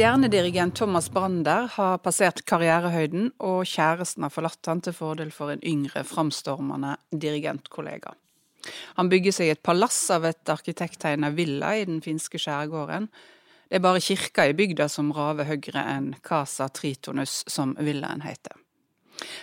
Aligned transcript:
Stjernedirigent 0.00 0.78
Thomas 0.78 1.10
Brander 1.12 1.66
har 1.74 1.98
passert 2.00 2.38
karrierehøyden, 2.48 3.26
og 3.36 3.66
kjæresten 3.68 4.24
har 4.24 4.32
forlatt 4.32 4.70
han 4.70 4.80
til 4.80 4.94
fordel 4.96 5.28
for 5.28 5.52
en 5.52 5.60
yngre, 5.60 6.06
framstormende 6.08 6.94
dirigentkollega. 7.12 8.14
Han 8.96 9.10
bygger 9.12 9.36
seg 9.36 9.50
et 9.52 9.60
palass 9.60 9.98
av 10.16 10.24
et 10.24 10.54
arkitekttegna 10.54 11.28
villa 11.36 11.74
i 11.76 11.84
den 11.84 12.00
finske 12.00 12.40
skjærgården. 12.40 13.10
Det 13.68 13.76
er 13.76 13.84
bare 13.84 14.00
kirka 14.00 14.48
i 14.48 14.56
bygda 14.56 14.88
som 14.88 15.12
raver 15.12 15.50
høyere 15.50 15.84
enn 15.92 16.14
Casa 16.24 16.70
Tritonus, 16.72 17.42
som 17.44 17.76
villaen 17.76 18.24
heter. 18.24 18.56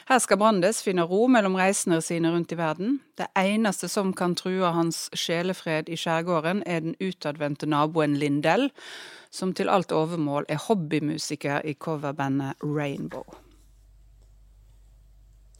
Her 0.07 0.19
skal 0.19 0.37
Brandes 0.37 0.83
finne 0.83 1.05
ro 1.07 1.27
mellom 1.27 1.55
reisende 1.55 2.01
sine 2.01 2.31
rundt 2.31 2.51
i 2.51 2.57
verden. 2.57 2.99
Det 3.17 3.27
eneste 3.35 3.87
som 3.87 4.13
kan 4.13 4.35
true 4.35 4.71
hans 4.73 5.09
sjelefred 5.13 5.89
i 5.89 5.97
skjærgården, 5.97 6.63
er 6.65 6.79
den 6.79 6.95
utadvendte 7.01 7.65
naboen 7.65 8.15
Lindell, 8.17 8.69
som 9.31 9.53
til 9.53 9.69
alt 9.69 9.91
overmål 9.91 10.45
er 10.49 10.63
hobbymusiker 10.67 11.61
i 11.65 11.73
coverbandet 11.73 12.53
Rainbow. 12.63 13.25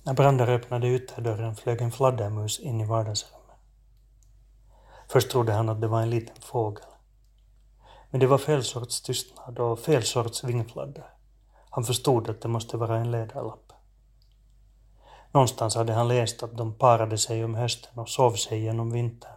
När 0.08 0.14
Brander 0.14 0.48
öppnade 0.48 0.88
ytterdörren 0.88 1.56
flög 1.56 1.82
en 1.82 1.92
fladdermus 1.92 2.60
in 2.60 2.82
i 2.82 2.86
vardagsrummet. 2.86 3.38
Först 5.10 5.32
trodde 5.32 5.52
han 5.52 5.70
att 5.70 5.82
det 5.82 5.88
var 5.88 6.02
en 6.02 6.10
liten 6.10 6.36
fågel. 6.42 6.86
Men 8.10 8.20
det 8.20 8.28
var 8.28 8.38
fel 8.38 8.64
sorts 8.64 9.02
tystnad 9.02 9.60
och 9.60 9.80
fel 9.80 10.04
sorts 10.04 10.44
vingfladder. 10.44 11.06
Han 11.70 11.84
förstod 11.84 12.30
att 12.30 12.42
det 12.42 12.48
måste 12.48 12.78
vara 12.78 12.98
en 12.98 13.12
ledarlapp. 13.12 13.67
Någonstans 15.31 15.75
hade 15.75 15.94
han 15.94 16.08
läst 16.08 16.44
att 16.44 16.58
de 16.58 16.73
parade 16.73 17.17
sig 17.17 17.45
om 17.45 17.56
hösten 17.56 18.00
och 18.00 18.09
sov 18.09 18.31
sig 18.31 18.59
genom 18.59 18.92
vintern. 18.92 19.31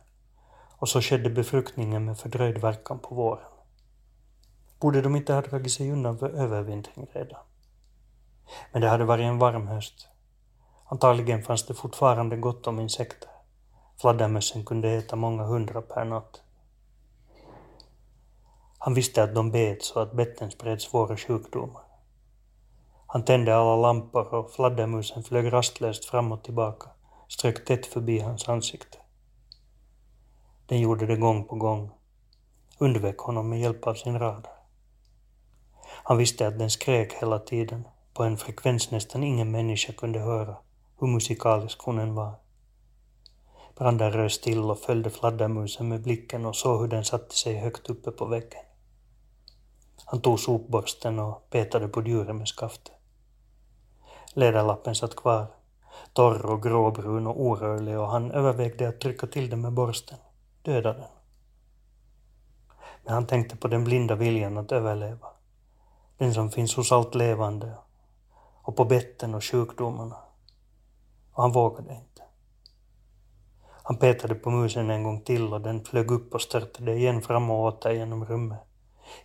Och 0.77 0.89
så 0.89 1.01
skedde 1.01 1.31
befruktningen 1.31 2.05
med 2.05 2.19
fördröjd 2.19 2.59
verkan 2.59 2.99
på 2.99 3.15
våren. 3.15 3.45
Borde 4.81 5.03
de 5.03 5.17
inte 5.17 5.33
ha 5.33 5.41
dragit 5.41 5.73
sig 5.73 5.93
undan 5.93 6.19
för 6.19 6.31
övervintring 6.31 7.07
redan? 7.13 7.41
Men 8.73 8.83
det 8.83 8.89
hade 8.89 9.05
varit 9.05 9.25
en 9.25 9.39
varm 9.39 9.67
höst. 9.67 10.09
Antagligen 10.85 11.43
fanns 11.43 11.67
det 11.67 11.75
fortfarande 11.75 12.37
gott 12.37 12.67
om 12.67 12.81
insekter. 12.81 13.31
Fladdermössen 14.01 14.65
kunde 14.65 14.91
äta 14.91 15.17
många 15.17 15.43
hundra 15.43 15.83
per 15.83 16.05
natt. 16.05 16.43
Han 18.79 18.95
visste 18.95 19.23
att 19.23 19.35
de 19.35 19.51
bet 19.51 19.85
så 19.85 20.01
att 20.01 20.13
betten 20.13 20.51
spred 20.51 20.81
svåra 20.81 21.17
sjukdomar. 21.17 21.83
Han 23.13 23.25
tände 23.25 23.57
alla 23.57 23.77
lampor 23.77 24.35
och 24.35 24.51
fladdermusen 24.51 25.23
flög 25.23 25.53
rastlöst 25.53 26.05
fram 26.05 26.33
och 26.33 26.43
tillbaka, 26.43 26.91
strök 27.29 27.65
tätt 27.65 27.87
förbi 27.87 28.19
hans 28.19 28.49
ansikte. 28.49 28.99
Den 30.67 30.81
gjorde 30.81 31.07
det 31.07 31.17
gång 31.17 31.45
på 31.45 31.57
gång, 31.57 31.91
undvek 32.79 33.19
honom 33.19 33.49
med 33.49 33.61
hjälp 33.61 33.87
av 33.87 33.95
sin 33.95 34.19
radar. 34.19 34.53
Han 35.83 36.19
visste 36.19 36.47
att 36.47 36.59
den 36.59 36.71
skrek 36.71 37.13
hela 37.13 37.39
tiden, 37.39 37.89
på 38.15 38.23
en 38.23 38.37
frekvens 38.37 38.91
nästan 38.91 39.25
ingen 39.25 39.51
människa 39.51 39.93
kunde 39.93 40.19
höra, 40.19 40.57
hur 41.01 41.07
musikalisk 41.07 41.79
hon 41.83 41.99
än 41.99 42.15
var. 42.15 42.35
Brander 43.79 44.11
rös 44.11 44.33
still 44.33 44.71
och 44.71 44.79
följde 44.79 45.11
fladdermusen 45.11 45.89
med 45.89 46.03
blicken 46.03 46.47
och 46.47 46.57
såg 46.57 46.81
hur 46.81 46.89
den 46.89 47.05
satte 47.05 47.35
sig 47.35 47.55
högt 47.55 47.91
uppe 47.91 48.11
på 48.11 48.25
väggen. 48.25 48.65
Han 50.05 50.21
tog 50.21 50.41
sopborsten 50.41 51.19
och 51.19 51.51
petade 51.51 51.89
på 51.89 52.03
djuren 52.03 52.37
med 52.37 52.49
skaftet. 52.49 53.00
Ledarlappen 54.35 54.95
satt 54.95 55.17
kvar, 55.17 55.47
torr 56.13 56.47
och 56.47 56.63
gråbrun 56.63 57.27
och 57.27 57.41
orörlig 57.41 57.99
och 57.99 58.09
han 58.09 58.31
övervägde 58.31 58.89
att 58.89 59.01
trycka 59.01 59.27
till 59.27 59.51
den 59.51 59.61
med 59.61 59.73
borsten, 59.73 60.19
döda 60.63 60.93
den. 60.93 61.09
Men 63.05 63.15
han 63.15 63.27
tänkte 63.27 63.57
på 63.57 63.69
den 63.69 63.85
blinda 63.85 64.15
viljan 64.15 64.59
att 64.59 64.73
överleva, 64.73 65.29
den 66.19 66.35
som 66.35 66.51
finns 66.51 66.77
hos 66.77 66.93
allt 66.93 67.15
levande 67.15 67.75
och 68.63 68.77
på 68.77 68.85
betten 68.85 69.35
och 69.35 69.45
sjukdomarna. 69.45 70.17
Och 71.33 71.43
han 71.43 71.53
vågade 71.53 71.95
inte. 71.95 72.23
Han 73.83 73.97
petade 73.97 74.35
på 74.35 74.51
musen 74.51 74.91
en 74.91 75.03
gång 75.03 75.21
till 75.21 75.53
och 75.53 75.61
den 75.61 75.85
flög 75.85 76.11
upp 76.11 76.35
och 76.35 76.41
störtade 76.41 76.95
igen 76.95 77.23
fram 77.23 77.51
och 77.51 77.65
åter 77.65 77.91
genom 77.91 78.25
rummet 78.25 78.61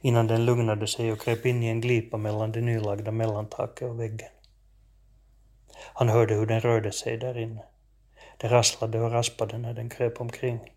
innan 0.01 0.27
den 0.27 0.45
lugnade 0.45 0.87
sig 0.87 1.11
och 1.11 1.19
kröp 1.19 1.45
in 1.45 1.63
i 1.63 1.67
en 1.67 1.81
glipa 1.81 2.17
mellan 2.17 2.51
det 2.51 2.61
nylagda 2.61 3.11
mellantaket 3.11 3.89
och 3.89 3.99
väggen. 3.99 4.29
Han 5.77 6.09
hörde 6.09 6.33
hur 6.33 6.45
den 6.45 6.61
rörde 6.61 6.91
sig 6.91 7.17
där 7.17 7.37
inne. 7.37 7.63
Det 8.37 8.47
rasslade 8.47 9.01
och 9.01 9.11
raspade 9.11 9.57
när 9.57 9.73
den 9.73 9.89
kröp 9.89 10.21
omkring. 10.21 10.73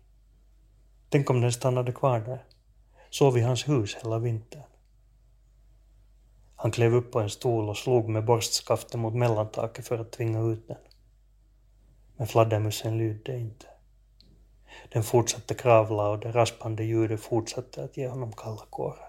Tänk 1.09 1.29
om 1.29 1.41
den 1.41 1.51
stannade 1.51 1.91
kvar 1.91 2.19
där, 2.19 2.43
sov 3.09 3.37
i 3.37 3.41
hans 3.41 3.67
hus 3.67 3.97
hela 4.03 4.19
vintern. 4.19 4.63
Han 6.55 6.71
klev 6.71 6.95
upp 6.95 7.11
på 7.11 7.19
en 7.19 7.29
stol 7.29 7.69
och 7.69 7.77
slog 7.77 8.09
med 8.09 8.25
borstskaftet 8.25 8.99
mot 8.99 9.13
mellantaket 9.13 9.87
för 9.87 9.99
att 9.99 10.11
tvinga 10.11 10.41
ut 10.41 10.67
den. 10.67 10.77
Men 12.17 12.27
fladdermusen 12.27 12.97
lydde 12.97 13.37
inte. 13.37 13.65
Den 14.89 15.03
fortsatte 15.03 15.53
kravla 15.53 16.09
och 16.09 16.19
det 16.19 16.31
raspande 16.31 16.83
ljudet 16.83 17.21
fortsatte 17.21 17.83
att 17.83 17.97
ge 17.97 18.07
honom 18.07 18.33
kalla 18.33 18.65
kårar. 18.69 19.08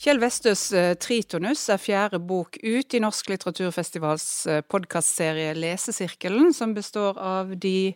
Kjell 0.00 0.18
Vestøs 0.22 0.62
eh, 0.74 0.94
Tritonus 0.98 1.66
er 1.70 1.80
fjerde 1.80 2.18
bok 2.24 2.56
ut 2.58 2.94
i 2.96 3.00
Norsk 3.02 3.28
litteraturfestivals 3.32 4.24
eh, 4.48 4.62
podkastserie 4.64 5.52
Lesesirkelen, 5.54 6.52
som 6.56 6.72
består 6.74 7.18
av 7.20 7.52
de 7.60 7.92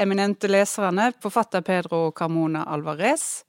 eminente 0.00 0.48
leserne 0.50 1.10
forfatter 1.22 1.64
Pedro 1.66 2.12
Carmona 2.16 2.62
Alvarez, 2.70 3.42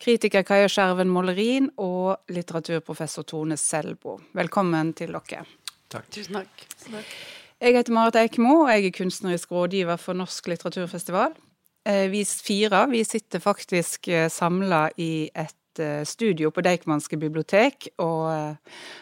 kritiker 0.00 0.46
Kaja 0.46 0.70
Skjerven 0.70 1.10
Mollerin 1.12 1.68
og 1.82 2.32
litteraturprofessor 2.32 3.26
Tone 3.28 3.58
Selbo. 3.60 4.16
Velkommen 4.38 4.94
til 4.96 5.12
dere. 5.18 5.44
Takk. 5.90 6.08
Tusen 6.14 6.40
takk. 6.40 6.64
takk. 6.86 7.12
Jeg 7.58 7.74
heter 7.74 7.92
Marit 7.96 8.16
Eikmo, 8.20 8.62
og 8.62 8.70
jeg 8.70 8.86
er 8.86 8.96
kunstnerisk 9.00 9.52
rådgiver 9.52 9.98
for 9.98 10.16
Norsk 10.16 10.52
litteraturfestival. 10.52 11.34
Eh, 11.88 12.06
vi 12.12 12.22
fire 12.24 12.86
vi 12.92 13.02
sitter 13.04 13.42
faktisk 13.42 14.12
samla 14.30 14.86
i 14.96 15.28
et 15.34 15.57
studio 16.08 16.52
på 16.54 16.62
Deichmanske 16.66 17.18
bibliotek, 17.20 17.90
og 18.02 18.58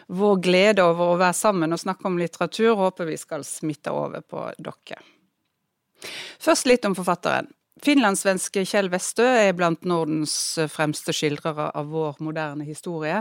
vår 0.08 0.40
glede 0.44 0.86
over 0.86 1.12
å 1.12 1.20
være 1.20 1.36
sammen 1.36 1.74
og 1.74 1.82
snakke 1.82 2.08
om 2.08 2.18
litteratur 2.20 2.74
håper 2.78 3.10
vi 3.10 3.18
skal 3.20 3.44
smitte 3.46 3.94
over 3.94 4.24
på 4.26 4.48
dere. 4.58 5.02
Først 6.42 6.68
litt 6.68 6.84
om 6.84 6.96
forfatteren. 6.96 7.48
Finlandssvenske 7.84 8.62
Kjell 8.64 8.86
Westø 8.88 9.24
er 9.26 9.52
blant 9.52 9.84
Nordens 9.84 10.32
fremste 10.72 11.12
skildrere 11.12 11.68
av 11.76 11.90
vår 11.92 12.22
moderne 12.24 12.64
historie, 12.64 13.18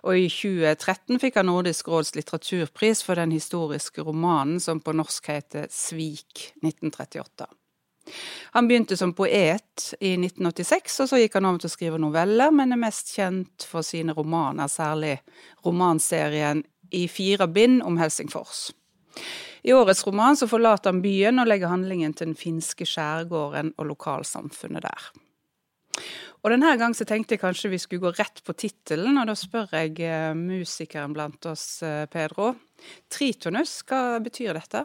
og 0.00 0.16
i 0.16 0.30
2013 0.32 1.20
fikk 1.20 1.36
han 1.36 1.50
Nordisk 1.50 1.90
råds 1.92 2.14
litteraturpris 2.16 3.04
for 3.04 3.20
den 3.20 3.34
historiske 3.36 4.04
romanen 4.06 4.62
som 4.64 4.80
på 4.80 4.96
norsk 4.96 5.28
heter 5.28 5.68
Svik 5.68 6.48
1938. 6.62 7.50
Han 8.56 8.68
begynte 8.68 8.96
som 8.96 9.14
poet 9.16 9.92
i 10.00 10.14
1986, 10.16 11.00
og 11.04 11.10
så 11.10 11.20
gikk 11.20 11.38
han 11.38 11.48
over 11.48 11.62
til 11.62 11.70
å 11.70 11.74
skrive 11.74 12.00
noveller, 12.02 12.52
men 12.54 12.74
er 12.74 12.80
mest 12.80 13.12
kjent 13.16 13.66
for 13.68 13.86
sine 13.86 14.14
romaner, 14.16 14.70
særlig 14.72 15.18
romanserien 15.66 16.64
I 16.90 17.04
fire 17.12 17.48
bind 17.52 17.82
om 17.84 17.98
Helsingfors. 18.00 18.70
I 19.62 19.74
årets 19.74 20.04
roman 20.06 20.36
så 20.38 20.46
forlater 20.48 20.92
han 20.92 21.02
byen 21.02 21.42
og 21.42 21.48
legger 21.50 21.72
handlingen 21.72 22.14
til 22.16 22.30
den 22.30 22.38
finske 22.38 22.86
skjærgården 22.88 23.74
og 23.76 23.90
lokalsamfunnet 23.90 24.86
der. 24.86 25.08
Og 26.38 26.52
denne 26.54 26.70
gang 26.78 26.94
så 26.94 27.04
tenkte 27.08 27.34
jeg 27.34 27.42
kanskje 27.42 27.72
vi 27.72 27.80
skulle 27.82 28.06
gå 28.06 28.12
rett 28.14 28.38
på 28.46 28.54
tittelen, 28.54 29.18
og 29.18 29.26
da 29.26 29.34
spør 29.36 29.74
jeg 29.74 30.36
musikeren 30.38 31.16
blant 31.16 31.50
oss, 31.50 31.82
Pedro. 32.12 32.52
Tritonus, 33.10 33.80
hva 33.88 34.20
betyr 34.22 34.54
dette? 34.54 34.84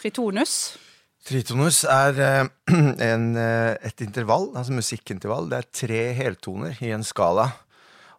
Tritonus? 0.00 0.58
Tritonus 1.26 1.82
er 1.84 2.20
eh, 2.24 2.46
en, 3.10 3.26
eh, 3.36 3.74
et 3.86 4.04
intervall, 4.04 4.48
altså 4.56 4.72
musikkintervall. 4.76 5.50
Det 5.50 5.58
er 5.58 5.74
tre 5.82 6.00
heltoner 6.16 6.80
i 6.84 6.94
en 6.96 7.04
skala. 7.06 7.50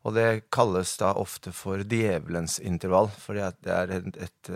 Og 0.06 0.16
det 0.16 0.50
kalles 0.54 0.94
da 0.98 1.12
ofte 1.18 1.54
for 1.54 1.82
djevelens 1.86 2.58
intervall, 2.62 3.10
fordi 3.22 3.50
det 3.66 3.74
er 3.76 3.92
et, 4.00 4.16
et, 4.26 4.52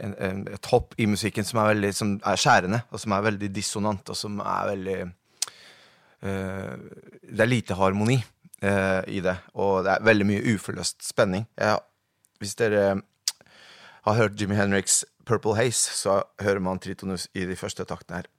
en, 0.00 0.14
et, 0.48 0.70
hopp 0.70 0.94
i 0.96 1.08
musikken 1.10 1.44
som 1.44 1.60
er, 1.60 1.74
veldig, 1.74 1.90
som 1.96 2.14
er 2.24 2.40
skjærende, 2.40 2.80
og 2.88 3.02
som 3.02 3.12
er 3.12 3.26
veldig 3.26 3.50
dissonant, 3.52 4.08
og 4.08 4.16
som 4.16 4.40
er 4.40 4.70
veldig 4.70 4.96
uh, 5.04 6.72
Det 7.20 7.44
er 7.44 7.50
lite 7.50 7.76
harmoni 7.76 8.16
uh, 8.16 9.02
i 9.12 9.20
det, 9.20 9.36
og 9.60 9.84
det 9.84 9.92
er 9.92 10.08
veldig 10.08 10.28
mye 10.32 10.54
uforløst 10.54 11.04
spenning. 11.04 11.44
Jeg, 11.60 11.84
hvis 12.40 12.56
dere 12.56 12.86
har 14.08 14.20
hørt 14.22 14.40
Jimmy 14.40 14.56
Henriks 14.56 15.02
Purple 15.26 15.56
Haze, 15.56 15.90
så 15.96 16.22
hører 16.42 16.60
man 16.60 16.78
Tritonus 16.78 17.28
i 17.34 17.46
de 17.48 17.56
første 17.56 17.84
taktene 17.88 18.22
her. 18.22 18.30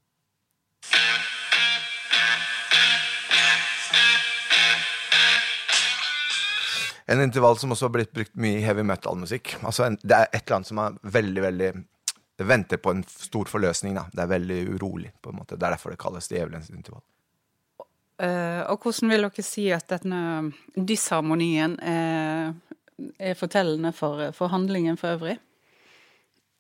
En 7.05 7.21
intervall 7.21 7.57
som 7.57 7.73
også 7.73 7.85
har 7.85 7.93
blitt 7.93 8.13
brukt 8.13 8.33
mye 8.41 8.59
i 8.59 8.63
heavy 8.65 8.81
metal-musikk. 8.85 9.59
Altså 9.61 9.91
det 10.01 10.15
er 10.15 10.31
et 10.31 10.39
eller 10.41 10.55
annet 10.57 10.71
som 10.71 10.79
er 10.81 10.95
veldig, 11.15 11.41
veldig 11.43 11.73
venter 12.49 12.81
på 12.81 12.95
en 12.95 13.03
stor 13.07 13.49
forløsning. 13.49 13.93
Da. 13.97 14.07
Det 14.11 14.23
er 14.23 14.31
veldig 14.31 14.61
urolig. 14.73 15.11
på 15.21 15.29
en 15.29 15.37
måte. 15.37 15.55
Det 15.55 15.67
er 15.67 15.75
derfor 15.77 15.93
det 15.93 16.01
kalles 16.01 16.27
djevelens 16.31 16.71
intervall. 16.73 17.05
Uh, 18.15 18.63
og 18.71 18.79
hvordan 18.79 19.11
vil 19.11 19.27
dere 19.27 19.43
si 19.43 19.67
at 19.75 19.89
denne 19.91 20.53
disharmonien 20.75 21.75
er, 21.83 22.53
er 23.19 23.35
fortellende 23.35 23.91
for, 23.93 24.31
for 24.31 24.47
handlingen 24.47 24.97
for 24.97 25.17
øvrig? 25.17 25.37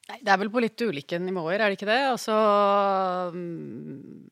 Nei, 0.05 0.19
det 0.21 0.31
er 0.31 0.37
vel 0.37 0.51
på 0.53 0.61
litt 0.61 0.81
ulike 0.85 1.17
nivåer, 1.21 1.57
er 1.57 1.71
det 1.71 1.79
ikke 1.79 1.89
det? 1.89 2.01
Altså 2.11 2.35
mm, 3.33 4.25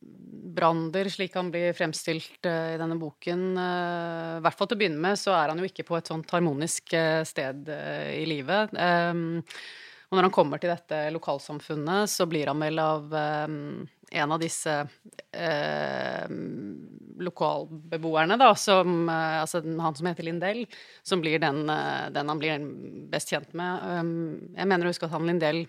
Brander, 0.53 1.09
slik 1.09 1.33
han 1.39 1.49
blir 1.53 1.73
fremstilt 1.73 2.45
uh, 2.45 2.75
i 2.75 2.79
denne 2.81 2.99
boken 3.01 3.45
uh, 3.57 4.37
I 4.37 4.43
hvert 4.45 4.59
fall 4.59 4.69
til 4.69 4.77
å 4.77 4.81
begynne 4.83 5.01
med, 5.01 5.17
så 5.17 5.33
er 5.33 5.49
han 5.49 5.61
jo 5.61 5.69
ikke 5.69 5.87
på 5.87 5.97
et 5.97 6.11
sånt 6.11 6.29
harmonisk 6.35 6.93
uh, 6.93 7.23
sted 7.25 7.71
i 7.73 8.25
livet. 8.29 8.77
Og 10.13 10.19
når 10.19 10.27
han 10.27 10.35
kommer 10.35 10.61
til 10.61 10.69
dette 10.69 10.97
lokalsamfunnet, 11.15 12.11
så 12.11 12.27
blir 12.29 12.51
han 12.51 12.61
vel 12.61 12.77
av 12.77 13.15
eh, 13.17 13.55
en 14.13 14.33
av 14.35 14.37
disse 14.37 14.75
lokalbeboerne, 17.17 18.37
da, 18.37 18.51
som 18.53 19.09
Altså 19.09 19.63
han 19.65 19.97
som 19.97 20.05
heter 20.05 20.27
Lindell, 20.27 20.67
som 21.01 21.23
blir 21.23 21.41
den, 21.41 21.65
den 22.13 22.29
han 22.29 22.41
blir 22.41 22.61
best 23.09 23.33
kjent 23.33 23.55
med. 23.57 23.81
Um, 23.81 24.53
jeg 24.53 24.69
mener 24.69 24.85
å 24.85 24.93
huske 24.93 25.09
at 25.09 25.15
han 25.15 25.25
Lindell 25.25 25.63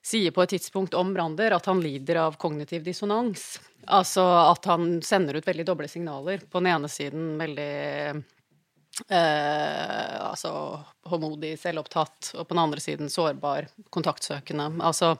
sier 0.00 0.32
på 0.32 0.42
et 0.42 0.54
tidspunkt 0.56 0.96
om 0.96 1.12
Brander 1.12 1.52
at 1.52 1.68
han 1.68 1.82
lider 1.84 2.22
av 2.24 2.40
kognitiv 2.40 2.84
dissonans. 2.86 3.60
Altså 3.86 4.24
at 4.24 4.64
han 4.70 5.00
sender 5.04 5.36
ut 5.36 5.48
veldig 5.48 5.66
doble 5.68 5.88
signaler. 5.92 6.40
På 6.48 6.60
den 6.60 6.72
ene 6.72 6.88
siden 6.88 7.34
veldig 7.40 7.72
eh, 9.08 10.16
altså 10.20 10.52
håndmodig, 11.10 11.54
selvopptatt, 11.60 12.32
og 12.36 12.46
på 12.46 12.54
den 12.54 12.62
andre 12.62 12.82
siden 12.82 13.10
sårbar, 13.12 13.68
kontaktsøkende. 13.94 14.68
Altså 14.84 15.14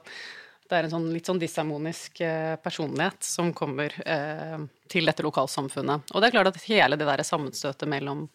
det 0.69 0.77
er 0.77 0.87
en 0.87 0.93
sånn, 0.93 1.07
litt 1.11 1.27
sånn 1.27 1.41
disharmonisk 1.41 2.21
eh, 2.23 2.55
personlighet 2.63 3.25
som 3.27 3.51
kommer 3.55 3.95
eh, 4.05 4.57
til 4.91 5.09
dette 5.09 5.25
lokalsamfunnet. 5.25 6.13
Og 6.13 6.21
det 6.21 6.29
er 6.29 6.35
klart 6.37 6.51
at 6.53 6.61
hele 6.67 6.99
det 6.99 7.09
der 7.09 7.25
sammenstøtet 7.27 7.89
mellom 7.91 8.27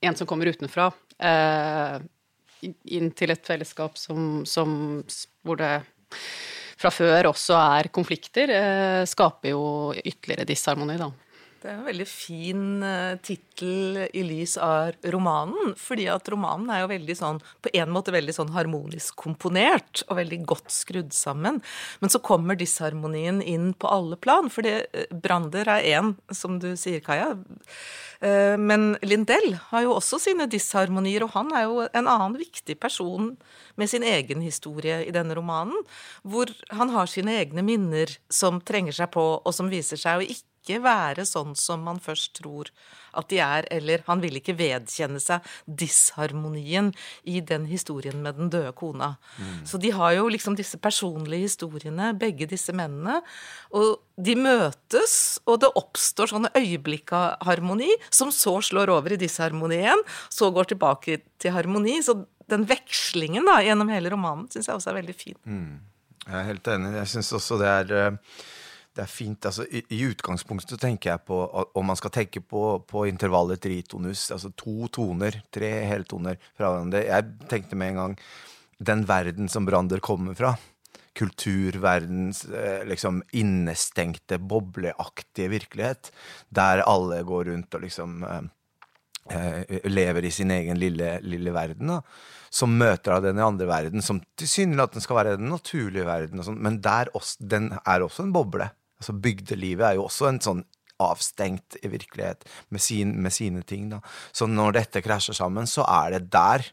en 0.00 0.16
som 0.16 0.28
kommer 0.28 0.48
utenfra, 0.48 0.86
inn 2.64 3.10
til 3.12 3.32
et 3.34 3.44
fellesskap 3.44 3.98
som, 4.00 4.46
som, 4.48 4.70
hvor 5.44 5.58
det 5.60 5.74
fra 6.80 6.88
før 6.88 7.28
også 7.28 7.58
er 7.60 7.90
konflikter, 7.92 8.52
skaper 9.04 9.52
jo 9.52 9.60
ytterligere 10.00 10.48
disharmoni, 10.48 10.96
da. 10.96 11.10
Det 11.60 11.68
er 11.68 11.76
en 11.76 11.84
veldig 11.84 12.06
fin 12.08 12.60
uh, 12.80 13.18
tittel 13.20 14.06
i 14.16 14.22
lys 14.24 14.54
av 14.64 14.94
romanen. 15.12 15.74
fordi 15.76 16.06
at 16.08 16.28
romanen 16.32 16.70
er 16.72 16.80
jo 16.80 16.92
veldig 16.94 17.16
sånn, 17.18 17.40
på 17.60 17.72
en 17.76 17.92
måte 17.92 18.14
veldig 18.14 18.32
sånn 18.32 18.54
harmonisk 18.54 19.18
komponert 19.20 20.00
og 20.06 20.16
veldig 20.22 20.38
godt 20.48 20.72
skrudd 20.72 21.12
sammen. 21.12 21.60
Men 22.00 22.12
så 22.12 22.22
kommer 22.24 22.56
disharmonien 22.56 23.42
inn 23.44 23.74
på 23.76 23.92
alle 23.92 24.16
plan. 24.16 24.48
For 24.48 24.64
uh, 24.64 25.04
Brander 25.12 25.68
er 25.76 25.90
én, 25.98 26.14
som 26.32 26.56
du 26.62 26.72
sier, 26.80 27.04
Kaja. 27.04 27.34
Uh, 28.24 28.56
men 28.56 28.94
Lindell 29.04 29.58
har 29.68 29.84
jo 29.84 29.98
også 29.98 30.16
sine 30.24 30.48
disharmonier, 30.48 31.28
og 31.28 31.36
han 31.36 31.52
er 31.52 31.68
jo 31.68 31.84
en 31.84 32.08
annen 32.08 32.40
viktig 32.40 32.80
person 32.80 33.34
med 33.76 33.92
sin 33.92 34.04
egen 34.04 34.40
historie 34.40 35.02
i 35.04 35.12
denne 35.12 35.36
romanen. 35.36 35.84
Hvor 36.24 36.48
han 36.72 36.96
har 36.96 37.12
sine 37.12 37.36
egne 37.42 37.68
minner 37.68 38.16
som 38.32 38.64
trenger 38.64 38.96
seg 38.96 39.12
på, 39.12 39.26
og 39.44 39.52
som 39.52 39.68
viser 39.68 40.00
seg 40.00 40.22
å 40.22 40.30
ikke 40.32 40.49
ikke 40.70 40.86
være 40.86 41.26
sånn 41.28 41.56
som 41.58 41.82
man 41.86 42.00
først 42.02 42.38
tror 42.38 42.70
at 43.16 43.30
de 43.30 43.40
er, 43.42 43.66
eller 43.74 44.04
han 44.06 44.22
vil 44.22 44.38
ikke 44.38 44.54
vedkjenne 44.58 45.20
seg 45.22 45.46
disharmonien 45.66 46.92
i 47.28 47.40
den 47.44 47.66
historien 47.70 48.20
med 48.22 48.38
den 48.38 48.50
døde 48.52 48.72
kona. 48.78 49.14
Mm. 49.38 49.56
Så 49.66 49.80
de 49.82 49.92
har 49.94 50.14
jo 50.16 50.28
liksom 50.30 50.56
disse 50.58 50.78
personlige 50.82 51.48
historiene, 51.48 52.12
begge 52.18 52.48
disse 52.50 52.74
mennene. 52.76 53.20
Og 53.74 53.98
de 54.20 54.36
møtes, 54.38 55.14
og 55.46 55.62
det 55.64 55.72
oppstår 55.80 56.34
sånne 56.34 56.52
øyeblikk 56.58 57.14
av 57.16 57.42
harmoni, 57.48 57.90
som 58.14 58.32
så 58.34 58.58
slår 58.64 58.92
over 58.94 59.16
i 59.16 59.20
disharmoni 59.20 59.80
igjen, 59.80 60.06
så 60.30 60.52
går 60.54 60.72
tilbake 60.72 61.20
til 61.42 61.56
harmoni. 61.56 61.98
Så 62.06 62.20
den 62.50 62.66
vekslingen 62.70 63.46
da, 63.48 63.60
gjennom 63.64 63.90
hele 63.90 64.12
romanen 64.12 64.48
syns 64.50 64.70
jeg 64.70 64.78
også 64.78 64.94
er 64.94 65.00
veldig 65.02 65.18
fin. 65.18 65.38
Mm. 65.46 65.76
Jeg 66.28 66.38
er 66.38 66.48
helt 66.50 66.68
enig. 66.70 66.94
Jeg 67.00 67.14
syns 67.16 67.34
også 67.40 67.58
det 67.58 67.70
er 67.74 67.94
uh 67.98 68.40
det 68.96 69.04
er 69.04 69.10
fint. 69.10 69.46
altså 69.46 69.64
I, 69.70 69.82
i 69.94 70.00
utgangspunktet 70.10 70.80
tenker 70.82 71.12
jeg 71.12 71.22
på 71.28 71.38
om 71.78 71.86
man 71.86 71.98
skal 71.98 72.12
tenke 72.14 72.42
på, 72.42 72.62
på 72.88 73.04
intervallet 73.10 73.62
tritonus, 73.62 74.28
altså 74.34 74.50
to 74.58 74.90
toner, 74.92 75.40
tre 75.52 75.70
heltoner 75.90 76.40
fra 76.58 76.72
hverandre. 76.72 77.04
Jeg 77.06 77.48
tenkte 77.50 77.78
med 77.78 77.94
en 77.94 78.00
gang 78.00 78.18
den 78.90 79.04
verden 79.08 79.50
som 79.52 79.68
Brander 79.68 80.02
kommer 80.02 80.34
fra. 80.38 80.54
Kulturverdens 81.16 82.44
eh, 82.46 82.82
liksom 82.88 83.20
innestengte, 83.36 84.40
bobleaktige 84.40 85.52
virkelighet. 85.52 86.10
Der 86.48 86.82
alle 86.86 87.22
går 87.26 87.52
rundt 87.52 87.76
og 87.76 87.86
liksom 87.86 88.24
eh, 88.26 88.42
eh 89.30 89.88
lever 89.90 90.24
i 90.26 90.34
sin 90.34 90.50
egen 90.50 90.78
lille, 90.80 91.18
lille 91.22 91.54
verden. 91.54 91.94
da 91.94 92.02
som 92.50 92.72
møter 92.74 93.14
av 93.14 93.22
den 93.22 93.38
i 93.38 93.44
andre 93.46 93.66
verden, 93.70 94.02
som 94.02 94.18
tilsynelatende 94.38 95.04
skal 95.04 95.20
være 95.20 95.36
den 95.38 95.52
naturlige 95.52 96.02
verden, 96.02 96.42
sånt, 96.42 96.58
men 96.58 96.80
der 96.82 97.06
også, 97.14 97.38
den 97.46 97.70
er 97.78 98.02
også 98.02 98.24
en 98.26 98.32
boble 98.34 98.66
altså 99.00 99.16
Bygdelivet 99.16 99.86
er 99.88 99.98
jo 99.98 100.06
også 100.06 100.28
en 100.30 100.44
sånn 100.44 100.62
avstengt 101.00 101.78
i 101.80 101.88
virkelighet 101.88 102.44
med, 102.68 102.82
sin, 102.84 103.14
med, 103.22 103.32
sine 103.32 103.62
ting. 103.62 103.88
da. 103.88 104.00
Så 104.32 104.48
når 104.50 104.76
dette 104.76 105.02
krasjer 105.04 105.36
sammen, 105.36 105.68
så 105.70 105.86
er 105.88 106.18
det 106.18 106.26
der 106.32 106.66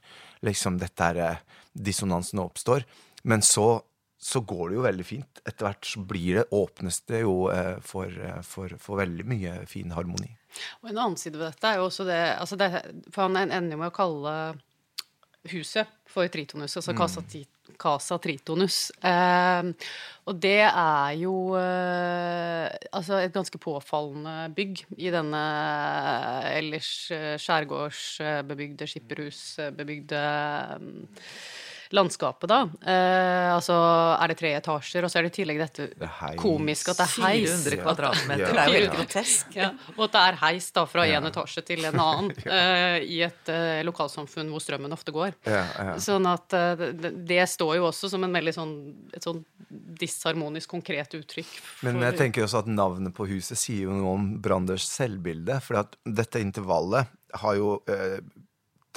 liksom 0.45 0.79
dette 0.81 1.03
her, 1.03 1.21
eh, 1.23 1.61
dissonansen 1.71 2.41
oppstår. 2.43 2.83
Men 3.23 3.41
så, 3.41 3.81
så, 4.19 4.41
går 4.41 4.69
det 4.69 4.79
jo 4.79 4.85
veldig 4.85 5.07
fint. 5.07 5.41
Etter 5.47 5.69
hvert 5.69 5.87
så 5.87 6.03
blir 6.09 6.41
det, 6.41 6.45
åpnes 6.51 7.01
det 7.07 7.23
jo 7.23 7.37
eh, 7.53 7.77
for, 7.85 8.11
eh, 8.11 8.41
for, 8.45 8.75
for, 8.83 8.99
veldig 8.99 9.25
mye 9.27 9.55
fin 9.69 9.95
harmoni. 9.95 10.33
Og 10.81 10.91
En 10.91 10.97
annen 10.97 11.19
side 11.19 11.39
ved 11.39 11.47
dette 11.47 11.71
er 11.71 11.79
jo 11.79 11.87
også 11.87 12.07
det, 12.07 12.21
altså 12.39 12.57
det 12.59 12.71
For 13.13 13.27
han 13.27 13.37
ender 13.45 13.75
jo 13.75 13.81
med 13.83 13.91
å 13.91 13.95
kalle 13.95 14.33
huset 15.47 15.87
for 16.09 16.27
Tritonus, 16.27 16.75
altså 16.75 16.91
mm. 16.91 16.99
Casa, 17.75 18.17
Tritonus. 18.21 18.91
Eh, 19.03 19.71
og 20.27 20.39
det 20.43 20.59
er 20.67 21.13
jo 21.21 21.33
eh, 21.59 22.67
altså 22.91 23.21
et 23.21 23.35
ganske 23.35 23.59
påfallende 23.63 24.49
bygg 24.55 24.83
i 24.97 25.11
denne 25.13 25.43
eh, 25.43 26.49
ellers 26.57 26.91
eh, 27.15 27.35
skjærgårdsbebygde, 27.39 28.89
skipperhusbebygde 28.91 30.23
eh, 30.25 31.15
landskapet, 31.95 32.49
da. 32.49 32.59
Eh, 32.81 33.49
altså 33.53 33.75
er 34.17 34.31
det 34.31 34.37
tre 34.39 34.53
etasjer, 34.57 35.05
og 35.05 35.11
så 35.11 35.19
er 35.19 35.27
det 35.27 35.33
i 35.33 35.35
tillegg 35.39 35.61
dette 35.61 35.87
det 35.93 36.09
komiske 36.39 36.93
at 36.93 37.01
det 37.01 37.07
er 37.07 37.25
heis. 37.27 37.53
400 37.63 37.81
kvadratmeter, 37.83 38.43
ja. 38.43 38.53
det 38.53 38.63
er 38.63 38.71
jo 38.71 38.77
helt 38.77 38.95
grotesk. 38.97 39.57
Ja. 39.57 39.71
Og 39.95 40.03
at 40.07 40.15
det 40.15 40.23
er 40.23 40.39
heis 40.43 40.69
da 40.75 40.85
fra 40.89 41.07
én 41.07 41.29
etasje 41.29 41.63
til 41.67 41.85
en 41.87 42.01
annen 42.07 42.33
eh, 42.45 42.99
i 43.07 43.21
et 43.27 43.53
eh, 43.53 43.83
lokalsamfunn 43.87 44.51
hvor 44.53 44.63
strømmen 44.63 44.95
ofte 44.95 45.15
går. 45.15 45.35
Sånn 46.03 46.27
at 46.29 46.57
eh, 46.57 46.87
det, 46.91 47.13
det, 47.27 47.43
står 47.47 47.77
jo 47.79 47.87
også 47.89 48.11
som 48.11 48.25
en 48.27 48.35
veldig 48.39 48.55
sånn, 48.55 48.73
et 49.15 49.23
sånn 49.23 49.43
disharmonisk 49.97 50.71
konkret 50.71 51.15
uttrykk. 51.17 51.53
For... 51.59 51.87
Men 51.87 52.03
jeg 52.09 52.19
tenker 52.21 52.45
også 52.45 52.63
at 52.63 52.71
navnet 52.71 53.15
på 53.15 53.27
huset 53.29 53.59
sier 53.59 53.87
jo 53.87 53.95
noe 53.95 54.15
om 54.17 54.27
Branders 54.43 54.87
selvbilde. 54.89 55.59
For 55.63 55.81
at 55.83 55.97
dette 56.03 56.41
intervallet 56.43 57.13
har 57.41 57.57
jo 57.59 57.77
eh, 57.91 58.19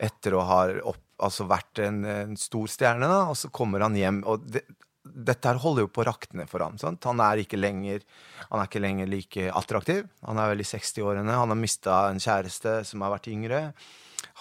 etter 0.02 0.34
å 0.34 0.42
ha 0.44 0.58
opp, 0.92 1.00
altså 1.22 1.48
vært 1.50 1.82
en, 1.84 2.02
en 2.04 2.38
stor 2.40 2.70
stjerne, 2.70 3.08
da, 3.10 3.24
og 3.30 3.38
så 3.38 3.50
kommer 3.54 3.84
han 3.86 3.98
hjem. 3.98 4.22
og 4.28 4.46
det, 4.50 4.64
dette 5.02 5.50
her 5.50 5.58
holder 5.60 5.86
jo 5.86 5.90
på 5.90 6.04
å 6.04 6.06
rakne 6.06 6.46
for 6.50 6.62
ham. 6.62 6.76
Sant? 6.78 7.02
Han 7.08 7.20
er 7.24 7.42
ikke 7.42 7.58
lenger 7.58 8.04
han 8.52 8.60
er 8.60 8.68
ikke 8.68 8.82
lenger 8.82 9.10
like 9.10 9.48
attraktiv. 9.50 10.06
Han 10.28 10.38
er 10.38 10.52
vel 10.52 10.62
i 10.62 10.68
60-årene. 10.68 11.34
Han 11.40 11.52
har 11.52 11.58
mista 11.58 11.98
en 12.10 12.22
kjæreste 12.22 12.80
som 12.86 13.02
har 13.04 13.14
vært 13.14 13.30
yngre. 13.32 13.62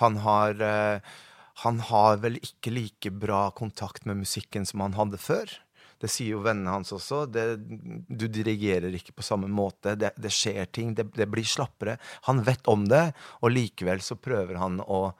Han 0.03 0.19
har, 0.25 0.61
eh, 0.61 1.00
han 1.63 1.81
har 1.89 2.21
vel 2.23 2.38
ikke 2.41 2.73
like 2.75 3.11
bra 3.11 3.50
kontakt 3.57 4.05
med 4.05 4.21
musikken 4.21 4.67
som 4.67 4.83
han 4.85 4.97
hadde 5.00 5.21
før. 5.21 5.50
Det 6.01 6.09
sier 6.09 6.33
jo 6.35 6.43
vennene 6.45 6.73
hans 6.73 6.91
også. 6.95 7.25
Det, 7.29 7.45
du 8.09 8.25
dirigerer 8.27 8.93
ikke 8.97 9.15
på 9.17 9.25
samme 9.25 9.50
måte. 9.51 9.95
Det, 9.95 10.13
det 10.17 10.33
skjer 10.33 10.65
ting. 10.73 10.95
Det, 10.97 11.07
det 11.13 11.29
blir 11.29 11.45
slappere. 11.45 11.97
Han 12.29 12.41
vet 12.45 12.67
om 12.71 12.88
det, 12.89 13.11
og 13.41 13.53
likevel 13.53 14.01
så 14.03 14.17
prøver 14.17 14.57
han 14.61 14.81
å, 14.81 15.11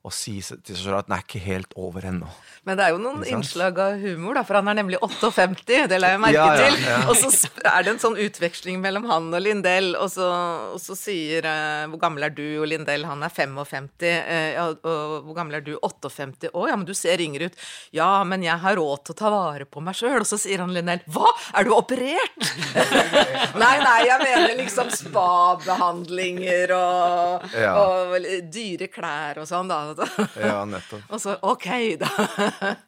å 0.00 0.10
si 0.14 0.38
til 0.40 0.72
seg 0.72 0.78
selv 0.80 0.96
at 0.96 1.08
den 1.10 1.14
er 1.18 1.24
ikke 1.26 1.40
helt 1.44 1.74
over 1.76 2.06
ennå. 2.08 2.28
Men 2.64 2.78
det 2.78 2.84
er 2.86 2.94
jo 2.94 3.00
noen 3.02 3.24
innslag 3.28 3.76
av 3.84 3.98
humor, 4.00 4.38
da, 4.38 4.42
for 4.48 4.56
han 4.56 4.70
er 4.72 4.78
nemlig 4.78 4.96
58, 5.04 5.82
det 5.90 5.98
la 6.00 6.14
jeg 6.14 6.20
merke 6.22 6.38
Ja, 6.38 6.46
ja, 6.56 6.70
til. 6.70 7.10
Og 7.12 7.18
så 7.20 7.50
er 7.68 7.84
det 7.84 7.92
en 7.92 8.00
sånn 8.00 8.16
utveksling 8.20 8.80
mellom 8.80 9.04
han 9.10 9.28
og 9.28 9.42
Lindell, 9.44 9.90
og 10.00 10.08
så, 10.12 10.28
og 10.72 10.80
så 10.80 10.96
sier 10.96 11.44
uh, 11.44 11.84
Hvor 11.92 12.00
gammel 12.00 12.24
er 12.30 12.32
du? 12.32 12.44
Og 12.62 12.68
Lindell, 12.70 13.04
han 13.08 13.26
er 13.26 13.34
55. 13.34 13.90
Uh, 14.00 14.08
ja, 14.54 14.64
og 14.72 15.28
hvor 15.28 15.36
gammel 15.36 15.58
er 15.60 15.66
du? 15.68 15.74
58. 15.84 16.48
Å 16.48 16.64
ja, 16.70 16.78
men 16.80 16.88
du 16.88 16.94
ser 16.96 17.20
yngre 17.20 17.50
ut. 17.50 17.60
Ja, 17.96 18.08
men 18.24 18.44
jeg 18.46 18.56
har 18.64 18.80
råd 18.80 19.04
til 19.04 19.16
å 19.16 19.20
ta 19.20 19.32
vare 19.36 19.68
på 19.68 19.84
meg 19.84 20.00
sjøl. 20.00 20.22
Og 20.22 20.28
så 20.28 20.40
sier 20.40 20.64
han 20.64 20.72
Lindell, 20.72 21.04
hva? 21.12 21.28
Er 21.60 21.68
du 21.68 21.74
operert? 21.76 22.40
nei, 23.62 23.74
nei, 23.84 23.98
jeg 24.08 24.24
mener 24.24 24.56
liksom 24.62 24.88
spa-behandlinger 24.96 26.72
og, 26.76 27.48
Ja. 27.60 27.76
og 27.76 28.16
dyre 28.52 28.88
klær 28.92 29.44
og 29.44 29.48
sånn, 29.50 29.68
da. 29.68 29.89
Ja, 30.40 30.64
nettopp. 30.68 31.08
Og 31.10 31.22
så 31.22 31.38
OK, 31.42 31.70
da. 32.00 32.10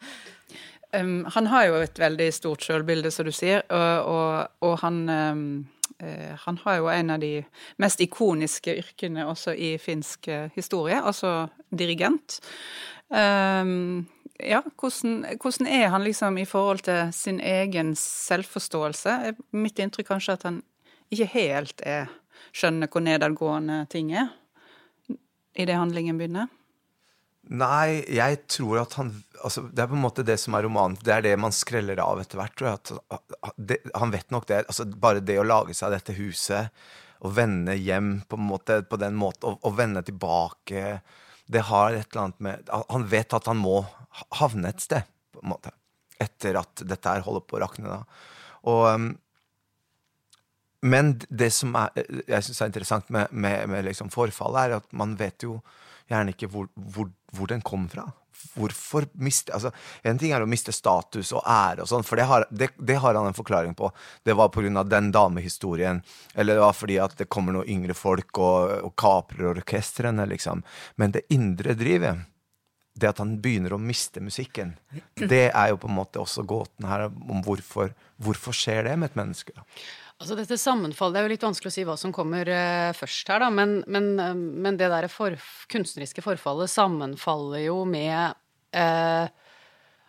Um, 0.92 1.25
han 1.25 1.47
har 1.49 1.71
jo 1.71 1.76
et 1.80 1.97
veldig 1.97 2.26
stort 2.37 2.61
selvbilde, 2.66 3.09
som 3.09 3.25
du 3.25 3.32
sier, 3.32 3.62
og, 3.73 4.11
og, 4.12 4.59
og 4.61 4.75
han 4.82 4.99
um, 5.09 5.44
eh, 5.97 6.35
Han 6.42 6.59
har 6.66 6.75
jo 6.76 6.90
en 6.92 7.14
av 7.14 7.23
de 7.23 7.30
mest 7.80 8.02
ikoniske 8.04 8.75
yrkene 8.82 9.25
også 9.25 9.54
i 9.56 9.71
finsk 9.80 10.28
eh, 10.28 10.50
historie, 10.52 10.99
altså 11.00 11.47
dirigent. 11.73 12.42
Um, 13.09 14.04
ja, 14.37 14.61
hvordan, 14.76 15.25
hvordan 15.40 15.66
er 15.66 15.88
han 15.88 16.04
liksom 16.04 16.37
i 16.38 16.44
forhold 16.44 16.85
til 16.85 17.09
sin 17.12 17.40
egen 17.40 17.97
selvforståelse? 17.97 19.32
Mitt 19.56 19.80
inntrykk 19.80 20.12
kanskje 20.12 20.37
at 20.37 20.42
han 20.42 20.62
ikke 21.09 21.30
helt 21.32 21.80
er 21.88 22.12
skjønner 22.52 22.90
hvor 22.92 23.04
nedadgående 23.04 23.85
ting 23.92 24.12
er 24.12 24.28
idet 25.56 25.76
handlingen 25.76 26.18
begynner. 26.21 26.52
Nei, 27.50 28.04
jeg 28.06 28.44
tror 28.46 28.84
at 28.84 28.92
han 29.00 29.08
altså, 29.42 29.64
Det 29.66 29.82
er 29.82 29.88
på 29.90 29.96
en 29.96 30.04
måte 30.04 30.22
det 30.26 30.37
som 30.38 30.54
er 30.54 30.62
romanen. 30.62 30.94
Det 31.02 31.11
er 31.11 31.25
det 31.26 31.34
man 31.40 31.54
skreller 31.54 31.99
av 32.00 32.20
etter 32.22 32.38
hvert. 32.38 32.54
tror 32.56 32.68
jeg, 32.70 33.00
at 33.11 33.56
det, 33.56 33.78
Han 33.99 34.14
vet 34.14 34.30
nok 34.30 34.46
det. 34.49 34.62
altså 34.66 34.87
Bare 34.87 35.25
det 35.25 35.40
å 35.40 35.46
lage 35.46 35.75
seg 35.75 35.92
dette 35.92 36.14
huset, 36.16 36.70
og 37.22 37.34
vende 37.37 37.75
hjem 37.78 38.20
på, 38.28 38.38
måte, 38.38 38.80
på 38.82 38.99
den 38.99 39.18
måten, 39.18 39.50
og, 39.50 39.58
og 39.66 39.76
vende 39.78 40.02
tilbake 40.06 41.00
Det 41.46 41.66
har 41.66 41.99
et 41.99 42.06
eller 42.12 42.25
annet 42.25 42.40
med 42.40 42.72
Han 42.90 43.08
vet 43.11 43.34
at 43.34 43.50
han 43.50 43.58
må 43.58 43.82
havne 44.38 44.68
et 44.68 44.82
sted, 44.84 45.08
på 45.32 45.42
en 45.42 45.54
måte. 45.54 45.72
Etter 46.20 46.58
at 46.61 46.84
dette 46.87 47.08
her 47.08 47.25
holder 47.26 47.42
på 47.49 47.56
å 47.56 47.62
rakne. 47.64 47.88
da. 47.88 48.02
Og 48.70 48.82
um, 48.92 49.12
men 50.82 51.14
det 51.30 51.52
som 51.54 51.76
er, 51.78 51.94
jeg 52.26 52.42
synes 52.42 52.61
er 52.61 52.70
interessant 52.70 53.11
med, 53.14 53.30
med, 53.30 53.68
med 53.70 53.84
liksom 53.87 54.11
forfallet, 54.11 54.62
er 54.64 54.80
at 54.80 54.88
man 54.99 55.14
vet 55.18 55.46
jo 55.46 55.61
gjerne 56.11 56.34
ikke 56.34 56.49
hvor, 56.50 56.66
hvor, 56.75 57.11
hvor 57.36 57.50
den 57.50 57.62
kom 57.64 57.88
fra. 57.88 58.08
Hvorfor 58.54 59.06
miste 59.22 59.52
altså, 59.54 59.70
En 60.02 60.18
ting 60.18 60.32
er 60.34 60.42
å 60.42 60.48
miste 60.50 60.72
status 60.74 61.30
og 61.36 61.44
ære, 61.46 61.84
og 61.84 61.90
sånn, 61.90 62.04
for 62.06 62.18
det 62.18 62.26
har, 62.28 62.46
det, 62.50 62.72
det 62.78 62.98
har 63.00 63.14
han 63.16 63.28
en 63.28 63.36
forklaring 63.36 63.76
på. 63.78 63.90
Det 64.24 64.34
var 64.36 64.50
pga. 64.52 64.82
den 64.84 65.12
damehistorien, 65.14 66.02
eller 66.34 66.58
det 66.58 66.64
var 66.64 66.76
fordi 66.76 66.98
at 67.02 67.16
det 67.18 67.30
kommer 67.30 67.56
noen 67.56 67.70
yngre 67.70 67.94
folk 67.94 68.38
og, 68.38 68.76
og 68.88 68.94
kaprer 68.98 69.52
orkestrene, 69.52 70.26
liksom. 70.34 70.64
Men 70.96 71.14
det 71.14 71.26
indre 71.30 71.76
drivet, 71.78 72.28
det 72.94 73.08
at 73.08 73.22
han 73.22 73.38
begynner 73.40 73.72
å 73.72 73.80
miste 73.80 74.20
musikken, 74.20 74.74
det 75.16 75.48
er 75.48 75.72
jo 75.72 75.80
på 75.80 75.88
en 75.88 75.96
måte 75.96 76.20
også 76.20 76.44
gåten 76.44 76.88
her 76.88 77.08
om 77.08 77.40
hvorfor, 77.44 77.94
hvorfor 78.20 78.56
skjer 78.56 78.84
det 78.90 78.98
med 79.00 79.12
et 79.12 79.20
menneske. 79.22 79.54
da. 79.56 79.64
Altså 80.22 80.36
dette 80.38 80.58
sammenfallet, 80.60 81.16
Det 81.16 81.20
er 81.20 81.26
jo 81.26 81.32
litt 81.32 81.44
vanskelig 81.48 81.70
å 81.72 81.74
si 81.74 81.84
hva 81.86 81.96
som 81.98 82.12
kommer 82.14 82.46
eh, 82.46 82.92
først 82.94 83.30
her, 83.32 83.42
da, 83.42 83.48
men, 83.50 83.80
men, 83.90 84.12
eh, 84.22 84.34
men 84.38 84.78
det 84.78 84.90
der 84.92 85.08
for, 85.10 85.34
kunstneriske 85.72 86.22
forfallet 86.22 86.70
sammenfaller 86.70 87.64
jo 87.66 87.80
med 87.88 88.36
eh, 88.70 89.26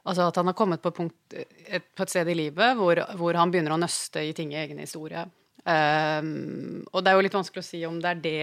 Altså 0.03 0.25
at 0.27 0.35
han 0.35 0.49
har 0.51 0.55
kommet 0.59 0.81
på 0.83 0.91
punkt, 0.91 1.15
et, 1.31 1.85
på 1.95 2.03
et 2.03 2.11
sted 2.11 2.27
i 2.27 2.35
livet 2.35 2.75
hvor, 2.75 2.99
hvor 3.15 3.37
han 3.39 3.53
begynner 3.53 3.71
å 3.71 3.79
nøste 3.79 4.19
i 4.19 4.33
ting 4.35 4.51
i 4.51 4.57
egen 4.59 4.81
historie. 4.83 5.21
Og 5.63 6.97
det 6.99 7.07
er 7.07 7.15
jo 7.15 7.21
litt 7.23 7.37
vanskelig 7.37 7.63
å 7.63 7.67
si 7.69 7.79
om 7.87 8.01
det 8.03 8.09
er 8.09 8.19
det 8.19 8.39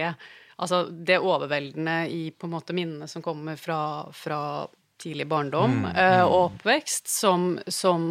Altså 0.61 0.83
det 0.89 1.19
overveldende 1.21 2.09
i 2.09 2.23
på 2.33 2.45
en 2.45 2.53
måte 2.53 2.73
minnene 2.73 3.07
som 3.09 3.23
kommer 3.25 3.57
fra, 3.61 4.09
fra 4.13 4.41
tidlig 5.01 5.25
barndom 5.29 5.85
eh, 5.89 6.21
og 6.21 6.51
oppvekst, 6.51 7.09
som, 7.09 7.55
som 7.67 8.03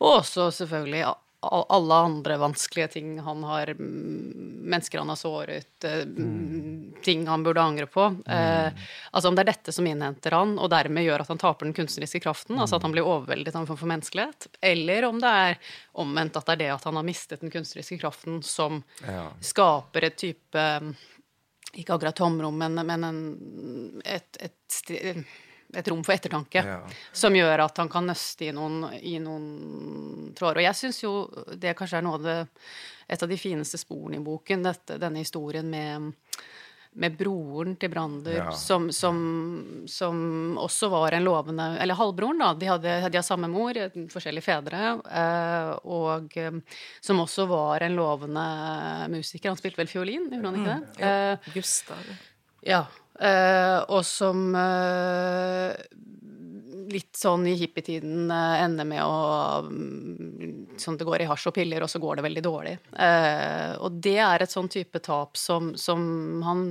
Og 0.00 0.08
også 0.16 0.48
selvfølgelig 0.56 1.04
alle 1.42 1.94
andre 1.94 2.36
vanskelige 2.36 2.88
ting 2.92 3.14
han 3.24 3.42
har 3.48 3.70
mm, 3.78 4.58
Mennesker 4.70 4.98
han 5.00 5.08
har 5.08 5.16
såret, 5.16 5.84
eh, 5.88 6.02
mm, 6.04 6.94
ting 7.02 7.22
han 7.26 7.42
burde 7.42 7.62
angre 7.62 7.86
på. 7.88 8.04
Eh, 8.28 8.68
altså 9.10 9.28
om 9.30 9.34
det 9.38 9.42
er 9.46 9.48
dette 9.54 9.72
som 9.72 9.86
innhenter 9.88 10.36
han, 10.36 10.52
og 10.60 10.68
dermed 10.70 11.02
gjør 11.06 11.24
at 11.24 11.32
han 11.32 11.40
taper 11.40 11.66
den 11.66 11.74
kunstneriske 11.74 12.20
kraften, 12.22 12.60
altså 12.60 12.76
at 12.76 12.84
han 12.86 12.92
blir 12.92 13.08
overveldet 13.08 13.56
av 13.56 13.62
en 13.64 13.70
form 13.70 13.80
for 13.80 13.90
menneskelighet, 13.90 14.46
eller 14.60 15.08
om 15.08 15.18
det 15.24 15.32
er 15.46 15.58
omvendt 16.04 16.36
at 16.38 16.46
det 16.50 16.58
er 16.58 16.62
det 16.66 16.70
at 16.76 16.84
han 16.90 17.00
har 17.00 17.08
mistet 17.08 17.40
den 17.42 17.50
kunstneriske 17.56 17.98
kraften 18.04 18.42
som 18.46 18.82
Ja. 19.06 19.30
skaper 19.40 20.04
et 20.10 20.16
type 20.20 20.66
Ikke 21.72 21.94
akkurat 21.94 22.16
tomrom, 22.18 22.56
men, 22.58 22.74
men 22.86 23.04
en, 23.06 23.20
et, 24.04 24.36
et, 24.42 24.56
sti- 24.68 25.24
et 25.74 25.88
rom 25.88 26.02
for 26.06 26.12
ettertanke. 26.16 26.62
Ja. 26.66 26.78
Som 27.12 27.34
gjør 27.38 27.64
at 27.66 27.76
han 27.82 27.88
kan 27.92 28.06
nøste 28.10 28.48
i 28.48 28.52
noen, 28.56 28.84
i 29.00 29.18
noen 29.22 30.32
tråder. 30.38 30.62
Og 30.62 30.66
jeg 30.68 30.78
syns 30.80 31.02
jo 31.04 31.12
det 31.54 31.76
kanskje 31.78 31.98
er 32.00 32.06
noe 32.08 32.18
av 32.20 32.24
det 32.26 32.38
Et 33.10 33.22
av 33.22 33.28
de 33.28 33.36
fineste 33.36 33.74
sporene 33.78 34.20
i 34.20 34.22
boken, 34.22 34.62
dette, 34.62 34.98
denne 35.02 35.18
historien 35.24 35.66
med 35.70 36.12
med 36.92 37.14
broren 37.14 37.76
til 37.78 37.88
Brander, 37.92 38.34
Ja. 38.34 38.50
som, 38.50 38.88
som, 38.90 39.84
som 39.86 40.56
også 40.58 40.88
var 40.90 41.12
en 41.14 41.22
lovende 41.22 41.76
Eller 41.78 41.94
halvbroren, 41.94 42.40
da. 42.42 42.48
De 42.58 42.66
hadde, 42.66 42.94
de 43.10 43.16
har 43.20 43.22
samme 43.22 43.46
mor, 43.46 43.74
forskjellige 44.10 44.42
fedre. 44.42 44.80
Eh, 45.06 45.70
og 45.86 46.34
eh, 46.36 46.58
som 47.00 47.20
også 47.22 47.46
var 47.46 47.86
en 47.86 47.94
lovende 47.94 48.42
musiker. 49.14 49.52
Han 49.52 49.56
spilte 49.60 49.78
vel 49.78 49.86
fiolin, 49.90 50.26
gjorde 50.34 50.50
han 50.50 50.58
ikke 50.58 50.74
det? 50.98 51.06
Eh, 51.10 51.52
Gustav. 51.54 52.10
ja. 52.66 52.82
Eh, 53.20 53.78
og 53.92 54.00
som 54.08 54.54
eh, 54.56 55.74
litt 56.90 57.18
sånn 57.20 57.44
i 57.50 57.56
hippietiden 57.60 58.30
eh, 58.32 58.62
ender 58.64 58.88
med 58.88 59.02
å 59.04 59.66
mm, 59.68 60.78
Sånn 60.80 60.96
det 60.96 61.04
går 61.04 61.20
i 61.20 61.28
hasj 61.28 61.50
og 61.50 61.54
piller, 61.58 61.84
og 61.84 61.90
så 61.92 62.00
går 62.00 62.16
det 62.16 62.22
veldig 62.24 62.42
dårlig. 62.46 62.70
Og 63.84 63.96
det 64.00 64.14
er 64.24 64.40
et 64.40 64.52
sånn 64.52 64.70
type 64.72 64.96
tap 65.04 65.36
som, 65.36 65.74
som 65.76 66.00
han 66.46 66.62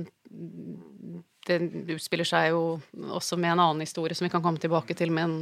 det 1.46 1.58
utspiller 1.94 2.26
seg 2.26 2.48
jo 2.50 2.62
også 3.14 3.38
med 3.38 3.52
en 3.54 3.62
annen 3.62 3.84
historie 3.84 4.18
som 4.18 4.26
vi 4.26 4.32
kan 4.32 4.42
komme 4.42 4.58
tilbake 4.58 4.96
til, 4.98 5.12
med 5.14 5.28
en 5.28 5.36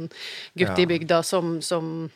gutt 0.53 0.77
Ja. 0.77 0.77
i 0.83 0.85
bygda 0.85 1.23
som, 1.25 1.57
som 1.65 2.11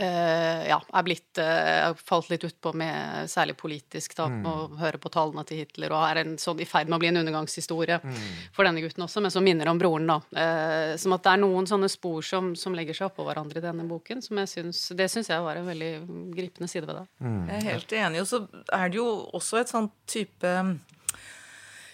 ja, 0.00 0.78
er 0.80 1.04
blitt 1.04 1.38
uh, 1.42 1.90
falt 1.98 2.30
litt 2.30 2.44
utpå 2.46 2.72
med 2.78 3.28
særlig 3.28 3.56
politisk, 3.60 4.14
da, 4.16 4.28
mm. 4.32 4.46
å 4.48 4.52
høre 4.80 5.00
på 5.02 5.10
tallene 5.12 5.44
til 5.44 5.60
Hitler, 5.60 5.92
og 5.92 6.04
er 6.06 6.22
en 6.22 6.36
sånn 6.40 6.62
i 6.62 6.68
ferd 6.68 6.88
med 6.88 6.96
å 6.96 7.00
bli 7.02 7.10
en 7.10 7.20
undergangshistorie 7.20 7.98
mm. 8.00 8.20
for 8.56 8.68
denne 8.68 8.80
gutten 8.80 9.04
også, 9.04 9.20
men 9.20 9.34
som 9.34 9.44
minner 9.44 9.68
om 9.68 9.80
broren, 9.80 10.08
da. 10.08 10.18
Uh, 10.32 10.94
som 11.00 11.16
at 11.16 11.26
det 11.26 11.34
er 11.34 11.42
noen 11.42 11.68
sånne 11.68 11.90
spor 11.92 12.24
som, 12.24 12.54
som 12.56 12.76
legger 12.76 12.96
seg 12.96 13.10
oppå 13.10 13.26
hverandre 13.28 13.60
i 13.60 13.66
denne 13.66 13.84
boken, 13.90 14.24
som 14.24 14.40
jeg 14.40 14.52
syns 14.54 14.82
Det 14.96 15.10
syns 15.12 15.28
jeg 15.32 15.44
var 15.44 15.60
en 15.60 15.68
veldig 15.68 15.92
gripende 16.32 16.70
side 16.70 16.88
ved 16.88 17.02
det. 17.02 17.06
Mm. 17.20 17.42
Jeg 17.50 17.58
er 17.58 17.68
helt 17.68 17.94
enig, 18.00 18.24
og 18.24 18.30
så 18.30 18.42
er 18.80 18.88
det 18.88 19.00
jo 19.02 19.08
også 19.36 19.60
et 19.60 19.74
sånn 19.74 19.92
type 20.08 20.56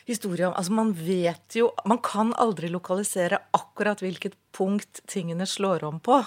historie 0.07 0.47
om 0.47 0.55
Altså, 0.55 0.73
man 0.79 0.93
vet 0.95 1.59
jo 1.59 1.73
Man 1.89 1.99
kan 2.05 2.31
aldri 2.39 2.71
lokalisere 2.71 3.41
akkurat 3.57 4.03
hvilket 4.05 4.39
punkt 4.55 5.03
tingene 5.11 5.49
slår 5.51 5.85
om 5.89 5.99
på 5.99 6.21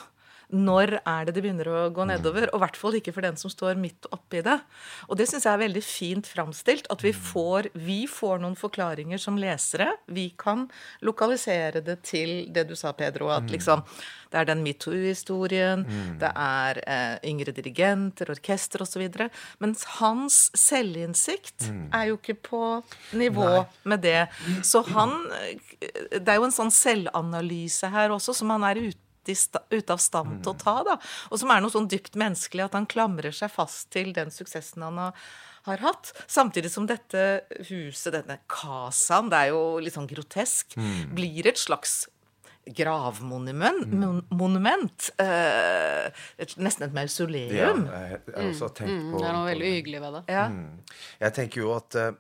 når 0.50 0.96
er 0.98 1.28
det 1.28 1.36
det 1.36 1.44
begynner 1.46 1.70
å 1.70 1.82
gå 1.94 2.06
mm. 2.06 2.12
nedover? 2.14 2.50
Og 2.50 2.60
i 2.60 2.64
hvert 2.64 2.80
fall 2.80 2.98
ikke 3.00 3.14
for 3.16 3.26
den 3.26 3.38
som 3.40 3.52
står 3.54 3.80
midt 3.80 4.10
oppi 4.16 4.42
det. 4.46 4.58
Og 5.08 5.20
det 5.20 5.30
syns 5.30 5.46
jeg 5.46 5.54
er 5.54 5.64
veldig 5.64 5.84
fint 5.86 6.30
framstilt. 6.30 6.90
At 6.94 7.04
vi 7.06 7.14
mm. 7.14 7.20
får, 7.32 7.70
vi 7.78 8.00
får 8.10 8.42
noen 8.44 8.58
forklaringer 8.60 9.22
som 9.22 9.38
lesere. 9.40 9.92
Vi 10.10 10.30
kan 10.40 10.68
lokalisere 11.06 11.84
det 11.86 12.00
til 12.10 12.48
det 12.54 12.66
du 12.70 12.76
sa, 12.80 12.96
Pedro, 12.98 13.30
at 13.34 13.46
mm. 13.46 13.54
liksom 13.58 13.86
det 14.30 14.38
er 14.38 14.46
den 14.46 14.60
metoo-historien, 14.62 15.84
det 16.22 16.30
er 16.38 16.80
eh, 16.84 17.16
yngre 17.32 17.54
dirigenter, 17.56 18.30
orkester 18.30 18.84
osv. 18.86 19.08
Mens 19.58 19.86
hans 19.98 20.38
selvinnsikt 20.54 21.72
er 21.98 22.12
jo 22.12 22.20
ikke 22.20 22.38
på 22.52 22.62
nivå 23.18 23.48
Nei. 23.50 23.66
med 23.90 24.06
det. 24.06 24.28
Så 24.62 24.84
han 24.92 25.16
Det 26.12 26.30
er 26.30 26.38
jo 26.38 26.46
en 26.46 26.54
sånn 26.54 26.74
selvanalyse 26.74 27.90
her 27.90 28.14
også, 28.14 28.36
som 28.38 28.54
han 28.54 28.68
er 28.70 28.84
ute 28.90 29.09
ute 29.28 29.94
av 29.94 30.02
stand 30.02 30.40
til 30.44 30.54
å 30.54 30.60
ta, 30.60 30.76
da. 30.88 30.98
Og 31.30 31.42
som 31.42 31.52
er 31.52 31.64
noe 31.64 31.74
sånn 31.74 31.90
dypt 31.92 32.16
menneskelig 32.20 32.68
at 32.68 32.78
han 32.78 32.88
klamrer 32.90 33.36
seg 33.36 33.52
fast 33.54 33.90
til 33.96 34.14
den 34.16 34.32
suksessen 34.34 34.86
han 34.86 35.02
har, 35.02 35.26
har 35.68 35.84
hatt. 35.84 36.14
Samtidig 36.28 36.72
som 36.74 36.88
dette 36.90 37.44
huset, 37.70 38.14
denne 38.16 38.40
casaen, 38.52 39.32
det 39.32 39.44
er 39.44 39.52
jo 39.54 39.64
litt 39.84 39.98
sånn 39.98 40.10
grotesk, 40.10 40.78
mm. 40.80 41.12
blir 41.18 41.52
et 41.52 41.60
slags 41.60 42.06
gravmonument. 42.70 43.86
Mm. 43.86 44.24
Monument. 44.30 45.10
Eh, 45.22 46.08
et, 46.38 46.56
nesten 46.62 46.88
et 46.88 46.96
mausoleum. 46.96 47.86
Ja, 47.88 48.06
jeg, 48.14 48.22
jeg 48.28 48.36
har 48.36 48.50
også 48.50 48.72
tenkt 48.78 48.96
mm, 48.96 49.12
på 49.12 49.22
Det 49.22 49.30
er 49.30 49.38
noe 49.38 49.50
veldig 49.50 49.76
hyggelig 49.76 50.02
ved 50.06 50.18
det. 50.18 50.24
Ja. 50.36 50.48
Mm. 50.54 50.98
Jeg 51.26 51.38
tenker 51.38 51.64
jo 51.64 51.72
at, 51.76 52.00
eh, 52.00 52.12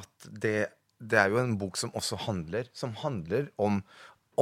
at 0.00 0.30
det, 0.44 0.56
det 1.02 1.20
er 1.22 1.34
jo 1.34 1.42
en 1.42 1.54
bok 1.60 1.78
som 1.80 1.92
også 1.98 2.18
handler 2.26 2.68
Som 2.76 2.94
handler 3.02 3.50
om, 3.62 3.82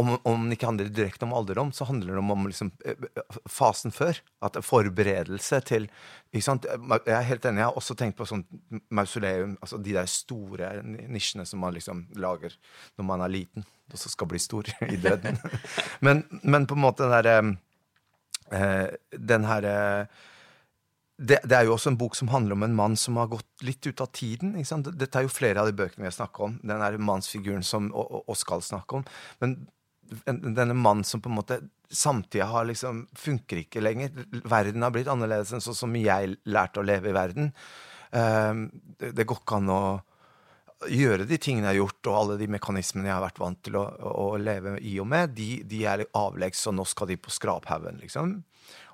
om, 0.00 0.12
om 0.26 0.44
den 0.44 0.54
ikke 0.56 0.68
handler 0.68 0.88
direkte 0.92 1.26
om 1.26 1.34
alderdom, 1.36 1.72
så 1.76 1.86
handler 1.88 2.14
det 2.14 2.22
om, 2.22 2.32
om 2.34 2.46
liksom, 2.48 2.72
eh, 2.84 3.06
eh, 3.20 3.38
fasen 3.50 3.94
før. 3.94 4.18
At 4.44 4.58
Forberedelse 4.64 5.60
til 5.68 5.88
ikke 6.30 6.46
sant? 6.46 6.66
Jeg 6.68 7.14
er 7.16 7.28
helt 7.28 7.46
enig. 7.48 7.62
Jeg 7.62 7.68
har 7.68 7.78
også 7.78 7.96
tenkt 7.98 8.18
på 8.18 8.28
sånn 8.28 8.44
mausoleum. 8.94 9.56
altså 9.60 9.80
De 9.82 9.94
der 9.96 10.10
store 10.10 10.72
nisjene 10.86 11.46
som 11.48 11.62
man 11.64 11.76
liksom 11.76 12.06
lager 12.20 12.56
når 12.98 13.08
man 13.12 13.24
er 13.26 13.34
liten, 13.34 13.66
og 13.92 14.00
så 14.00 14.12
skal 14.12 14.30
bli 14.30 14.42
stor 14.42 14.70
i 14.94 14.98
døden. 15.00 15.40
men, 16.06 16.24
men, 16.42 16.66
på 16.66 16.78
en 16.78 16.84
måte 16.86 17.06
den 17.06 17.16
derre 17.18 17.38
eh, 18.56 18.98
Den 19.16 19.48
herre 19.48 19.78
det, 21.20 21.40
det, 21.44 21.52
er 21.52 21.66
jo 21.68 21.74
også 21.74 21.90
en 21.92 21.98
bok 22.00 22.14
som 22.16 22.30
handler 22.32 22.56
om 22.56 22.64
en 22.64 22.76
mann 22.76 22.94
som 22.96 23.18
har 23.20 23.28
gått 23.28 23.64
litt 23.66 23.84
ut 23.84 24.00
av 24.00 24.08
tiden. 24.16 24.54
Dette 24.56 25.20
er 25.20 25.26
jo 25.26 25.32
flere 25.32 25.60
av 25.60 25.68
de 25.68 25.76
bøkene 25.76 26.06
vi 26.06 26.08
har 26.08 26.16
snakket 26.16 26.46
om. 26.46 26.54
Den 26.64 26.80
er 26.80 26.96
mannsfiguren 26.96 27.66
som 27.66 27.90
og, 27.92 28.22
og, 28.22 28.36
skal 28.40 28.64
snakke 28.64 29.00
om. 29.00 29.04
Men 29.42 29.58
denne 30.26 30.74
mannen 30.74 31.06
som 31.06 31.22
på 31.22 31.30
en 31.30 31.38
måte 31.38 31.60
Samtida 31.90 32.46
har 32.46 32.68
liksom 32.68 33.02
funker 33.18 33.64
ikke 33.64 33.82
lenger. 33.82 34.12
Verden 34.46 34.84
har 34.86 34.92
blitt 34.94 35.08
annerledes 35.10 35.50
enn 35.50 35.62
sånn 35.64 35.74
som 35.74 35.96
jeg 35.98 36.36
lærte 36.46 36.78
å 36.78 36.86
leve 36.86 37.10
i 37.10 37.16
verden. 37.16 37.50
Um, 38.14 38.68
det, 39.00 39.24
går 39.26 39.40
ikke 39.40 39.58
an 39.58 39.72
å 39.74 39.80
gjøre 40.86 41.26
de 41.26 41.38
tingene 41.42 41.66
jeg 41.66 41.72
har 41.74 41.80
gjort, 41.80 42.10
og 42.10 42.18
alle 42.20 42.36
de 42.38 42.46
mekanismene 42.54 43.10
jeg 43.10 43.16
har 43.16 43.24
vært 43.24 43.42
vant 43.42 43.58
til 43.66 43.78
å, 43.80 43.84
å 44.06 44.28
leve 44.38 44.76
i 44.86 44.94
og 45.02 45.10
med, 45.10 45.34
de, 45.34 45.48
de 45.66 45.82
er 45.90 46.06
avleggs, 46.14 46.62
og 46.70 46.78
nå 46.78 46.86
skal 46.86 47.10
de 47.10 47.18
på 47.18 47.34
skraphaugen, 47.34 47.98
liksom. 48.04 48.38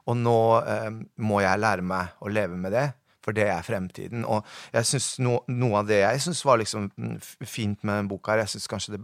Og 0.09 0.17
nå 0.17 0.41
um, 0.65 1.03
må 1.29 1.43
jeg 1.45 1.61
lære 1.61 1.85
meg 1.85 2.17
å 2.25 2.33
leve 2.33 2.57
med 2.57 2.73
det 2.77 2.89
for 3.27 3.35
det 3.35 3.49
er 3.51 3.67
fremtiden. 3.67 4.23
Og 4.25 4.47
jeg 4.75 4.87
synes 4.87 5.09
no, 5.19 5.41
noe 5.51 5.83
av 5.83 5.89
det 5.89 5.99
jeg 5.99 6.23
syns 6.29 6.45
var 6.47 6.61
liksom 6.63 6.89
fint 7.43 7.83
med 7.83 8.03
den 8.03 8.11
boka 8.11 8.33
her, 8.35 8.45
jeg 8.45 8.55
syns 8.55 8.71
kanskje 8.71 8.97
det 8.97 9.03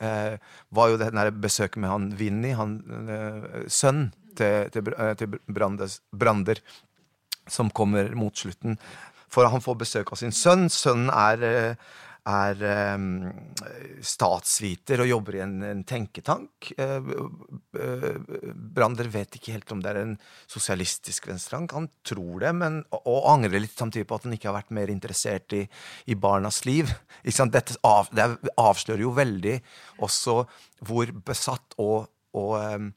eh, 0.00 0.36
var 0.74 0.90
jo 0.90 0.98
det 1.00 1.12
der 1.14 1.30
besøket 1.30 1.80
med 1.82 1.90
han 1.92 2.10
Vinni, 2.18 2.54
han 2.56 2.78
eh, 3.08 3.64
sønn 3.68 4.08
til, 4.38 4.70
til, 4.74 4.92
eh, 4.98 5.14
til 5.18 5.38
Brandes, 5.46 6.00
Brander, 6.12 6.60
som 7.48 7.70
kommer 7.70 8.10
mot 8.16 8.36
slutten. 8.36 8.78
For 9.34 9.50
han 9.50 9.62
får 9.64 9.78
besøk 9.80 10.12
av 10.14 10.20
sin 10.20 10.34
sønn. 10.34 10.68
Sønnen 10.70 11.10
er 11.10 11.44
eh, 11.48 11.92
er 12.24 12.62
um, 12.96 13.08
statsviter 14.04 15.02
og 15.04 15.10
jobber 15.10 15.36
i 15.36 15.42
en, 15.44 15.58
en 15.68 15.82
tenketank. 15.84 16.70
Uh, 16.78 17.10
uh, 17.76 18.54
Brander 18.54 19.10
vet 19.12 19.36
ikke 19.36 19.52
helt 19.52 19.74
om 19.74 19.82
det 19.84 19.92
er 19.92 20.00
en 20.00 20.14
sosialistisk 20.50 21.28
venstretank. 21.28 21.74
Han 21.76 21.90
tror 22.06 22.46
det, 22.46 22.54
men, 22.56 22.80
og 22.96 23.28
angrer 23.34 23.60
litt 23.60 23.76
samtidig 23.76 24.08
på 24.08 24.18
at 24.18 24.28
han 24.28 24.36
ikke 24.38 24.50
har 24.50 24.58
vært 24.58 24.74
mer 24.76 24.92
interessert 24.92 25.56
i, 25.56 25.62
i 26.08 26.16
barnas 26.16 26.62
liv. 26.68 26.90
Dette 27.54 27.76
av, 27.84 28.08
det 28.16 28.28
avslører 28.56 29.04
jo 29.04 29.14
veldig 29.14 29.58
også 30.04 30.40
hvor 30.84 31.12
besatt 31.24 31.76
og, 31.82 32.08
og 32.34 32.54
um, 32.56 32.92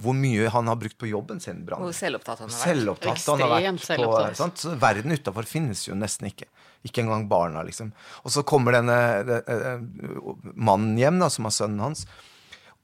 hvor 0.00 0.16
mye 0.16 0.48
han 0.52 0.70
har 0.70 0.78
brukt 0.80 0.98
på 0.98 1.08
jobben 1.10 1.40
sin. 1.42 1.62
Brander. 1.66 1.88
Hvor 1.88 1.96
selvopptatt 1.96 2.42
han 2.44 2.50
har 2.50 2.56
vært. 2.56 2.64
Selvopptatt 2.64 3.28
han 3.28 3.44
har 3.44 3.54
vært 3.56 4.00
på, 4.00 4.16
sant? 4.38 4.62
Så 4.62 4.74
verden 4.80 5.14
utafor 5.14 5.48
finnes 5.48 5.84
jo 5.88 5.98
nesten 5.98 6.30
ikke. 6.30 6.48
Ikke 6.86 7.02
engang 7.04 7.26
barna, 7.28 7.62
liksom. 7.66 7.92
Og 8.24 8.32
så 8.32 8.44
kommer 8.48 8.78
denne, 8.78 8.96
denne 9.28 10.34
mannen 10.54 10.96
hjem, 11.00 11.20
da, 11.20 11.28
som 11.32 11.48
er 11.48 11.54
sønnen 11.56 11.84
hans. 11.84 12.06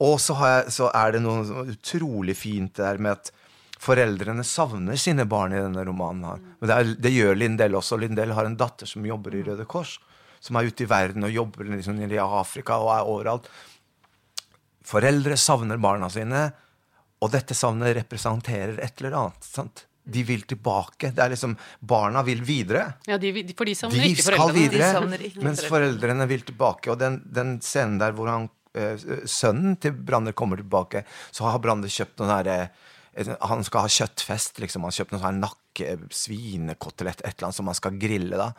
Og 0.04 0.18
så, 0.20 0.36
jeg, 0.36 0.72
så, 0.76 0.90
er 0.92 1.16
det 1.16 1.22
noe 1.24 1.64
utrolig 1.72 2.36
fint 2.36 2.76
der 2.76 3.00
med 3.00 3.16
at 3.16 3.32
foreldrene 3.80 4.44
savner 4.44 4.98
sine 5.00 5.24
barn 5.28 5.54
i 5.56 5.62
denne 5.62 5.84
romanen. 5.88 6.26
her. 6.28 6.42
Men 6.60 6.68
det, 6.68 6.76
er, 6.76 6.92
det 7.06 7.14
gjør 7.14 7.40
Lindell 7.40 7.78
også. 7.80 8.00
Lindell 8.00 8.34
har 8.36 8.48
en 8.48 8.58
datter 8.60 8.88
som 8.88 9.06
jobber 9.08 9.36
i 9.36 9.42
Røde 9.46 9.64
Kors. 9.68 9.96
Som 10.44 10.58
er 10.60 10.68
ute 10.68 10.84
i 10.84 10.90
verden 10.90 11.24
og 11.24 11.32
jobber 11.32 11.64
liksom 11.72 11.98
i 12.04 12.20
Afrika 12.20 12.76
og 12.82 12.92
er 12.92 13.08
overalt. 13.08 13.48
Foreldre 14.86 15.38
savner 15.40 15.80
barna 15.82 16.10
sine 16.12 16.50
og 17.22 17.32
dette 17.32 17.56
savnet 17.56 17.94
representerer 17.96 18.80
et 18.84 19.00
eller 19.00 19.16
annet. 19.20 19.46
sant? 19.46 19.86
De 20.06 20.22
vil 20.22 20.44
tilbake. 20.46 21.10
Det 21.10 21.22
er 21.22 21.32
liksom, 21.32 21.56
Barna 21.80 22.22
vil 22.26 22.42
videre. 22.46 22.84
Ja, 23.08 23.16
de, 23.18 23.32
for 23.58 23.66
de 23.66 23.74
savner 23.74 24.04
de 24.04 24.12
ikke 24.12 24.28
foreldrene. 24.28 24.68
Videre, 24.70 24.90
de 25.16 25.30
ikke 25.30 25.46
mens 25.48 25.64
foreldrene 25.66 26.28
vil 26.30 26.44
tilbake. 26.46 26.92
Og 26.92 27.00
den, 27.00 27.18
den 27.26 27.56
scenen 27.64 27.98
der 27.98 28.14
hvor 28.14 28.30
han, 28.30 28.46
øh, 28.78 29.08
sønnen 29.26 29.74
til 29.82 29.96
Brander 29.96 30.36
kommer 30.36 30.60
tilbake, 30.62 31.02
så 31.34 31.48
har 31.48 31.58
Brander 31.64 31.90
kjøpt 31.90 32.22
noen 32.22 32.34
herre 32.36 32.56
eh, 33.16 33.32
han 33.50 33.66
skal 33.66 33.88
ha 33.88 33.90
kjøttfest. 33.96 34.62
liksom, 34.62 34.86
Han 34.86 34.92
har 34.92 34.98
kjøpt 35.00 35.16
noe 35.16 35.24
sånn 35.24 35.42
nakke, 35.42 35.98
svinekotelett, 36.14 37.24
et 37.24 37.32
eller 37.34 37.48
annet 37.48 37.58
som 37.58 37.72
han 37.72 37.80
skal 37.80 37.98
grille. 37.98 38.38
da. 38.38 38.52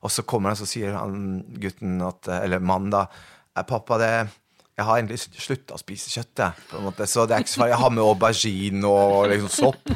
Og 0.00 0.14
så 0.14 0.24
kommer 0.24 0.54
han, 0.54 0.60
så 0.62 0.68
sier 0.70 0.96
han 0.96 1.42
gutten, 1.60 2.00
at, 2.06 2.28
eller 2.40 2.62
mannen, 2.62 2.94
da 2.94 3.08
'Pappa, 3.56 3.96
det 3.98 4.28
jeg 4.76 4.84
har 4.84 5.00
endelig 5.00 5.22
slutta 5.40 5.76
å 5.76 5.80
spise 5.80 6.10
kjøtt, 6.12 6.42
jeg. 6.42 7.06
Så 7.08 7.24
det 7.24 7.36
er 7.36 7.44
ikke 7.44 7.54
så. 7.54 7.68
Jeg 7.70 7.80
har 7.80 7.92
med 7.94 8.04
aubergine 8.04 8.90
og 8.90 9.30
liksom 9.32 9.52
sopp. 9.52 9.92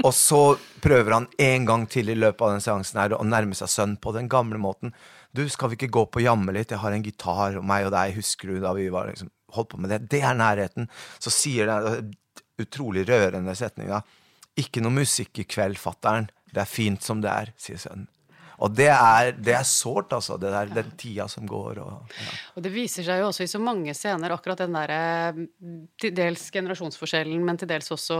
Og 0.00 0.10
så 0.16 0.40
prøver 0.82 1.14
han 1.14 1.28
en 1.44 1.66
gang 1.68 1.84
til 1.90 2.10
i 2.10 2.16
løpet 2.18 2.42
av 2.42 2.54
den 2.54 2.64
seansen 2.64 2.98
her 2.98 3.14
å 3.14 3.26
nærme 3.28 3.54
seg 3.54 3.70
sønnen 3.70 4.00
på 4.02 4.14
den 4.16 4.30
gamle 4.32 4.58
måten. 4.58 4.94
Du, 5.30 5.44
skal 5.52 5.70
vi 5.70 5.78
ikke 5.78 5.92
gå 5.94 6.06
på 6.10 6.24
jamme 6.24 6.54
litt? 6.56 6.72
Jeg 6.74 6.82
har 6.82 6.96
en 6.96 7.04
gitar, 7.04 7.58
og 7.60 7.68
meg 7.68 7.86
og 7.86 7.94
deg, 7.94 8.16
husker 8.18 8.50
du 8.50 8.58
da 8.64 8.72
vi 8.76 8.88
var 8.92 9.12
liksom, 9.12 9.30
holdt 9.54 9.70
på 9.70 9.82
med 9.84 9.94
det? 9.94 10.00
Det 10.10 10.24
er 10.26 10.34
nærheten. 10.38 10.90
Så 11.22 11.32
sier 11.32 11.70
den 11.70 12.10
utrolig 12.60 13.06
rørende 13.08 13.54
setninga. 13.56 14.02
Ikke 14.58 14.82
noe 14.82 14.98
musikk 14.98 15.44
i 15.44 15.46
kveld, 15.48 15.78
fatter'n. 15.80 16.26
Det 16.52 16.60
er 16.64 16.68
fint 16.68 17.04
som 17.06 17.22
det 17.22 17.30
er, 17.32 17.54
sier 17.60 17.80
sønnen. 17.80 18.08
Og 18.62 18.70
det 18.78 18.88
er, 18.92 19.32
det 19.34 19.56
er 19.58 19.66
sårt, 19.66 20.12
altså. 20.14 20.38
Det 20.40 20.52
er 20.54 20.70
den 20.70 20.92
tida 20.98 21.26
som 21.30 21.46
går. 21.48 21.80
Og, 21.82 22.14
ja. 22.14 22.38
og 22.54 22.64
det 22.64 22.72
viser 22.74 23.06
seg 23.06 23.22
jo 23.22 23.28
også 23.30 23.46
i 23.46 23.50
så 23.50 23.60
mange 23.62 23.94
scener, 23.96 24.34
akkurat 24.34 24.62
den 24.62 24.76
derre 24.76 25.02
til 26.00 26.14
dels 26.14 26.46
generasjonsforskjellen, 26.54 27.42
men 27.46 27.58
til 27.58 27.70
dels 27.72 27.90
også 27.94 28.18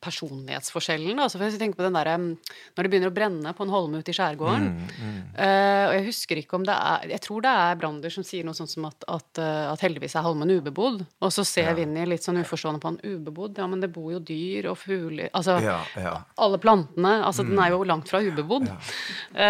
personlighetsforskjellen. 0.00 1.18
Altså, 1.20 1.36
for 1.36 1.46
jeg 1.46 1.60
tenker 1.60 1.76
på 1.76 1.84
den 1.84 1.98
der, 1.98 2.08
Når 2.16 2.86
det 2.86 2.90
begynner 2.90 3.10
å 3.10 3.14
brenne 3.14 3.52
på 3.56 3.66
en 3.66 3.72
holme 3.72 4.00
ute 4.00 4.12
i 4.12 4.16
skjærgården 4.16 4.68
mm, 4.70 4.92
mm. 4.96 5.18
Uh, 5.30 5.84
Og 5.90 5.92
jeg 5.94 6.04
husker 6.06 6.40
ikke 6.40 6.56
om 6.58 6.64
det 6.66 6.74
er 6.74 7.12
Jeg 7.12 7.22
tror 7.26 7.44
det 7.44 7.52
er 7.62 7.76
Brander 7.78 8.12
som 8.12 8.24
sier 8.26 8.46
noe 8.46 8.56
sånt 8.56 8.72
som 8.72 8.86
at, 8.88 9.04
at, 9.12 9.40
at 9.42 9.84
heldigvis 9.84 10.16
er 10.16 10.24
holmen 10.24 10.50
ubebodd. 10.50 11.02
Og 11.20 11.34
så 11.34 11.44
ser 11.46 11.70
ja. 11.70 11.76
Vinni 11.76 12.06
litt 12.08 12.24
sånn 12.24 12.40
uforstående 12.40 12.80
på 12.82 12.90
han 12.90 12.98
ubebodd. 13.04 13.60
Ja, 13.60 13.68
men 13.70 13.84
det 13.84 13.92
bor 13.92 14.08
jo 14.14 14.22
dyr 14.24 14.70
og 14.72 14.78
fugler 14.80 15.28
Altså 15.36 15.58
ja, 15.62 15.78
ja. 16.00 16.14
alle 16.40 16.60
plantene. 16.62 17.12
Altså 17.26 17.44
mm. 17.44 17.52
den 17.52 17.62
er 17.64 17.74
jo 17.74 17.84
langt 17.92 18.10
fra 18.10 18.22
ubebodd. 18.24 18.70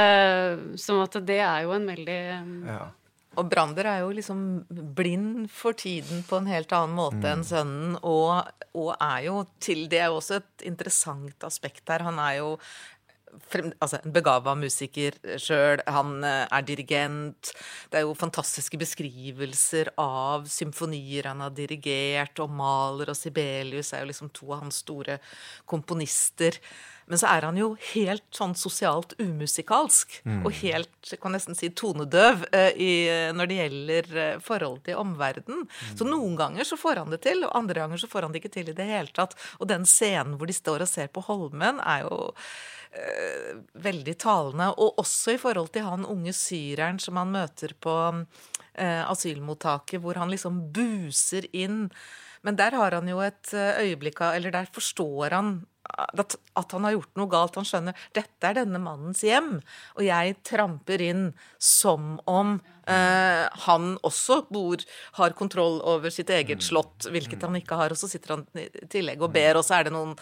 Uh, 0.01 0.79
sånn 0.81 1.05
at 1.05 1.21
det 1.29 1.43
er 1.45 1.67
jo 1.67 1.77
en 1.77 1.87
veldig 1.91 2.23
ja. 2.67 2.81
Og 3.39 3.47
Brander 3.47 3.87
er 3.87 4.01
jo 4.03 4.11
liksom 4.15 4.41
blind 4.97 5.51
for 5.55 5.77
tiden 5.79 6.25
på 6.27 6.41
en 6.41 6.49
helt 6.51 6.73
annen 6.75 6.97
måte 6.99 7.31
enn 7.31 7.45
sønnen, 7.47 7.95
og, 8.03 8.49
og 8.75 8.91
er 8.97 9.27
jo 9.29 9.37
til 9.63 9.85
Det 9.91 10.01
er 10.03 10.11
jo 10.11 10.19
også 10.19 10.41
et 10.41 10.65
interessant 10.67 11.47
aspekt 11.47 11.93
her. 11.93 12.03
Han 12.09 12.19
er 12.19 12.41
jo 12.41 12.57
frem, 13.51 13.71
altså 13.79 14.01
en 14.01 14.15
begava 14.15 14.57
musiker 14.59 15.17
sjøl. 15.41 15.83
Han 15.87 16.25
eh, 16.27 16.47
er 16.51 16.67
dirigent. 16.67 17.53
Det 17.91 18.01
er 18.01 18.07
jo 18.07 18.19
fantastiske 18.19 18.81
beskrivelser 18.81 19.93
av 20.01 20.49
symfonier 20.51 21.31
han 21.31 21.45
har 21.45 21.55
dirigert, 21.55 22.43
og 22.43 22.51
Maler 22.61 23.13
og 23.13 23.19
Sibelius 23.19 23.95
er 23.95 24.05
jo 24.05 24.11
liksom 24.11 24.33
to 24.35 24.51
av 24.51 24.65
hans 24.65 24.83
store 24.85 25.21
komponister. 25.71 26.59
Men 27.11 27.21
så 27.21 27.29
er 27.31 27.47
han 27.49 27.59
jo 27.59 27.73
helt 27.91 28.25
sånn 28.35 28.55
sosialt 28.59 29.17
umusikalsk, 29.19 30.21
og 30.47 30.51
helt, 30.63 31.13
kan 31.23 31.35
nesten 31.35 31.59
si 31.59 31.73
tonedøv, 31.75 32.47
uh, 32.55 32.71
i, 32.79 32.93
når 33.35 33.51
det 33.51 33.61
gjelder 33.61 34.11
uh, 34.15 34.41
forholdet 34.45 34.91
til 34.91 35.01
omverdenen. 35.03 35.67
Så 35.99 36.07
noen 36.09 36.37
ganger 36.39 36.69
så 36.69 36.79
får 36.81 37.03
han 37.03 37.15
det 37.15 37.23
til, 37.27 37.45
og 37.47 37.57
andre 37.59 37.83
ganger 37.83 38.01
så 38.01 38.11
får 38.11 38.27
han 38.27 38.35
det 38.35 38.45
ikke 38.45 38.55
til 38.61 38.71
i 38.73 38.77
det 38.79 38.87
hele 38.89 39.15
tatt. 39.17 39.35
Og 39.59 39.69
den 39.71 39.89
scenen 39.89 40.39
hvor 40.39 40.51
de 40.51 40.57
står 40.57 40.87
og 40.87 40.91
ser 40.91 41.11
på 41.11 41.25
Holmen, 41.27 41.83
er 41.83 42.07
jo 42.07 42.31
uh, 42.31 43.53
veldig 43.83 44.17
talende. 44.23 44.71
Og 44.79 45.03
også 45.03 45.35
i 45.35 45.43
forhold 45.43 45.75
til 45.75 45.87
han 45.89 46.09
unge 46.09 46.35
syreren 46.37 47.03
som 47.03 47.19
han 47.21 47.35
møter 47.35 47.75
på 47.83 47.99
eh, 48.75 49.11
asylmottaket, 49.11 50.01
hvor 50.03 50.19
han 50.21 50.31
liksom 50.33 50.63
buser 50.75 51.47
inn. 51.57 51.89
Men 52.47 52.57
der 52.57 52.77
har 52.77 52.97
han 52.97 53.09
jo 53.09 53.21
et 53.25 53.53
eh, 53.53 53.83
øyeblikk 53.85 54.23
Eller 54.31 54.55
der 54.55 54.71
forstår 54.73 55.37
han 55.37 55.51
at, 55.91 56.37
at 56.59 56.75
han 56.77 56.87
har 56.87 56.97
gjort 56.97 57.21
noe 57.21 57.31
galt. 57.31 57.59
Han 57.59 57.69
skjønner 57.69 58.05
dette 58.17 58.51
er 58.51 58.61
denne 58.61 58.81
mannens 58.83 59.23
hjem, 59.27 59.59
og 59.97 60.05
jeg 60.07 60.37
tramper 60.47 61.03
inn 61.05 61.25
som 61.57 62.15
om 62.31 62.57
eh, 62.91 63.45
han 63.67 63.91
også 64.07 64.43
bor, 64.53 64.85
har 65.19 65.37
kontroll 65.39 65.81
over 65.89 66.13
sitt 66.15 66.31
eget 66.35 66.65
slott, 66.67 67.09
hvilket 67.11 67.43
han 67.47 67.59
ikke 67.61 67.79
har. 67.81 67.95
Og 67.95 68.01
så 68.01 68.11
sitter 68.11 68.37
han 68.37 68.47
i 68.59 68.69
tillegg 68.91 69.23
og 69.23 69.35
ber, 69.35 69.61
og 69.61 69.67
så 69.67 69.81
er 69.81 69.89
det 69.89 69.97
noen, 69.97 70.17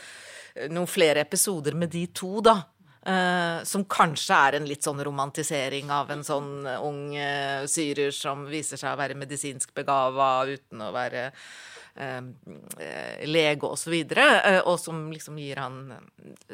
noen 0.72 0.90
flere 0.90 1.24
episoder 1.26 1.78
med 1.78 1.94
de 1.94 2.09
to, 2.16 2.38
da. 2.44 2.61
Uh, 3.09 3.62
som 3.64 3.87
kanskje 3.88 4.37
er 4.37 4.57
en 4.59 4.66
litt 4.68 4.85
sånn 4.85 4.98
romantisering 5.07 5.88
av 5.94 6.11
en 6.12 6.24
sånn 6.26 6.66
ung 6.83 7.14
uh, 7.14 7.62
syrer 7.70 8.11
som 8.12 8.42
viser 8.50 8.76
seg 8.76 8.90
å 8.90 8.98
være 8.98 9.16
medisinsk 9.16 9.70
begava 9.72 10.42
uten 10.50 10.83
å 10.85 10.90
være 10.92 11.28
eh, 11.98 13.26
lege 13.28 13.68
osv., 13.68 13.94
og 13.94 14.16
eh, 14.18 14.61
og 14.62 14.78
som 14.80 15.06
liksom 15.12 15.38
gir 15.40 15.61
han 15.62 15.78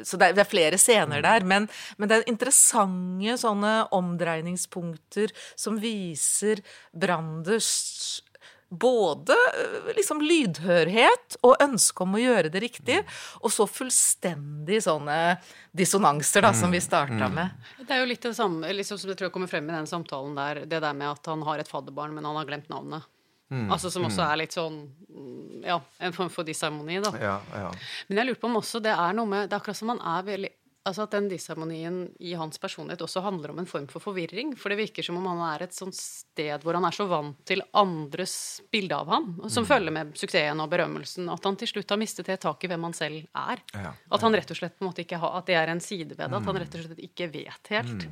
Så 0.01 0.17
det 0.17 0.31
er, 0.31 0.37
det 0.37 0.45
er 0.45 0.51
flere 0.51 0.79
scener 0.81 1.23
der, 1.25 1.45
men, 1.47 1.69
men 1.97 2.09
det 2.09 2.19
er 2.19 2.29
interessante 2.31 3.37
sånne 3.41 3.73
omdreiningspunkter 3.95 5.33
som 5.55 5.79
viser 5.81 6.61
Branders 6.93 8.23
både 8.69 9.33
eh, 9.33 9.95
liksom 9.95 10.21
lydhørhet 10.21 11.37
og 11.45 11.61
ønske 11.63 12.03
om 12.03 12.17
å 12.17 12.21
gjøre 12.21 12.51
det 12.53 12.61
riktig, 12.63 13.01
og 13.41 13.53
så 13.53 13.67
fullstendig 13.69 14.81
sånne 14.85 15.37
dissonanser, 15.75 16.45
da, 16.45 16.53
som 16.57 16.73
vi 16.73 16.81
starta 16.83 17.29
med. 17.31 17.65
Det 17.81 17.93
er 17.93 18.03
jo 18.03 18.09
litt 18.09 18.25
det 18.25 18.35
samme 18.37 18.71
liksom 18.75 18.99
som 19.01 19.11
jeg 19.11 19.19
tror 19.19 19.29
jeg 19.29 19.35
kommer 19.35 19.51
frem 19.51 19.69
i 19.69 19.75
den 19.75 19.89
samtalen 19.89 20.37
der, 20.37 20.63
det 20.65 20.81
der 20.81 20.97
med 20.97 21.13
at 21.13 21.31
han 21.31 21.45
har 21.47 21.61
et 21.61 21.71
fadderbarn, 21.71 22.15
men 22.15 22.27
han 22.27 22.39
har 22.39 22.49
glemt 22.49 22.71
navnet. 22.71 23.05
Altså 23.51 23.91
Som 23.93 24.07
også 24.07 24.25
er 24.25 24.39
litt 24.41 24.55
sånn 24.55 24.79
mm, 24.89 25.63
Ja, 25.65 25.79
en 26.01 26.13
form 26.15 26.31
for 26.33 26.47
disharmoni, 26.47 26.97
da. 27.03 27.11
Ja, 27.21 27.35
ja. 27.53 27.71
Men 28.09 28.17
jeg 28.21 28.31
lurer 28.31 28.39
på 28.41 28.49
om 28.49 28.57
også 28.57 28.81
det 28.81 28.93
er 28.95 29.13
noe 29.17 29.29
med 29.29 29.49
Det 29.49 29.53
er 29.53 29.61
akkurat 29.61 29.77
som 29.77 29.93
han 29.93 30.01
er 30.01 30.25
veldig 30.25 30.49
Altså 30.85 31.01
at 31.07 31.15
den 31.15 31.25
disharmonien 31.31 31.95
i 32.21 32.35
hans 32.37 32.59
personlighet 32.61 33.01
også 33.01 33.23
handler 33.25 33.49
om 33.49 33.57
en 33.63 33.65
form 33.65 33.87
for 33.89 34.03
forvirring. 34.03 34.51
For 34.53 34.69
det 34.69 34.77
virker 34.77 35.01
som 35.07 35.17
om 35.17 35.25
han 35.31 35.39
er 35.47 35.63
et 35.65 35.73
sånt 35.73 35.97
sted 35.97 36.61
hvor 36.61 36.77
han 36.77 36.85
er 36.85 36.93
så 36.93 37.07
vant 37.09 37.39
til 37.49 37.63
andres 37.73 38.35
bilde 38.69 38.93
av 38.93 39.09
ham, 39.09 39.31
som 39.47 39.55
som 39.55 39.65
følger 39.65 39.95
med 39.95 40.11
suksessen 40.13 40.61
og 40.61 40.69
berømmelsen, 40.69 41.25
at 41.33 41.47
han 41.49 41.57
til 41.57 41.71
slutt 41.71 41.89
har 41.89 41.97
mistet 41.97 42.29
helt 42.29 42.43
tak 42.45 42.67
i 42.67 42.69
hvem 42.69 42.85
han 42.85 42.93
selv 42.93 43.23
er. 43.33 43.63
Ja, 43.73 43.95
At 44.13 44.27
han 44.27 44.37
rett 44.37 44.53
og 44.53 44.59
slett 44.59 44.77
på 44.77 44.85
en 44.85 44.91
måte 44.91 45.01
ikke 45.01 45.17
har 45.23 45.39
At 45.39 45.49
det 45.49 45.57
er 45.57 45.73
en 45.73 45.81
side 45.81 46.13
ved 46.13 46.21
det. 46.21 46.29
At 46.37 46.45
han 46.51 46.61
rett 46.61 46.77
og 46.77 46.85
slett 46.85 47.01
ikke 47.09 47.31
vet 47.33 47.73
helt. 47.73 48.05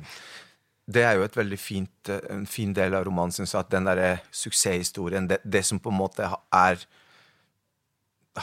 Det 0.84 1.04
er 1.06 1.16
jo 1.16 1.24
et 1.24 1.36
veldig 1.36 1.58
fint, 1.60 2.10
eh, 2.12 2.20
en 2.34 2.44
fin 2.46 2.72
del 2.76 2.94
av 2.94 3.06
romanen, 3.06 3.32
syns 3.32 3.54
jeg. 3.54 3.64
At 3.64 3.72
den 3.72 3.88
derre 3.88 4.18
suksesshistorien, 4.30 5.28
det, 5.30 5.40
det 5.44 5.64
som 5.64 5.80
på 5.80 5.92
en 5.92 6.00
måte 6.02 6.28
er 6.28 6.84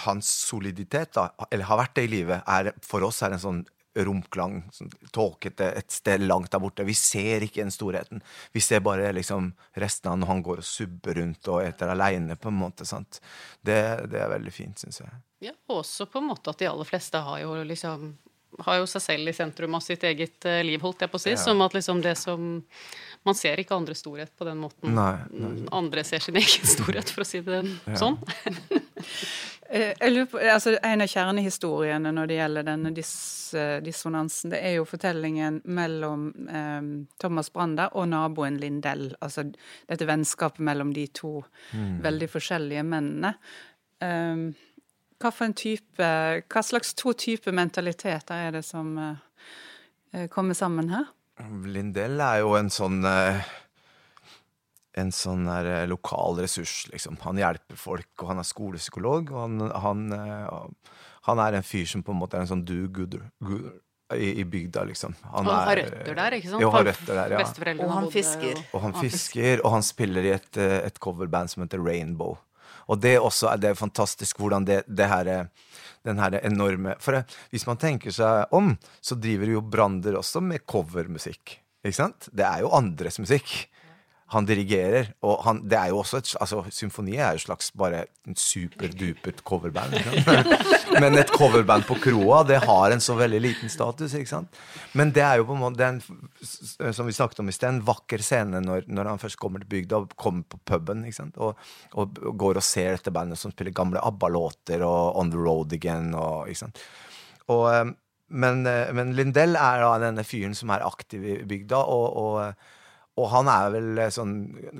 hans 0.05 0.29
soliditet, 0.47 1.13
da, 1.13 1.29
eller 1.51 1.67
har 1.67 1.81
vært 1.83 1.95
det 1.99 2.07
i 2.07 2.11
livet, 2.15 2.43
er 2.47 2.71
for 2.85 3.03
oss 3.03 3.21
er 3.25 3.35
en 3.35 3.43
sånn 3.43 3.61
romklang, 4.07 4.61
sånn 4.71 4.91
tåkete, 5.11 5.67
et 5.75 5.91
sted 5.91 6.23
langt 6.23 6.51
der 6.53 6.61
borte. 6.63 6.85
Vi 6.87 6.95
ser 6.95 7.43
ikke 7.43 7.59
den 7.59 7.73
storheten. 7.75 8.21
Vi 8.55 8.63
ser 8.63 8.79
bare 8.79 9.11
liksom 9.11 9.51
resten 9.83 10.13
av 10.13 10.21
når 10.21 10.31
han 10.31 10.43
går 10.47 10.61
og 10.63 10.67
subber 10.67 11.19
rundt 11.19 11.49
og 11.51 11.59
eter 11.65 11.91
aleine, 11.91 12.37
på 12.39 12.49
en 12.49 12.59
måte. 12.61 12.87
sant? 12.87 13.19
Det, 13.59 14.07
det 14.11 14.21
er 14.23 14.31
veldig 14.31 14.53
fint, 14.55 14.79
syns 14.79 15.03
jeg. 15.03 15.11
Ja, 15.49 15.55
også 15.73 16.07
på 16.07 16.21
en 16.21 16.29
måte 16.31 16.53
at 16.53 16.61
de 16.61 16.69
aller 16.69 16.87
fleste 16.87 17.19
har 17.25 17.41
jo 17.43 17.55
liksom 17.67 18.13
har 18.59 18.77
jo 18.81 18.87
seg 18.89 19.01
selv 19.01 19.31
i 19.31 19.33
sentrum 19.33 19.75
av 19.77 19.83
sitt 19.85 20.03
eget 20.03 20.45
eh, 20.45 20.61
liv, 20.67 20.81
holdt 20.83 21.01
jeg 21.05 21.11
på 21.11 21.19
å 21.19 21.23
si. 21.23 21.31
Ja. 21.35 21.39
Som 21.39 21.61
at 21.65 21.73
liksom 21.77 22.01
det 22.03 22.17
som 22.19 22.63
Man 23.23 23.35
ser 23.37 23.59
ikke 23.61 23.75
andres 23.77 23.99
storhet 24.01 24.31
på 24.37 24.45
den 24.47 24.57
måten. 24.57 24.95
Nei, 24.97 25.19
nei. 25.29 25.67
Andre 25.77 26.03
ser 26.03 26.19
sin 26.25 26.35
egen 26.41 26.65
storhet, 26.65 27.09
for 27.13 27.21
å 27.21 27.27
si 27.27 27.41
det 27.45 27.61
sånn. 27.99 28.17
Eh, 29.71 29.93
Jeg 29.99 30.11
lurer 30.11 30.25
på, 30.27 30.39
altså 30.51 30.73
En 30.83 30.99
av 30.99 31.07
kjernehistoriene 31.07 32.11
når 32.11 32.27
det 32.27 32.35
gjelder 32.41 32.65
denne 32.67 32.89
dis, 32.91 33.11
eh, 33.55 33.77
dissonansen, 33.79 34.51
det 34.51 34.59
er 34.67 34.73
jo 34.75 34.83
fortellingen 34.89 35.61
mellom 35.71 36.25
eh, 36.51 36.89
Thomas 37.23 37.47
Brander 37.55 37.93
og 37.95 38.09
naboen 38.11 38.57
Lindell. 38.59 39.13
Altså 39.23 39.45
dette 39.87 40.09
vennskapet 40.09 40.59
mellom 40.59 40.91
de 40.91 41.05
to 41.15 41.37
veldig 42.03 42.27
forskjellige 42.33 42.83
mennene. 42.83 43.31
Eh, 44.03 44.43
hva, 45.21 45.31
for 45.33 45.47
en 45.47 45.57
type, 45.57 46.11
hva 46.51 46.63
slags 46.65 46.95
to 46.97 47.13
typer 47.17 47.55
mentaliteter 47.55 48.47
er 48.47 48.55
det 48.57 48.63
som 48.67 48.93
eh, 48.99 49.49
eh, 50.13 50.27
kommer 50.33 50.57
sammen 50.57 50.91
her? 50.93 51.09
Lindell 51.65 52.21
er 52.21 52.41
jo 52.43 52.55
en 52.59 52.69
sånn 52.73 52.99
eh, 53.07 53.41
En 54.99 55.13
sånn 55.15 55.45
der 55.47 55.87
lokal 55.87 56.41
ressurs, 56.43 56.83
liksom. 56.91 57.15
Han 57.23 57.39
hjelper 57.39 57.77
folk, 57.79 58.09
og 58.19 58.33
han 58.33 58.41
er 58.41 58.47
skolepsykolog. 58.49 59.29
Og 59.31 59.37
han, 59.39 59.61
han, 59.85 60.01
han 61.29 61.41
er 61.45 61.55
en 61.55 61.63
fyr 61.63 61.85
som 61.87 62.03
på 62.03 62.11
en 62.11 62.19
måte 62.19 62.35
er 62.35 62.43
en 62.43 62.49
sånn 62.49 62.65
do-gooder 62.67 63.23
i, 64.17 64.41
i 64.41 64.43
bygda, 64.43 64.83
liksom. 64.89 65.15
Han 65.31 65.47
har 65.47 65.79
røtter 65.79 66.19
der, 66.19 66.35
ikke 66.35 66.51
sant? 66.51 66.65
Jo, 66.65 66.73
har 66.75 66.83
røtter 66.89 67.21
der, 67.21 67.37
ja. 67.37 67.45
Og 67.77 67.93
han 67.95 68.11
fisker. 68.11 68.59
Og 68.75 68.83
han 68.83 68.97
fisker, 68.99 69.63
og 69.63 69.77
han 69.77 69.87
spiller 69.87 70.27
i 70.27 70.33
et, 70.35 70.59
et 70.59 70.99
coverband 71.07 71.55
som 71.55 71.63
heter 71.63 71.79
Rainbow. 71.79 72.35
Og 72.89 73.01
det 73.01 73.17
også 73.19 73.51
er 73.51 73.57
det 73.61 73.69
er 73.71 73.79
fantastisk 73.79 74.37
hvordan 74.41 74.65
det, 74.65 74.83
det 74.87 75.07
her 75.07 75.27
er- 75.27 75.49
den 76.03 76.17
her 76.17 76.39
enorme 76.41 76.95
For 76.99 77.23
hvis 77.51 77.67
man 77.67 77.77
tenker 77.77 78.11
seg 78.11 78.47
om, 78.51 78.77
så 79.01 79.15
driver 79.15 79.45
jo 79.53 79.61
Brander 79.61 80.17
også 80.17 80.41
med 80.41 80.65
covermusikk. 80.65 81.59
Ikke 81.85 81.95
sant? 81.95 82.29
Det 82.33 82.45
er 82.45 82.61
jo 82.61 82.71
andres 82.73 83.19
musikk. 83.19 83.67
Han 84.31 84.45
dirigerer, 84.47 85.09
og 85.27 85.41
han, 85.43 85.57
det 85.67 85.75
er 85.75 85.89
jo 85.91 85.97
også 85.99 86.21
et, 86.21 86.29
altså, 86.39 86.61
Symfoni 86.71 87.17
er 87.19 87.33
jo 87.35 87.39
et 87.41 87.43
slags 87.43 87.71
bare 87.75 88.05
superdupert 88.39 89.41
coverband. 89.43 89.95
Men 91.01 91.17
et 91.19 91.31
coverband 91.35 91.83
på 91.87 91.97
kroa, 92.03 92.41
det 92.47 92.61
har 92.65 92.91
en 92.95 93.03
så 93.03 93.15
veldig 93.19 93.41
liten 93.43 93.71
status. 93.71 94.13
ikke 94.15 94.29
sant? 94.31 94.59
Men 94.95 95.11
det 95.15 95.23
er 95.25 95.39
jo 95.41 95.47
på 95.49 95.55
en 95.57 95.61
måte 95.63 95.79
det 95.81 95.87
en, 95.89 95.99
s- 96.43 96.57
s- 96.77 96.95
som 96.95 97.07
vi 97.07 97.15
snakket 97.15 97.41
om 97.43 97.51
i 97.51 97.55
sted, 97.55 97.69
en 97.73 97.83
vakker 97.87 98.23
scene 98.23 98.61
når, 98.63 98.87
når 98.91 99.11
han 99.13 99.21
først 99.21 99.39
kommer 99.41 99.63
til 99.63 99.71
bygda 99.75 99.99
og 100.03 100.15
kommer 100.19 100.43
på 100.51 100.59
puben 100.73 101.03
ikke 101.07 101.19
sant? 101.21 101.39
Og, 101.43 101.59
og, 101.99 102.19
går 102.39 102.59
og 102.61 102.65
ser 102.67 102.95
dette 102.97 103.13
bandet 103.15 103.39
som 103.41 103.51
spiller 103.55 103.75
gamle 103.75 103.99
ABBA-låter 104.03 104.83
og 104.87 105.19
On 105.21 105.31
The 105.31 105.39
Road 105.43 105.75
Again. 105.75 106.13
og 106.15 106.47
ikke 106.51 106.63
sant? 106.65 106.79
Og, 107.51 107.65
eh, 107.73 107.85
men, 108.31 108.63
eh, 108.67 108.91
men 108.95 109.11
Lindell 109.17 109.57
er 109.59 109.83
da 109.83 109.95
denne 110.07 110.23
fyren 110.27 110.55
som 110.55 110.71
er 110.71 110.87
aktiv 110.87 111.23
i 111.35 111.41
bygda, 111.47 111.83
og, 111.83 112.21
og, 112.21 112.69
og 113.19 113.27
han 113.33 113.49
er 113.51 113.73
vel 113.73 113.89
eh, 113.99 114.13
sånn 114.13 114.35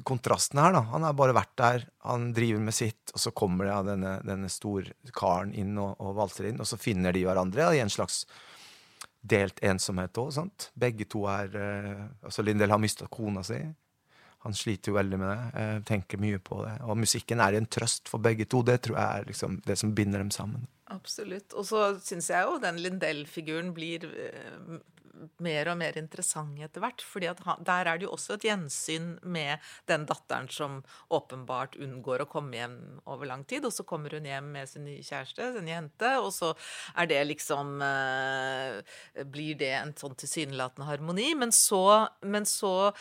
Kontrasten 0.08 0.62
her, 0.62 0.76
da. 0.78 0.86
Han 0.94 1.04
har 1.08 1.18
bare 1.18 1.36
vært 1.36 1.56
der, 1.60 1.84
han 2.08 2.30
driver 2.36 2.64
med 2.64 2.76
sitt, 2.76 3.12
og 3.12 3.20
så 3.26 3.34
kommer 3.36 3.68
det 3.68 3.74
ja, 3.74 3.82
denne, 3.92 4.14
denne 4.28 4.52
storkaren 4.52 5.52
inn 5.58 5.76
og, 5.82 5.98
og 6.00 6.16
valser 6.22 6.52
inn, 6.52 6.62
og 6.64 6.70
så 6.70 6.80
finner 6.80 7.16
de 7.16 7.26
hverandre 7.28 7.68
ja, 7.68 7.76
i 7.76 7.84
en 7.84 7.92
slags 7.92 8.24
delt 9.22 9.60
ensomhet 9.64 10.18
òg. 10.18 10.40
Begge 10.74 11.06
to 11.10 11.28
er 11.30 11.56
eh, 11.60 12.04
Altså, 12.24 12.46
Lindell 12.46 12.74
har 12.74 12.82
mista 12.82 13.08
kona 13.12 13.44
si. 13.46 13.60
Han 14.42 14.56
sliter 14.58 14.90
jo 14.90 14.98
veldig 14.98 15.18
med 15.22 15.30
det, 15.30 15.50
eh, 15.62 15.80
tenker 15.86 16.22
mye 16.22 16.40
på 16.42 16.64
det. 16.66 16.80
Og 16.90 16.98
musikken 16.98 17.44
er 17.44 17.60
en 17.60 17.68
trøst 17.70 18.10
for 18.10 18.24
begge 18.24 18.48
to. 18.50 18.64
Det 18.66 18.80
tror 18.88 18.98
jeg 18.98 19.20
er 19.20 19.28
liksom 19.28 19.60
det 19.68 19.78
som 19.78 19.94
binder 19.94 20.24
dem 20.24 20.32
sammen. 20.34 20.66
Absolutt. 20.92 21.54
Og 21.54 21.68
så 21.70 21.84
syns 22.04 22.32
jeg 22.34 22.48
jo 22.48 22.58
den 22.64 22.80
Lindell-figuren 22.82 23.70
blir 23.76 24.08
eh, 24.10 24.80
mer 25.44 25.70
og 25.72 25.78
mer 25.80 25.98
interessant 26.00 26.60
etter 26.62 26.84
hvert. 26.84 27.02
fordi 27.06 27.30
han, 27.32 27.64
der 27.66 27.90
er 27.90 28.00
det 28.00 28.08
jo 28.08 28.14
også 28.16 28.38
et 28.38 28.46
gjensyn 28.48 29.14
med 29.24 29.64
den 29.90 30.06
datteren 30.10 30.50
som 30.52 30.82
åpenbart 31.14 31.78
unngår 31.82 32.24
å 32.24 32.30
komme 32.32 32.58
hjem 32.58 32.78
over 33.06 33.30
lang 33.30 33.46
tid. 33.46 33.66
Og 33.68 33.74
så 33.76 33.86
kommer 33.88 34.14
hun 34.16 34.28
hjem 34.30 34.52
med 34.56 34.70
sin 34.70 34.86
nye 34.88 35.04
kjæreste, 35.06 35.52
sin 35.58 35.72
jente, 35.72 36.14
og 36.20 36.32
så 36.36 36.54
er 36.96 37.12
det 37.12 37.24
liksom 37.34 37.82
eh, 37.86 38.80
Blir 39.32 39.58
det 39.60 39.74
en 39.78 39.96
sånn 39.98 40.16
tilsynelatende 40.20 40.88
harmoni. 40.88 41.32
Men 41.38 41.52
så, 41.56 42.08
men 42.26 42.48
så 42.50 42.92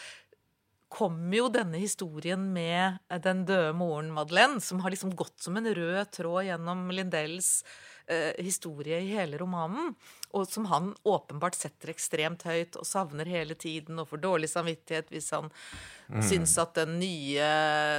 kommer 0.90 1.37
jo 1.37 1.51
denne 1.55 1.79
historien 1.79 2.51
med 2.53 2.99
den 3.25 3.44
døde 3.49 3.73
moren 3.79 4.11
Madeleine, 4.14 4.61
som 4.62 4.83
har 4.83 4.92
liksom 4.92 5.14
gått 5.16 5.38
som 5.44 5.57
en 5.57 5.70
rød 5.70 6.11
tråd 6.16 6.49
gjennom 6.49 6.88
Lindells 6.94 7.61
eh, 8.11 8.33
historie 8.42 8.99
i 9.01 9.12
hele 9.14 9.38
romanen, 9.40 9.94
og 10.37 10.46
som 10.46 10.66
han 10.70 10.92
åpenbart 11.03 11.57
setter 11.59 11.90
ekstremt 11.90 12.44
høyt 12.46 12.77
og 12.79 12.87
savner 12.87 13.27
hele 13.27 13.57
tiden 13.59 13.99
og 13.99 14.11
får 14.12 14.20
dårlig 14.23 14.51
samvittighet 14.53 15.09
hvis 15.11 15.31
han 15.35 15.49
mm. 15.51 16.20
syns 16.23 16.55
at 16.62 16.77
den 16.79 16.99
nye 17.01 17.49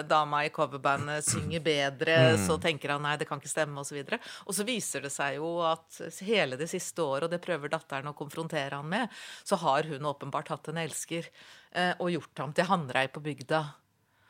dama 0.08 0.44
i 0.48 0.52
coverbandet 0.54 1.28
synger 1.28 1.64
bedre, 1.66 2.18
mm. 2.36 2.46
så 2.48 2.56
tenker 2.62 2.96
han 2.96 3.04
nei, 3.04 3.18
det 3.20 3.28
kan 3.30 3.42
ikke 3.42 3.52
stemme, 3.52 3.84
osv. 3.84 4.00
Og, 4.00 4.14
så 4.14 4.52
og 4.52 4.58
så 4.58 4.68
viser 4.68 5.04
det 5.08 5.12
seg 5.14 5.40
jo 5.40 5.58
at 5.68 6.00
hele 6.28 6.60
det 6.60 6.70
siste 6.72 7.04
året, 7.04 7.28
og 7.28 7.34
det 7.34 7.44
prøver 7.44 7.72
datteren 7.72 8.12
å 8.12 8.18
konfrontere 8.18 8.80
han 8.80 8.88
med, 8.92 9.12
så 9.44 9.60
har 9.64 9.90
hun 9.92 10.08
åpenbart 10.12 10.54
hatt 10.54 10.72
en 10.72 10.80
elsker 10.82 11.28
eh, 11.28 11.94
og 11.98 12.12
gjort 12.16 12.46
ham 12.46 12.56
til 12.56 12.68
hannrei 12.72 13.08
på 13.12 13.24
bygda. 13.24 13.66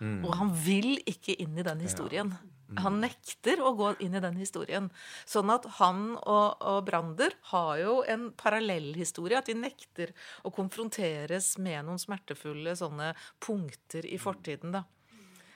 Mm. 0.02 0.24
Og 0.26 0.34
han 0.39 0.56
vil 0.65 0.96
ikke 1.06 1.38
inn 1.44 1.58
i 1.62 1.65
den 1.65 1.84
historien. 1.86 2.34
Ja. 2.34 2.61
Han 2.80 3.02
nekter 3.04 3.62
å 3.62 3.74
gå 3.76 3.92
inn 4.00 4.16
i 4.16 4.24
den 4.24 4.40
historien. 4.40 4.90
Sånn 5.28 5.52
at 5.54 5.68
han 5.80 6.16
og, 6.22 6.62
og 6.62 6.80
Brander 6.88 7.36
har 7.52 7.76
jo 7.82 7.98
en 8.08 8.30
parallellhistorie. 8.38 9.42
At 9.42 9.52
de 9.52 9.58
nekter 9.60 10.16
å 10.48 10.54
konfronteres 10.56 11.58
med 11.60 11.84
noen 11.88 12.02
smertefulle 12.02 12.78
sånne 12.80 13.12
punkter 13.44 14.08
i 14.08 14.20
fortiden. 14.22 14.76
da. 14.78 14.86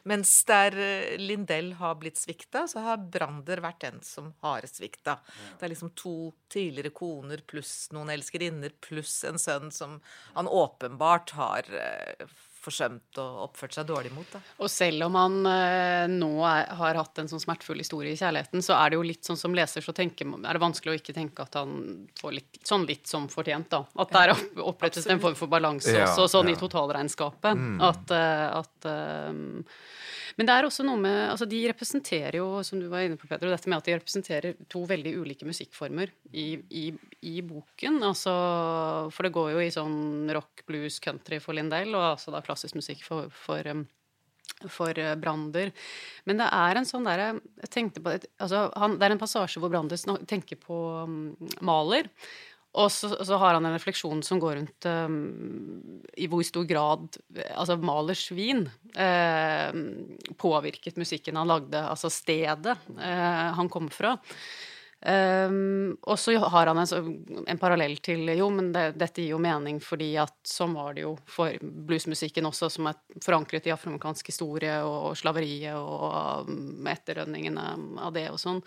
Mens 0.06 0.32
der 0.46 0.76
eh, 0.78 1.18
Lindell 1.18 1.72
har 1.80 1.96
blitt 1.98 2.20
svikta, 2.22 2.68
så 2.70 2.84
har 2.86 3.06
Brander 3.12 3.62
vært 3.64 3.82
den 3.88 4.02
som 4.06 4.30
har 4.46 4.68
svikta. 4.70 5.18
Det 5.58 5.66
er 5.66 5.74
liksom 5.74 5.96
to 5.98 6.30
tidligere 6.52 6.94
koner 6.94 7.42
pluss 7.50 7.88
noen 7.96 8.14
elskerinner 8.14 8.76
pluss 8.86 9.24
en 9.26 9.42
sønn 9.42 9.74
som 9.74 9.98
han 10.36 10.50
åpenbart 10.52 11.34
har 11.40 11.72
eh, 11.74 12.36
forsømt 12.66 13.20
og 13.22 13.46
oppført 13.48 13.76
seg 13.78 13.88
dårlig 13.90 14.12
mot. 14.16 14.28
Da. 14.34 14.42
Og 14.64 14.72
selv 14.72 15.08
om 15.08 15.18
han 15.20 15.38
eh, 15.52 16.06
nå 16.12 16.32
er, 16.50 16.72
har 16.80 17.00
hatt 17.00 17.22
en 17.22 17.30
sånn 17.32 17.44
smertefull 17.44 17.82
historie 17.82 18.16
i 18.16 18.20
kjærligheten, 18.20 18.66
så 18.66 18.78
er 18.80 18.92
det 18.92 19.00
jo 19.00 19.06
litt 19.06 19.28
sånn 19.28 19.40
som 19.40 19.56
leser, 19.58 19.86
så 19.86 19.96
tenker, 19.96 20.30
er 20.42 20.58
det 20.58 20.64
vanskelig 20.64 20.96
å 20.96 21.00
ikke 21.00 21.16
tenke 21.16 21.46
at 21.46 21.60
han 21.60 21.78
får 22.20 22.38
litt, 22.40 22.62
sånn 22.66 22.88
litt 22.90 23.06
som 23.12 23.30
fortjent, 23.32 23.70
da. 23.74 23.84
At 24.02 24.14
der 24.16 24.36
opp, 24.36 24.46
opprettes 24.74 25.08
en 25.12 25.22
form 25.24 25.38
for 25.38 25.52
balanse 25.52 25.94
ja, 25.94 26.10
også, 26.10 26.28
sånn 26.38 26.52
ja. 26.52 26.58
i 26.58 26.62
totalregnskapet. 26.62 27.62
Mm. 27.62 27.78
At, 27.86 28.16
uh, 28.16 28.62
at 28.64 28.90
uh, 28.90 29.74
men 30.36 30.48
det 30.48 30.56
er 30.56 30.68
også 30.68 30.84
noe 30.84 31.00
med 31.00 31.18
altså 31.32 31.48
De 31.48 31.62
representerer 31.70 32.40
jo, 32.42 32.48
som 32.68 32.80
du 32.82 32.90
var 32.92 33.06
inne 33.06 33.20
på, 33.20 33.28
Peter, 33.30 33.48
dette 33.52 33.72
med 33.72 33.80
at 33.80 33.88
de 33.88 33.96
representerer 33.96 34.58
to 34.72 34.84
veldig 34.90 35.14
ulike 35.22 35.48
musikkformer 35.48 36.12
i, 36.32 36.48
i, 36.70 36.86
i 37.24 37.36
boken. 37.46 38.02
Altså, 38.04 38.34
for 39.16 39.28
det 39.28 39.36
går 39.36 39.54
jo 39.56 39.62
i 39.64 39.74
sånn 39.74 40.32
rock, 40.36 40.66
blues, 40.68 41.00
country 41.04 41.40
for 41.44 41.56
Lindell, 41.56 41.96
og 41.96 42.12
altså 42.16 42.36
da 42.36 42.44
klassisk 42.46 42.76
musikk 42.80 43.06
for, 43.08 43.32
for 43.46 43.72
um, 43.72 43.86
for 44.72 44.98
eh, 45.00 45.16
Brander. 45.20 45.72
Men 46.30 46.40
det 46.40 46.48
er 46.54 46.80
en 46.80 46.88
sånn 46.88 47.08
derre 47.08 47.34
Jeg 47.64 47.72
tenkte 47.74 48.04
på 48.04 48.14
altså, 48.14 48.68
han, 48.78 48.98
Det 49.00 49.08
er 49.08 49.16
en 49.16 49.22
passasje 49.22 49.62
hvor 49.62 49.72
Brander 49.74 50.00
tenker 50.30 50.60
på 50.62 50.78
um, 51.04 51.34
Maler. 51.66 52.10
Og 52.76 52.92
så, 52.92 53.10
så, 53.24 53.38
har 53.40 53.56
han 53.56 53.66
en 53.66 53.76
refleksjon 53.76 54.22
som 54.26 54.40
går 54.42 54.58
rundt 54.60 54.88
um, 54.90 55.16
i 56.20 56.28
hvor 56.32 56.44
stor 56.44 56.66
grad 56.68 57.18
altså 57.56 57.78
Malers 57.80 58.26
vin 58.36 58.66
uh, 58.98 59.70
påvirket 60.42 61.00
musikken 61.00 61.40
han 61.40 61.52
lagde, 61.52 61.80
altså 61.80 62.12
stedet 62.12 62.76
uh, 62.98 63.48
han 63.56 63.72
kom 63.72 63.88
fra. 63.94 64.18
Um, 65.06 65.98
og 66.02 66.18
så 66.18 66.34
har 66.40 66.68
han 66.72 66.80
en, 66.82 67.10
en, 67.46 67.60
parallell 67.62 68.00
til 68.02 68.26
Jo, 68.34 68.48
men 68.50 68.72
det, 68.74 68.96
dette 68.98 69.22
gir 69.22 69.36
jo 69.36 69.42
mening 69.42 69.78
fordi 69.84 70.08
at 70.18 70.34
sånn 70.50 70.74
var 70.74 70.96
det 70.98 71.04
jo 71.04 71.12
for 71.30 71.54
bluesmusikken 71.62 72.48
også, 72.50 72.72
som 72.74 72.90
er 72.90 72.98
forankret 73.22 73.68
i 73.70 73.74
afroamerikansk 73.76 74.32
historie 74.34 74.80
og, 74.82 75.12
og 75.12 75.20
slaveriet 75.20 75.78
og 75.78 76.50
um, 76.50 76.90
etterrønningene 76.90 77.68
av 78.02 78.16
det 78.18 78.26
og 78.32 78.42
sånn. 78.42 78.64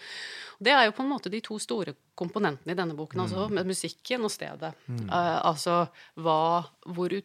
Det 0.62 0.76
er 0.76 0.86
jo 0.86 0.94
på 0.94 1.02
en 1.02 1.10
måte 1.10 1.32
de 1.32 1.42
to 1.42 1.58
store 1.58 1.96
komponentene 2.18 2.76
i 2.76 2.78
denne 2.78 2.94
boken, 2.98 3.24
altså, 3.26 3.48
mm. 3.48 3.58
med 3.58 3.72
musikken 3.74 4.28
og 4.28 4.34
stedet. 4.34 4.72
Mm. 4.86 5.04
Uh, 5.10 5.36
altså 5.42 5.80
hva, 6.22 6.40
hvor 6.86 7.18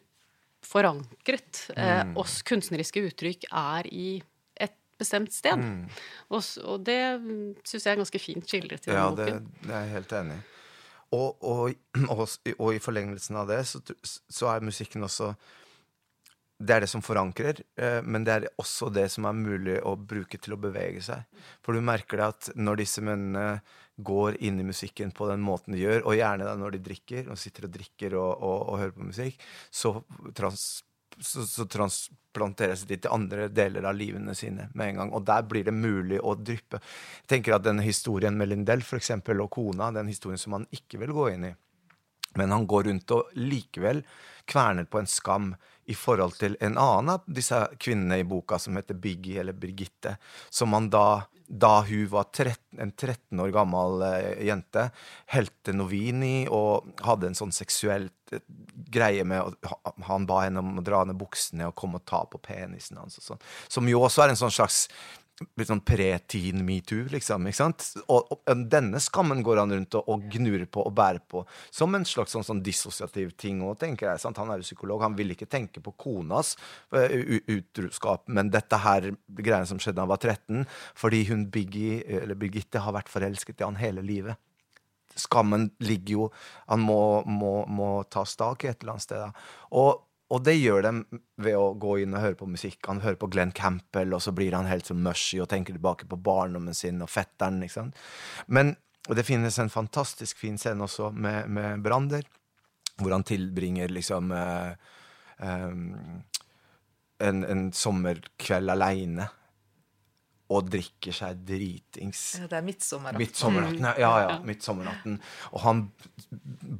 forankret 0.64 1.68
uh, 1.76 2.02
oss 2.18 2.40
kunstneriske 2.46 3.06
uttrykk 3.12 3.46
er 3.52 3.94
i 3.94 4.08
bestemt 5.04 5.36
sted. 5.36 5.60
Mm. 5.60 5.84
Og, 6.32 6.40
og, 6.64 6.82
det 6.88 6.98
syns 7.62 7.84
jeg 7.84 7.92
er 7.92 8.02
ganske 8.02 8.22
fint 8.22 8.50
skildret 8.50 8.88
i 8.88 8.96
ja, 8.96 9.06
boken. 9.12 9.28
Ja, 9.28 9.38
det, 9.38 9.62
det 9.68 9.76
er 9.76 9.86
jeg 9.86 9.96
helt 9.98 10.18
enig 10.22 10.40
i. 10.40 10.42
Og, 11.14 11.44
og, 11.44 11.74
og, 12.58 12.70
i 12.74 12.80
forlengelsen 12.82 13.38
av 13.38 13.50
det 13.50 13.60
så, 13.68 13.82
så, 14.02 14.48
er 14.50 14.64
musikken 14.64 15.06
også 15.06 15.34
Det 16.58 16.76
er 16.76 16.84
det 16.84 16.90
som 16.90 17.02
forankrer, 17.04 17.60
eh, 17.76 18.00
men 18.06 18.24
det 18.24 18.34
er 18.34 18.48
også 18.62 18.88
det 18.94 19.08
som 19.12 19.26
er 19.28 19.36
mulig 19.36 19.78
å 19.84 19.96
bruke 19.98 20.38
til 20.38 20.54
å 20.54 20.60
bevege 20.60 21.02
seg. 21.04 21.24
For 21.64 21.74
du 21.74 21.84
merker 21.84 22.20
det 22.20 22.28
at 22.30 22.50
når 22.56 22.84
disse 22.84 23.02
mennene 23.04 23.58
går 23.94 24.38
inn 24.42 24.58
i 24.62 24.66
musikken 24.66 25.12
på 25.14 25.28
den 25.30 25.42
måten 25.44 25.74
de 25.74 25.82
gjør, 25.82 26.06
og 26.06 26.16
gjerne 26.18 26.46
da 26.46 26.54
når 26.58 26.76
de 26.76 26.82
drikker, 26.88 27.28
og 27.30 27.38
sitter 27.38 27.68
og 27.68 27.74
drikker 27.74 28.16
og, 28.18 28.32
og 28.46 28.80
hører 28.80 28.94
på 28.96 29.10
musikk, 29.10 29.44
så 29.70 29.96
trans 30.34 30.64
så, 31.20 31.44
så 31.46 31.66
transplanteres 31.70 32.84
de 32.88 32.98
til 32.98 33.12
andre 33.14 33.48
deler 33.52 33.86
av 33.88 33.96
livene 33.98 34.34
sine 34.38 34.68
med 34.74 34.92
en 34.92 35.02
gang. 35.02 35.12
Og 35.16 35.26
der 35.26 35.44
blir 35.48 35.66
det 35.66 35.74
mulig 35.76 36.20
å 36.20 36.36
dryppe. 36.38 36.80
Jeg 37.24 37.34
tenker 37.36 37.56
at 37.56 37.66
denne 37.66 37.84
historien 37.86 38.36
med 38.38 38.50
Lindell 38.50 38.84
for 38.86 39.00
eksempel, 39.00 39.42
og 39.44 39.52
kona, 39.54 39.92
den 39.94 40.10
historien 40.12 40.40
som 40.40 40.58
han 40.58 40.66
ikke 40.74 41.02
vil 41.04 41.14
gå 41.16 41.28
inn 41.34 41.50
i. 41.50 41.54
Men 42.34 42.50
han 42.50 42.66
går 42.66 42.88
rundt 42.88 43.14
og 43.14 43.36
likevel 43.38 44.02
kverner 44.50 44.88
på 44.90 44.98
en 45.00 45.08
skam 45.08 45.52
i 45.86 45.94
forhold 45.94 46.38
til 46.40 46.56
en 46.64 46.78
annen 46.80 47.12
av 47.14 47.28
disse 47.28 47.58
kvinnene 47.78 48.18
i 48.22 48.26
boka, 48.26 48.58
som 48.58 48.76
heter 48.78 48.96
Biggie 48.98 49.40
eller 49.40 49.56
Birgitte, 49.56 50.16
som 50.50 50.72
han 50.74 50.88
da 50.90 51.24
da 51.54 51.84
hun 51.86 52.06
var 52.10 52.24
13, 52.32 52.80
en 52.82 52.92
13 52.92 53.40
år 53.40 53.50
gammel 53.54 54.02
eh, 54.08 54.46
jente, 54.48 54.88
helte 55.30 55.74
Novini 55.76 56.48
og 56.50 56.88
hadde 57.06 57.30
en 57.30 57.38
sånn 57.38 57.54
seksuell 57.54 58.08
eh, 58.34 58.42
greie 58.94 59.22
med 59.26 59.44
å 59.44 59.76
Han 60.08 60.26
ba 60.26 60.40
henne 60.44 60.62
om 60.64 60.80
å 60.80 60.84
dra 60.84 61.04
ned 61.06 61.18
buksene 61.20 61.68
og 61.70 61.76
komme 61.78 62.00
og 62.00 62.06
ta 62.10 62.24
på 62.26 62.40
penisen 62.42 62.98
hans 62.98 63.20
og 63.20 63.28
sånn. 63.28 63.44
Som 63.70 63.90
jo 63.90 64.02
også 64.02 64.24
er 64.24 64.34
en 64.34 64.40
sånn 64.40 64.54
slags 64.54 64.88
litt 65.58 65.66
sånn 65.66 65.82
pre-teen 65.82 66.62
metoo, 66.66 67.08
liksom. 67.10 67.48
ikke 67.50 67.58
sant? 67.58 67.86
Og, 68.06 68.30
og, 68.36 68.52
denne 68.70 69.00
skammen 69.02 69.42
går 69.44 69.60
han 69.64 69.74
rundt 69.74 69.96
og, 69.98 70.06
og 70.12 70.26
gnurer 70.30 70.66
på 70.70 70.84
og 70.86 70.94
bærer 70.94 71.22
på 71.30 71.42
som 71.74 71.94
en 71.96 72.06
slags 72.06 72.36
sånn, 72.36 72.46
sånn 72.46 72.62
dissosiativ 72.64 73.34
ting 73.40 73.62
òg, 73.66 73.76
tenker 73.82 74.12
jeg. 74.12 74.22
sant? 74.22 74.38
Han 74.38 74.52
er 74.54 74.62
jo 74.62 74.68
psykolog, 74.68 75.02
han 75.02 75.18
vil 75.18 75.34
ikke 75.34 75.50
tenke 75.50 75.82
på 75.82 75.94
konas 76.06 76.54
uh, 76.94 77.10
utroskap, 77.50 78.28
men 78.30 78.52
dette 78.54 78.78
her 78.84 79.10
greiene 79.26 79.66
som 79.70 79.82
skjedde 79.82 79.98
da 79.98 80.06
han 80.06 80.14
var 80.14 80.22
13, 80.22 80.64
fordi 80.98 81.24
hun 81.32 81.48
Biggie, 81.54 82.02
eller 82.22 82.38
Birgitte, 82.38 82.82
har 82.84 82.94
vært 82.94 83.10
forelsket 83.12 83.60
i 83.60 83.66
han 83.66 83.80
hele 83.82 84.04
livet. 84.06 84.38
Skammen 85.18 85.68
ligger 85.78 86.10
jo 86.10 86.24
Han 86.66 86.80
må, 86.82 87.22
må, 87.22 87.52
må 87.70 87.90
tas 88.10 88.32
tak 88.34 88.64
i 88.64 88.70
et 88.72 88.80
eller 88.82 88.96
annet 88.96 89.04
sted. 89.04 89.20
Da. 89.22 89.28
Og 89.78 90.02
og 90.32 90.40
det 90.46 90.54
gjør 90.56 90.86
de 90.86 91.20
ved 91.44 91.56
å 91.58 91.74
gå 91.78 91.98
inn 92.02 92.14
og 92.16 92.22
høre 92.24 92.38
på 92.38 92.48
musikk. 92.48 92.78
Han 92.88 93.02
hører 93.04 93.18
på 93.20 93.28
Glenn 93.32 93.52
Campbell, 93.54 94.14
og 94.16 94.22
så 94.24 94.32
blir 94.36 94.56
han 94.56 94.68
helt 94.70 94.88
så 94.88 94.96
mushy 94.96 95.40
og 95.42 95.50
tenker 95.52 95.76
tilbake 95.76 96.08
på 96.08 96.16
barndommen 96.16 96.76
sin 96.76 97.02
og 97.04 97.12
fetteren. 97.12 97.60
ikke 97.62 97.76
sant? 97.76 98.00
Men 98.46 98.74
det 99.10 99.26
finnes 99.28 99.58
en 99.60 99.72
fantastisk 99.72 100.40
fin 100.40 100.56
scene 100.58 100.86
også 100.86 101.10
med, 101.12 101.50
med 101.52 101.84
Brander, 101.84 102.24
hvor 102.96 103.12
han 103.12 103.26
tilbringer 103.26 103.92
liksom 103.92 104.32
eh, 104.32 104.72
eh, 105.44 105.72
en, 107.28 107.44
en 107.44 107.66
sommerkveld 107.74 108.72
aleine 108.72 109.28
og 110.54 110.68
drikker 110.70 111.14
seg 111.14 111.40
dritings. 111.46 112.22
Ja, 112.38 112.48
det 112.50 112.58
er 112.58 112.66
midtsommernatten. 112.66 113.20
Midtsommernatten, 113.22 113.84
mm. 113.84 114.00
ja, 114.00 114.12
ja. 114.22 114.36
midtsommernatten. 114.46 115.16
Og 115.52 115.64
han 115.64 115.82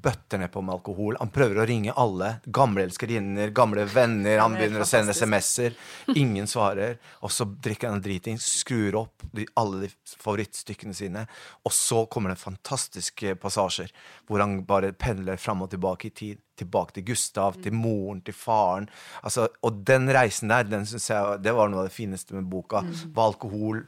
bøtter 0.05 0.43
ned 0.43 0.53
på 0.55 0.63
med 0.63 0.77
alkohol. 0.77 1.19
Han 1.21 1.33
prøver 1.35 1.63
å 1.63 1.67
ringe 1.69 1.95
alle. 1.99 2.37
Gamle 2.47 2.87
elskerinner, 2.87 3.51
gamle 3.57 3.87
venner. 3.91 4.39
Han 4.43 4.57
begynner 4.59 4.85
å 4.85 4.89
sende 4.89 5.17
SMS-er. 5.17 5.75
Ingen 6.15 6.49
svarer. 6.51 6.99
Og 7.27 7.35
så 7.35 7.47
drikker 7.47 7.91
han 7.91 8.05
dritings, 8.05 8.47
skrur 8.63 9.01
opp 9.05 9.27
alle 9.59 9.85
de 9.85 9.91
favorittstykkene 10.23 10.95
sine. 10.97 11.27
Og 11.67 11.75
så 11.75 12.05
kommer 12.11 12.35
det 12.35 12.43
fantastiske 12.43 13.37
passasjer 13.43 13.91
hvor 14.29 14.43
han 14.45 14.61
bare 14.69 14.95
pendler 14.97 15.41
fram 15.41 15.65
og 15.65 15.73
tilbake 15.75 16.11
i 16.11 16.15
tid 16.15 16.41
tilbake 16.59 16.99
til 16.99 17.07
Gustav, 17.11 17.59
til 17.63 17.75
moren, 17.77 18.21
til 18.25 18.37
faren. 18.37 18.89
Altså, 19.23 19.49
og 19.63 19.83
den 19.87 20.09
reisen 20.15 20.53
der, 20.53 20.67
den 20.69 20.87
synes 20.87 21.11
jeg, 21.11 21.43
det 21.45 21.55
var 21.57 21.71
noe 21.71 21.85
av 21.85 21.91
det 21.91 21.97
fineste 21.97 22.37
med 22.37 22.49
boka. 22.51 22.85
Hva 23.15 23.29
alkohol 23.33 23.85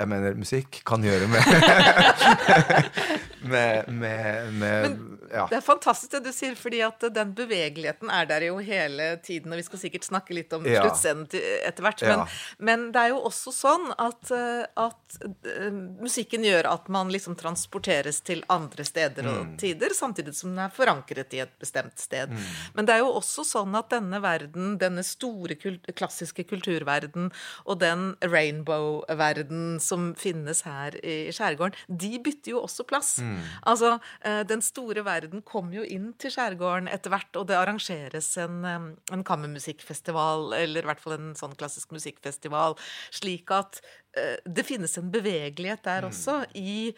jeg 0.00 0.08
mener 0.08 0.38
musikk 0.38 0.80
kan 0.88 1.02
gjøre 1.04 1.26
med 1.28 1.44
med, 3.42 3.88
med, 3.88 4.52
med 4.54 4.96
ja. 5.32 5.46
Det 5.50 5.56
er 5.60 5.62
fantastisk 5.64 6.10
det 6.12 6.24
du 6.24 6.32
sier, 6.34 6.56
fordi 6.58 6.80
at 6.82 7.00
den 7.14 7.32
bevegeligheten 7.38 8.10
er 8.10 8.26
der 8.26 8.40
jo 8.48 8.56
hele 8.58 9.12
tiden. 9.22 9.52
Og 9.54 9.60
vi 9.60 9.62
skal 9.68 9.78
sikkert 9.78 10.04
snakke 10.08 10.34
litt 10.34 10.52
om 10.52 10.64
Ja. 10.66 10.82
sluttscenen 10.82 11.26
etter 11.30 11.82
hvert. 11.86 12.02
Men, 12.02 12.18
Ja. 12.18 12.26
men 12.58 12.92
det 12.92 13.00
er 13.00 13.08
jo 13.14 13.20
også 13.28 13.52
sånn 13.54 13.94
at, 13.96 14.30
eh, 14.34 14.66
at 14.76 15.18
eh, 15.46 15.70
musikken 16.02 16.42
gjør 16.42 16.66
at 16.72 16.88
man 16.88 17.08
liksom 17.10 17.36
transporteres 17.38 18.20
til 18.26 18.42
andre 18.50 18.84
steder 18.84 19.22
Mm. 19.22 19.38
og 19.38 19.58
tider, 19.58 19.94
samtidig 19.94 20.34
som 20.34 20.50
den 20.50 20.58
er 20.64 20.70
forankret 20.74 21.32
i 21.34 21.40
et 21.40 21.54
bestemt 21.60 21.98
sted. 21.98 22.28
Mm. 22.30 22.38
Men 22.74 22.86
det 22.86 22.94
er 22.94 22.98
jo 23.04 23.12
også 23.14 23.44
sånn 23.46 23.76
at 23.78 23.90
denne 23.90 24.20
verden, 24.20 24.78
denne 24.78 25.04
store 25.04 25.54
kult 25.54 25.86
klassiske 25.94 26.44
kulturverden 26.48 27.30
og 27.66 27.78
den 27.78 28.16
rainbow-verden 28.22 29.80
som 29.80 30.14
finnes 30.18 30.62
her 30.66 30.96
i 31.04 31.30
skjærgården, 31.34 31.74
de 31.88 32.18
bytter 32.18 32.52
jo 32.54 32.62
også 32.64 32.86
plass. 32.86 33.18
Altså, 33.68 33.94
eh, 34.26 34.42
den 34.48 34.62
store 34.64 35.04
verden 35.06 35.44
kommer 35.46 35.80
jo 35.80 35.86
inn 35.86 36.10
til 36.20 36.34
skjærgården 36.34 36.90
etter 36.92 37.14
hvert, 37.14 37.30
og 37.36 37.48
det 37.50 37.58
arrangeres 37.58 38.32
en, 38.42 38.64
en 38.66 39.24
kammermusikkfestival, 39.26 40.52
eller 40.58 40.84
i 40.84 40.90
hvert 40.90 41.02
fall 41.02 41.16
en 41.18 41.32
sånn 41.38 41.56
klassisk 41.58 41.94
musikkfestival, 41.96 42.78
slik 43.14 43.50
at 43.54 43.80
eh, 44.16 44.36
det 44.46 44.66
finnes 44.68 44.96
en 45.00 45.10
bevegelighet 45.12 45.84
der 45.86 46.08
også 46.08 46.42
i 46.58 46.94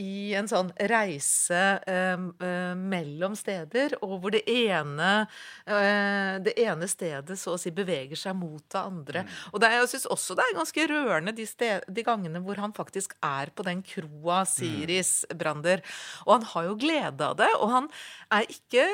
i 0.00 0.32
en 0.36 0.48
sånn 0.48 0.70
reise 0.88 1.60
eh, 1.88 2.16
eh, 2.16 2.72
mellom 2.78 3.34
steder, 3.36 3.98
og 4.00 4.14
hvor 4.22 4.32
det 4.32 4.42
ene, 4.48 5.26
eh, 5.66 6.38
det 6.44 6.54
ene 6.64 6.88
stedet 6.88 7.36
så 7.38 7.56
å 7.56 7.60
si 7.60 7.72
beveger 7.74 8.16
seg 8.18 8.36
mot 8.38 8.64
det 8.72 8.80
andre. 8.80 9.24
Og 9.52 9.60
det 9.60 9.68
er, 9.68 9.82
jeg 9.82 9.92
syns 9.92 10.08
også 10.14 10.36
det 10.38 10.46
er 10.46 10.56
ganske 10.56 10.86
rørende 10.88 11.36
de, 11.36 11.46
sted, 11.48 11.84
de 11.88 12.06
gangene 12.06 12.40
hvor 12.44 12.60
han 12.62 12.72
faktisk 12.76 13.14
er 13.20 13.52
på 13.52 13.66
den 13.68 13.84
kroa 13.84 14.42
Siris 14.48 15.12
Brander. 15.36 15.84
Og 16.24 16.38
han 16.38 16.48
har 16.54 16.70
jo 16.70 16.78
glede 16.80 17.28
av 17.28 17.36
det, 17.42 17.50
og 17.60 17.76
han 17.76 17.92
er 18.32 18.48
ikke 18.48 18.88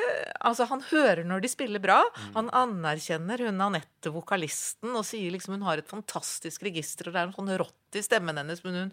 Altså, 0.45 0.65
han 0.69 0.81
hører 0.89 1.25
når 1.27 1.43
de 1.43 1.49
spiller 1.51 1.81
bra. 1.83 1.97
Han 2.35 2.49
anerkjenner 2.55 3.41
hun 3.45 3.61
Anette, 3.63 4.11
vokalisten, 4.13 4.91
og 4.95 5.05
sier 5.07 5.31
liksom 5.33 5.55
hun 5.57 5.65
har 5.67 5.81
et 5.81 5.89
fantastisk 5.89 6.63
register, 6.67 7.09
og 7.09 7.15
det 7.15 7.21
er 7.21 7.29
en 7.29 7.35
sånn 7.35 7.51
rått 7.59 7.97
i 7.99 8.03
stemmen 8.05 8.37
hennes, 8.39 8.61
men 8.63 8.77
hun, 8.77 8.91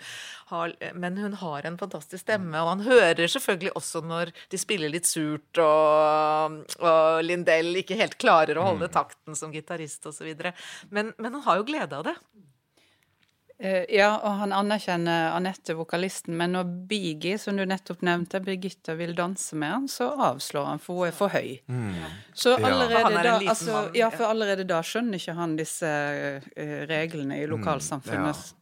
har, 0.51 0.75
men 0.97 1.19
hun 1.21 1.37
har 1.43 1.69
en 1.69 1.79
fantastisk 1.81 1.96
stemme. 2.03 2.61
Og 2.63 2.69
han 2.69 2.81
hører 2.87 3.27
selvfølgelig 3.29 3.73
også 3.77 4.03
når 4.05 4.33
de 4.53 4.59
spiller 4.59 4.89
litt 4.93 5.07
surt, 5.07 5.59
og, 5.59 6.65
og 6.81 7.23
Lindell 7.25 7.77
ikke 7.83 7.97
helt 7.97 8.19
klarer 8.19 8.59
å 8.59 8.67
holde 8.73 8.89
takten 8.93 9.35
som 9.37 9.53
gitarist 9.53 10.05
osv. 10.07 10.35
Men, 10.91 11.15
men 11.19 11.33
han 11.33 11.43
har 11.43 11.57
jo 11.63 11.65
glede 11.65 11.97
av 11.97 12.05
det. 12.05 12.17
Eh, 13.59 13.85
Ja, 13.89 14.11
og 14.21 14.35
han 14.43 14.53
anerkjenner 14.53 15.31
Anette, 15.33 15.73
vokalisten, 15.79 16.37
men 16.37 16.53
når 16.53 16.69
Bigi, 16.91 17.39
som 17.41 17.57
du 17.57 17.65
nettopp 17.65 18.03
nevnte, 18.05 18.41
Birgitta 18.45 18.93
vil 18.99 19.15
danse 19.17 19.57
med 19.57 19.71
han, 19.73 19.87
så 19.89 20.11
avslår 20.13 20.67
han, 20.75 20.79
for 20.83 21.01
hun 21.01 21.09
er 21.09 21.17
for 21.17 21.33
høy. 21.33 21.55
Så 22.37 22.53
Ja. 22.59 22.67
allerede 22.69 23.01
er 23.01 23.07
en 23.07 23.25
da 23.25 23.51
altså, 23.55 23.73
Ja, 23.95 24.07
ja. 24.07 24.11
for 24.11 24.27
allerede 24.29 24.67
da 24.69 24.83
skjønner 24.85 25.17
ikke 25.17 25.35
han 25.39 25.57
disse 25.57 25.89
eh, 25.89 26.85
reglene 26.91 27.41
i 27.41 27.47
lokalsamfunnet. 27.49 28.53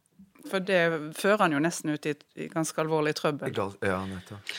For 0.49 0.61
det 0.61 0.81
fører 1.17 1.45
han 1.45 1.55
jo 1.55 1.61
nesten 1.63 1.93
ut 1.95 2.05
i, 2.05 2.13
i 2.37 2.49
ganske 2.51 2.81
alvorlig 2.83 3.15
trøbbel. 3.17 3.55
Ja, 3.81 4.01
nettopp. 4.09 4.53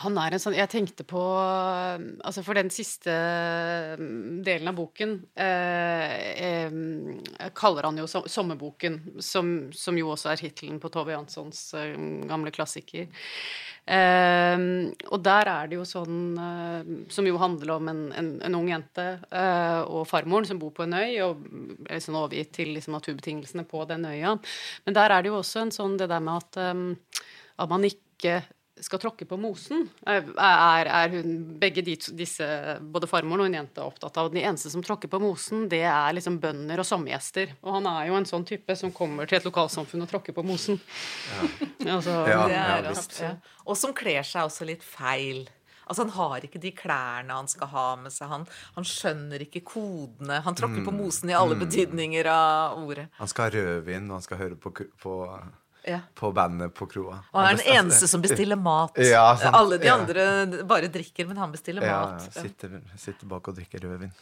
Han 0.00 0.16
er 0.16 0.32
en 0.32 0.40
sånn 0.40 0.56
Jeg 0.56 0.70
tenkte 0.72 1.04
på 1.08 1.20
Altså, 1.20 2.44
for 2.46 2.56
den 2.56 2.70
siste 2.72 3.12
mm, 4.00 4.40
delen 4.46 4.70
av 4.70 4.78
boken 4.78 5.18
eh, 5.36 6.14
eh, 6.48 7.50
kaller 7.56 7.88
han 7.88 7.98
jo 8.00 8.06
som, 8.08 8.24
'Sommerboken', 8.24 9.20
som, 9.20 9.50
som 9.76 9.98
jo 9.98 10.12
også 10.14 10.32
er 10.32 10.40
hittelen 10.46 10.80
på 10.80 10.90
Tove 10.92 11.12
Janssons 11.12 11.60
eh, 11.76 11.92
gamle 12.28 12.52
klassiker. 12.54 13.10
Eh, 13.84 14.64
og 15.10 15.22
der 15.26 15.50
er 15.50 15.68
det 15.68 15.74
jo 15.74 15.84
sånn 15.88 16.38
eh, 16.38 16.90
Som 17.10 17.26
jo 17.26 17.40
handler 17.40 17.72
om 17.74 17.88
en, 17.90 18.02
en, 18.14 18.28
en 18.46 18.54
ung 18.54 18.68
jente 18.70 19.06
eh, 19.26 19.80
og 19.82 20.06
farmoren 20.06 20.46
som 20.46 20.60
bor 20.62 20.70
på 20.76 20.86
en 20.86 20.94
øy, 20.94 21.18
og 21.26 21.42
er 21.88 21.98
liksom 21.98 22.20
overgitt 22.20 22.54
til 22.54 22.72
liksom, 22.76 22.94
naturbetingelsene 22.96 23.66
på 23.68 23.84
den 23.90 24.06
øya. 24.06 24.36
Men 24.86 24.98
der 24.98 25.10
er 25.10 25.22
det 25.22 25.32
jo 25.32 25.40
også 25.42 25.66
en 25.66 25.74
sånn 25.74 25.98
det 26.00 26.08
der 26.14 26.22
med 26.22 26.40
at, 26.40 26.60
eh, 26.62 27.22
at 27.58 27.74
man 27.74 27.90
ikke 27.90 28.40
skal 28.82 28.98
tråkke 29.02 29.26
på 29.30 29.36
mosen, 29.40 29.84
er, 30.06 30.24
er, 30.36 31.08
hun 31.14 31.36
begge 31.60 31.84
de, 31.86 31.94
disse, 32.18 32.46
både 32.82 33.08
farmoren 33.10 33.44
og 33.44 33.48
en 33.50 33.56
jente, 33.60 33.78
er 33.80 33.86
opptatt 33.92 34.18
av. 34.20 34.28
Den 34.34 34.42
eneste 34.42 34.70
som 34.72 34.82
tråkker 34.84 35.08
på 35.12 35.20
mosen, 35.22 35.68
det 35.72 35.84
er 35.86 36.12
liksom 36.18 36.40
bønder 36.42 36.82
og 36.82 36.88
sommergjester. 36.88 37.54
Og 37.62 37.78
han 37.78 37.86
er 37.92 38.10
jo 38.10 38.18
en 38.18 38.28
sånn 38.28 38.44
type 38.48 38.76
som 38.78 38.92
kommer 38.92 39.30
til 39.30 39.38
et 39.38 39.46
lokalsamfunn 39.48 40.02
og 40.06 40.10
tråkker 40.12 40.34
på 40.36 40.44
mosen. 40.46 40.80
altså, 41.86 42.18
Ja, 42.28 42.46
Det 42.48 42.58
er 42.58 42.84
ja, 42.84 42.90
visst. 42.90 43.18
ja. 43.22 43.34
Og 43.66 43.76
som 43.78 43.94
kler 43.94 44.22
seg 44.26 44.46
også 44.50 44.66
litt 44.68 44.82
feil. 44.86 45.44
Altså 45.82 46.04
Han 46.06 46.12
har 46.14 46.44
ikke 46.46 46.60
de 46.62 46.70
klærne 46.72 47.34
han 47.34 47.48
skal 47.50 47.68
ha 47.72 47.86
med 48.00 48.12
seg. 48.14 48.28
Han, 48.30 48.44
han 48.76 48.84
skjønner 48.86 49.42
ikke 49.44 49.60
kodene. 49.66 50.38
Han 50.46 50.54
tråkker 50.56 50.80
Mm. 50.80 50.86
på 50.86 50.94
mosen 50.94 51.30
i 51.30 51.34
alle 51.36 51.56
betydninger 51.58 52.26
av 52.30 52.78
ordet. 52.80 53.08
Han 53.18 53.28
skal 53.28 53.48
ha 53.50 53.50
rødvin, 53.58 54.06
og 54.08 54.16
han 54.20 54.22
skal 54.22 54.38
høre 54.38 54.56
på, 54.56 54.70
på, 55.02 55.16
Ja. 55.84 56.00
på 56.14 56.32
bandet 56.32 56.74
på 56.74 56.86
kroa. 56.86 57.20
Og 57.32 57.40
han 57.42 57.54
er 57.56 57.62
den 57.62 57.72
eneste 57.76 58.06
som 58.08 58.22
bestiller 58.22 58.56
mat. 58.60 58.96
Ja. 59.02 59.24
Alle 59.52 59.78
de 59.82 59.86
Ja. 59.88 59.96
andre 59.98 60.64
bare 60.64 60.88
drikker, 60.92 61.26
men 61.26 61.36
han 61.36 61.50
bestiller 61.52 61.82
Ja, 61.82 62.00
mat. 62.12 62.28
ja, 62.34 62.42
sitter, 62.42 62.80
sitter 62.96 63.26
bak 63.26 63.48
og 63.48 63.56
drikker 63.56 63.80
rødvin. 63.82 64.12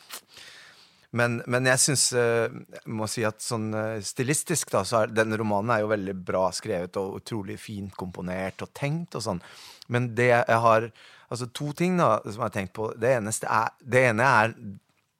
Men, 1.13 1.41
men 1.51 1.67
jeg 1.67 1.79
syns 1.83 2.05
Jeg 2.13 2.51
må 2.87 3.09
si 3.11 3.25
at 3.27 3.41
sånn 3.43 3.73
eh, 3.75 4.01
stilistisk, 4.07 4.71
da, 4.71 4.85
så 4.87 5.03
er 5.03 5.07
denne 5.15 5.37
romanen 5.41 5.73
er 5.75 5.81
jo 5.83 5.89
veldig 5.91 6.15
bra 6.25 6.45
skrevet 6.55 6.97
og 6.97 7.17
utrolig 7.19 7.59
fint 7.59 7.97
komponert 7.99 8.63
og 8.63 8.71
tenkt 8.79 9.17
og 9.19 9.23
sånn. 9.27 9.41
Men 9.89 10.15
det 10.15 10.31
jeg 10.31 10.61
har 10.67 10.91
Altså 11.31 11.47
to 11.55 11.69
ting 11.79 11.97
da 11.97 12.17
som 12.25 12.41
jeg 12.41 12.43
har 12.43 12.51
tenkt 12.51 12.73
på. 12.75 12.89
Det, 12.99 13.13
eneste 13.21 13.47
er, 13.47 13.69
det 13.87 14.01
ene 14.09 14.25
er 14.27 14.55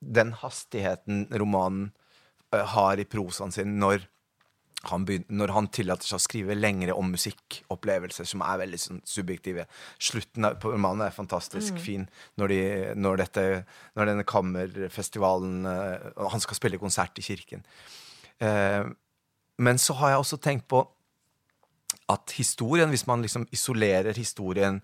den 0.03 0.33
hastigheten 0.41 1.29
romanen 1.39 1.93
eh, 2.53 2.65
har 2.67 2.99
i 2.99 3.05
prosaen 3.07 3.53
sin 3.55 3.77
når 3.79 4.09
han, 4.89 5.05
begynner, 5.05 5.29
når 5.43 5.53
han 5.53 5.67
tillater 5.69 6.09
seg 6.09 6.17
å 6.17 6.25
skrive 6.25 6.57
lengre 6.57 6.95
om 6.97 7.11
musikkopplevelser 7.13 8.29
som 8.29 8.45
er 8.47 8.63
veldig 8.63 8.81
sånn, 8.81 9.03
subjektive. 9.05 9.67
Slutten 10.01 10.47
på 10.63 10.73
romanen 10.73 11.05
er 11.05 11.13
fantastisk 11.17 11.77
fin 11.85 12.07
når, 12.41 12.55
de, 12.55 12.63
når, 12.97 13.21
dette, 13.21 13.45
når 13.99 14.11
denne 14.13 14.25
kammerfestivalen 14.29 15.69
uh, 15.69 16.25
Han 16.33 16.41
skal 16.41 16.57
spille 16.57 16.81
konsert 16.81 17.21
i 17.21 17.27
kirken. 17.27 17.67
Uh, 18.41 18.89
men 19.61 19.81
så 19.81 19.99
har 20.01 20.15
jeg 20.15 20.25
også 20.25 20.41
tenkt 20.41 20.69
på 20.73 20.81
at 22.11 22.33
historien, 22.39 22.89
hvis 22.91 23.07
man 23.07 23.23
liksom 23.23 23.45
isolerer 23.53 24.17
historien 24.17 24.81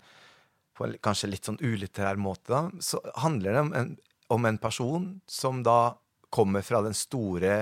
på 0.77 0.85
en 0.85 0.97
kanskje 1.01 1.31
litt 1.31 1.47
sånn 1.47 1.57
ulitterær 1.57 2.19
måte, 2.21 2.51
da, 2.53 2.61
så 2.83 3.01
handler 3.23 3.55
det 3.55 3.63
om 3.65 3.73
en, 3.79 3.95
om 4.33 4.45
en 4.45 4.61
person 4.61 5.09
som 5.25 5.63
da 5.65 5.97
kommer 6.29 6.61
fra 6.61 6.83
den 6.85 6.95
store 6.97 7.57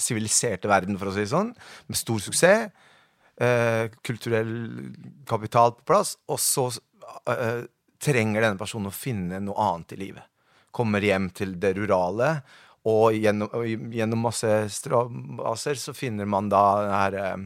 siviliserte 0.00 0.70
verden, 0.70 0.98
for 0.98 1.10
å 1.10 1.14
si 1.14 1.24
det 1.24 1.32
sånn, 1.32 1.52
med 1.88 1.98
stor 1.98 2.20
suksess, 2.22 2.68
eh, 3.40 3.86
kulturell 4.06 4.54
kapital 5.28 5.74
på 5.78 5.88
plass, 5.92 6.16
og 6.28 6.40
så 6.42 6.68
eh, 7.30 7.64
trenger 8.02 8.44
denne 8.44 8.60
personen 8.60 8.90
å 8.90 8.94
finne 8.94 9.40
noe 9.42 9.68
annet 9.70 9.96
i 9.96 10.00
livet. 10.06 10.30
Kommer 10.74 11.04
hjem 11.04 11.30
til 11.34 11.56
det 11.62 11.74
rurale, 11.78 12.36
og 12.90 13.16
gjennom, 13.16 13.52
gjennom 13.94 14.26
masse 14.26 14.48
strabaser 14.74 15.78
så 15.80 15.94
finner 15.96 16.28
man 16.28 16.50
da 16.52 16.64
det 16.82 16.96
her 16.98 17.20
eh, 17.22 17.44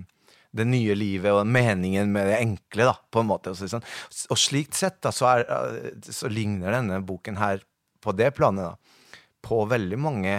det 0.59 0.65
nye 0.67 0.95
livet 0.97 1.35
og 1.37 1.47
meningen 1.47 2.11
med 2.13 2.31
det 2.31 2.39
enkle, 2.41 2.89
da, 2.89 2.95
på 3.13 3.23
en 3.23 3.29
måte. 3.29 3.53
Og, 3.53 3.71
sånn. 3.71 3.85
og 4.33 4.41
slikt 4.41 4.79
sett 4.79 5.01
da, 5.05 5.13
så, 5.15 5.29
er, 5.35 5.45
eh, 5.45 6.13
så 6.15 6.31
ligner 6.33 6.75
denne 6.75 7.03
boken 7.07 7.39
her 7.41 7.63
på 8.03 8.15
det 8.17 8.33
planet 8.37 8.71
da, 8.71 9.19
på 9.45 9.63
veldig 9.69 9.99
mange 10.01 10.39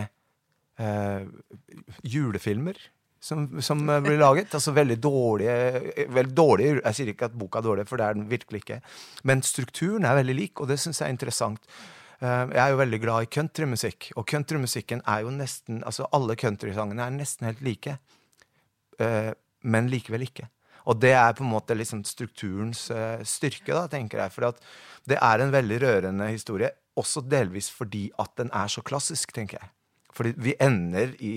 eh, 0.80 1.28
julefilmer 2.04 2.80
som, 3.20 3.62
som 3.62 3.90
eh, 3.90 4.02
blir 4.02 4.18
laget. 4.18 4.54
Altså 4.54 4.72
veldig 4.72 4.98
dårlige, 5.02 5.56
eh, 5.96 6.10
veldig 6.10 6.36
dårlige 6.36 6.82
Jeg 6.84 6.96
sier 6.98 7.14
ikke 7.14 7.30
at 7.30 7.38
boka 7.38 7.60
er 7.60 7.68
dårlig, 7.68 7.88
for 7.90 8.00
det 8.00 8.08
er 8.08 8.18
den 8.18 8.28
virkelig 8.30 8.64
ikke. 8.64 8.82
Men 9.24 9.44
strukturen 9.46 10.08
er 10.08 10.20
veldig 10.22 10.36
lik, 10.36 10.60
og 10.60 10.70
det 10.72 10.80
syns 10.80 11.02
jeg 11.02 11.10
er 11.10 11.16
interessant. 11.16 11.66
Eh, 12.20 12.46
jeg 12.56 12.62
er 12.64 12.70
jo 12.74 12.84
veldig 12.84 13.02
glad 13.04 13.26
i 13.26 13.34
countrymusikk, 13.38 14.12
og 14.16 14.28
countrymusikken 14.28 15.04
er 15.08 15.26
jo 15.26 15.34
nesten 15.36 15.84
Altså 15.84 16.08
alle 16.12 16.36
countrysangene 16.36 17.06
er 17.06 17.18
nesten 17.18 17.52
helt 17.52 17.62
like. 17.66 18.00
Men 19.64 19.86
likevel 19.88 20.26
ikke. 20.26 20.50
Og 20.92 20.98
det 21.00 21.14
er 21.16 21.32
på 21.32 21.46
en 21.46 21.54
måte 21.54 21.76
liksom 21.78 22.02
strukturens 22.04 22.90
styrke, 23.24 23.72
da, 23.72 23.86
tenker 23.88 24.20
jeg. 24.20 24.34
For 24.34 24.58
det 25.08 25.16
er 25.16 25.40
en 25.40 25.54
veldig 25.54 25.78
rørende 25.80 26.28
historie, 26.28 26.74
også 27.00 27.24
delvis 27.24 27.70
fordi 27.72 28.10
at 28.20 28.34
den 28.36 28.52
er 28.52 28.68
så 28.68 28.84
klassisk, 28.84 29.32
tenker 29.32 29.62
jeg. 29.62 29.72
Fordi 30.20 30.34
vi 30.36 30.54
ender 30.60 31.14
i, 31.24 31.34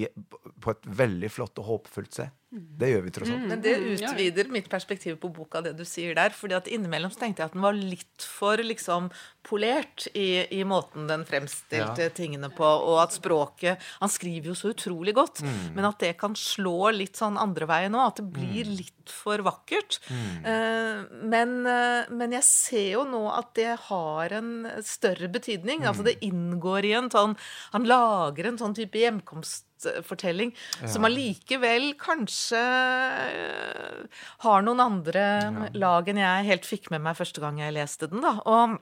på 0.58 0.72
et 0.74 0.86
veldig 0.98 1.28
flott 1.30 1.60
og 1.62 1.68
håpefullt 1.68 2.16
sted. 2.16 2.32
Det 2.52 2.88
gjør 2.92 3.02
vi 3.06 3.10
tross 3.16 3.30
alt. 3.32 3.46
Men 3.48 3.60
det 3.64 3.78
Mm, 3.80 3.92
utvider 3.96 4.48
mitt 4.52 4.68
perspektiv 4.68 5.16
på 5.18 5.32
boka, 5.32 5.62
det 5.64 5.74
du 5.78 5.84
sier 5.88 6.14
der. 6.14 6.28
fordi 6.36 6.52
at 6.54 6.66
innimellom 6.68 7.10
så 7.10 7.20
tenkte 7.20 7.38
jeg 7.40 7.46
at 7.46 7.52
den 7.54 7.62
var 7.62 7.72
litt 7.72 8.20
for 8.20 8.56
liksom 8.58 9.10
polert 9.42 10.06
i, 10.14 10.44
i 10.52 10.62
måten 10.62 11.08
den 11.08 11.24
fremstilte 11.24 11.98
Ja. 12.04 12.08
tingene 12.10 12.50
på, 12.54 12.62
og 12.62 13.00
at 13.02 13.10
språket 13.16 13.78
Han 14.00 14.08
skriver 14.10 14.44
jo 14.52 14.54
så 14.54 14.74
utrolig 14.74 15.14
godt, 15.14 15.40
Mm. 15.42 15.74
men 15.76 15.84
at 15.86 15.98
det 15.98 16.18
kan 16.18 16.34
slå 16.34 16.92
litt 16.94 17.14
sånn 17.16 17.38
andre 17.40 17.66
veien 17.66 17.92
òg. 17.94 18.06
At 18.08 18.16
det 18.16 18.32
blir 18.32 18.64
Mm. 18.66 18.76
litt 18.76 19.08
for 19.08 19.38
vakkert. 19.38 19.98
Eh, 20.44 21.04
men, 21.24 21.66
eh, 21.66 22.04
men 22.10 22.32
jeg 22.32 22.42
ser 22.44 22.92
jo 22.92 23.04
nå 23.04 23.32
at 23.36 23.54
det 23.54 23.78
har 23.88 24.28
en 24.32 24.70
større 24.82 25.28
betydning. 25.32 25.80
Mm. 25.80 25.86
Altså 25.88 26.04
det 26.04 26.20
inngår 26.20 26.84
i 26.84 26.92
en 26.92 27.08
sånn 27.08 27.36
Han 27.72 27.84
lager 27.84 28.46
en 28.46 28.58
sånn 28.58 28.74
type 28.74 28.92
hjemkomstfortelling 29.82 30.54
som 30.86 31.04
allikevel 31.04 31.92
kanskje 32.00 32.62
eh, 32.62 34.22
har 34.44 34.62
noen 34.62 34.80
andre 34.80 35.26
lag 35.74 36.08
enn 36.08 36.22
jeg 36.22 36.48
helt 36.50 36.68
fikk 36.68 36.90
med 36.90 37.02
meg 37.02 37.18
første 37.18 37.42
gang 37.42 37.60
jeg 37.60 37.76
leste 37.76 38.08
den. 38.10 38.22
da, 38.22 38.38
og 38.46 38.80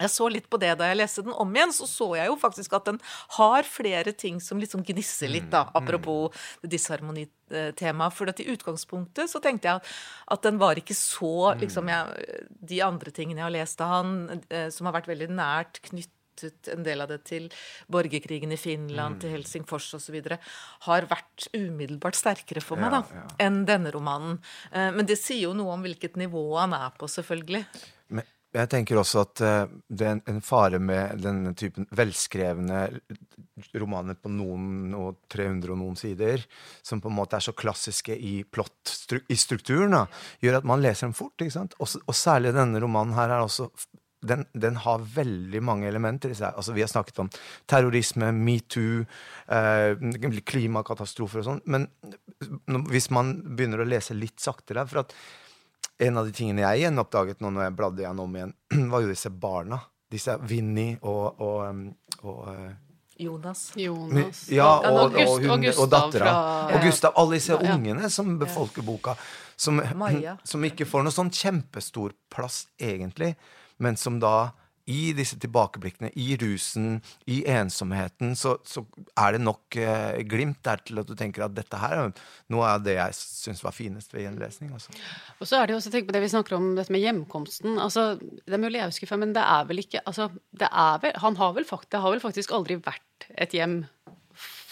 jeg 0.00 0.08
så 0.08 0.26
litt 0.32 0.48
på 0.50 0.56
det 0.56 0.72
da 0.80 0.86
jeg 0.88 0.98
leste 0.98 1.22
den 1.22 1.34
om 1.36 1.50
igjen, 1.52 1.72
så 1.76 1.86
så 1.86 2.06
jeg 2.16 2.30
jo 2.30 2.36
faktisk 2.40 2.72
at 2.78 2.86
den 2.88 2.98
har 3.36 3.66
flere 3.68 4.14
ting 4.16 4.40
som 4.40 4.58
liksom 4.58 4.82
gnisser 4.88 5.28
litt, 5.30 5.50
da, 5.52 5.66
apropos 5.76 6.32
det 6.62 6.72
disharmonitemaet. 6.72 8.16
For 8.16 8.32
at 8.32 8.40
i 8.40 8.48
utgangspunktet 8.54 9.30
så 9.30 9.42
tenkte 9.44 9.68
jeg 9.68 9.84
at, 9.84 10.42
den 10.42 10.58
var 10.58 10.80
ikke 10.80 10.96
så 10.96 11.52
liksom 11.60 11.92
jeg, 11.92 12.48
De 12.72 12.80
andre 12.82 13.12
tingene 13.12 13.42
jeg 13.42 13.48
har 13.50 13.54
lest 13.58 13.84
av 13.84 13.92
han, 13.92 14.42
eh, 14.48 14.70
som 14.72 14.88
har 14.88 14.96
vært 14.96 15.12
veldig 15.12 15.28
nært 15.36 15.82
knyttet 15.84 16.16
en 16.72 16.84
del 16.86 17.04
av 17.04 17.10
det 17.12 17.22
til 17.28 17.48
borgerkrigen 17.92 18.54
i 18.54 18.60
Finland, 18.60 19.20
til 19.22 19.34
Helsingfors 19.36 19.90
osv., 19.98 20.18
har 20.88 21.08
vært 21.10 21.48
umiddelbart 21.54 22.18
sterkere 22.18 22.64
for 22.64 22.80
meg 22.80 22.94
da, 22.94 23.02
ja. 23.14 23.24
enn 23.46 23.62
denne 23.68 23.92
romanen. 23.94 24.38
Eh, 24.72 24.90
Men 24.94 25.08
det 25.08 25.20
sier 25.20 25.48
jo 25.48 25.56
noe 25.56 25.74
om 25.76 25.84
hvilket 25.84 26.18
nivå 26.20 26.44
han 26.58 26.76
er 26.76 26.94
på, 26.98 27.10
selvfølgelig. 27.10 27.64
Men 28.12 28.28
jeg 28.52 28.68
tenker 28.68 28.98
også 29.00 29.22
at 29.24 29.40
eh, 29.46 29.62
det 29.88 30.08
er 30.08 30.18
en, 30.28 30.42
fare 30.44 30.80
med 30.82 31.22
denne 31.24 31.54
typen 31.56 31.86
velskrevne 31.96 32.82
romaner 33.80 34.18
på 34.18 34.32
noen 34.32 34.92
og 34.98 35.22
300 35.32 35.72
og 35.72 35.80
noen 35.80 35.96
sider, 35.96 36.44
som 36.84 37.00
på 37.00 37.08
en 37.08 37.16
måte 37.16 37.38
er 37.38 37.46
så 37.46 37.54
klassiske 37.56 38.16
i 38.16 38.42
plott, 38.44 38.92
i 39.32 39.38
strukturen, 39.40 39.96
da, 39.96 40.04
gjør 40.44 40.60
at 40.60 40.68
man 40.68 40.84
leser 40.84 41.08
dem 41.08 41.16
fort. 41.16 41.36
ikke 41.40 41.54
sant? 41.54 41.76
Og, 41.80 41.88
og 42.04 42.16
særlig 42.16 42.52
denne 42.56 42.82
romanen 42.82 43.16
her 43.16 43.32
er 43.32 43.46
også 43.46 43.70
den, 44.22 44.44
den 44.52 44.76
har 44.84 45.02
veldig 45.14 45.62
mange 45.64 45.88
elementer 45.90 46.32
i 46.32 46.38
seg. 46.38 46.54
Altså, 46.56 46.74
vi 46.76 46.84
har 46.84 46.90
snakket 46.90 47.18
om 47.24 47.30
terrorisme, 47.70 48.30
metoo, 48.32 49.02
eh, 49.50 50.40
klimakatastrofer 50.52 51.42
og 51.42 51.48
sånn. 51.48 51.62
Men 51.66 51.88
hvis 52.90 53.10
man 53.14 53.34
begynner 53.56 53.82
å 53.82 53.88
lese 53.88 54.16
litt 54.18 54.40
saktere 54.42 54.82
For 54.88 55.02
at 55.04 55.12
en 56.02 56.16
av 56.18 56.26
de 56.26 56.32
tingene 56.34 56.64
jeg 56.64 56.86
gjenoppdaget 56.86 57.42
nå 57.42 57.52
når 57.52 57.68
jeg 57.68 57.74
bladde 57.78 58.06
gjennom 58.06 58.38
igjen, 58.38 58.54
var 58.92 59.04
jo 59.04 59.10
disse 59.12 59.30
barna. 59.30 59.82
Disse 60.12 60.36
Vinni 60.44 60.90
og, 61.08 61.40
og, 61.40 61.60
og, 62.22 62.26
og 62.28 62.40
uh, 62.48 62.72
Jonas. 63.22 63.72
Jonas. 63.76 64.50
ja, 64.50 64.68
og, 64.90 65.14
og, 65.14 65.40
hun, 65.40 65.50
og, 65.50 65.64
Gustav 65.64 65.88
dattera. 65.92 66.34
Og 66.74 66.86
Gustav. 66.86 67.12
Alle 67.16 67.38
disse 67.38 67.52
Ja. 67.52 67.74
ungene 67.74 68.10
som 68.10 68.38
befolker 68.38 68.82
boka. 68.82 69.16
Som, 69.56 69.82
som 70.44 70.64
ikke 70.64 70.86
får 70.88 71.04
noe 71.06 71.14
sånn 71.14 71.30
kjempestor 71.30 72.16
plass, 72.32 72.66
egentlig, 72.80 73.36
men 73.82 73.98
som 74.00 74.20
da 74.22 74.52
i 74.90 75.12
disse 75.14 75.36
tilbakeblikkene, 75.38 76.10
i 76.18 76.34
rusen, 76.40 76.96
i 77.30 77.42
ensomheten, 77.48 78.34
så, 78.38 78.56
så 78.66 78.82
er 79.14 79.36
det 79.36 79.42
nok 79.44 79.78
eh, 79.78 80.18
glimt 80.26 80.58
der 80.66 80.82
til 80.82 80.98
at 81.02 81.08
du 81.08 81.14
tenker 81.18 81.44
at 81.46 81.54
dette 81.54 81.78
her 81.78 81.94
er 82.00 82.10
noe 82.52 82.66
av 82.66 82.82
det 82.82 82.96
jeg 82.96 83.16
syns 83.18 83.62
var 83.62 83.76
finest 83.76 84.14
ved 84.14 84.26
gjenlesning. 84.26 84.72
Også. 84.74 84.94
Og 85.38 85.46
så 85.48 85.60
er 85.60 85.68
det 85.68 85.76
jo 85.76 85.80
også, 85.82 85.94
tenk 85.94 86.10
på 86.10 86.16
det 86.16 86.24
vi 86.24 86.32
snakker 86.34 86.58
om, 86.58 86.72
dette 86.78 86.94
med 86.94 87.04
hjemkomsten. 87.04 87.78
Altså, 87.82 88.16
det 88.18 88.58
er 88.58 88.64
mulig 88.64 88.82
jeg 88.82 88.94
husker 88.94 89.12
feil, 89.12 89.22
men 89.22 89.36
det 89.36 89.46
er 89.54 89.70
vel 89.70 89.84
ikke 89.84 90.02
altså, 90.02 90.28
det 90.50 90.68
er 90.68 91.02
vel, 91.04 91.18
Han 91.22 91.38
har 91.38 91.56
vel, 91.60 91.68
fakt, 91.68 91.90
det 91.94 92.02
har 92.02 92.16
vel 92.16 92.24
faktisk 92.24 92.54
aldri 92.58 92.80
vært 92.82 93.30
et 93.38 93.54
hjem 93.54 93.84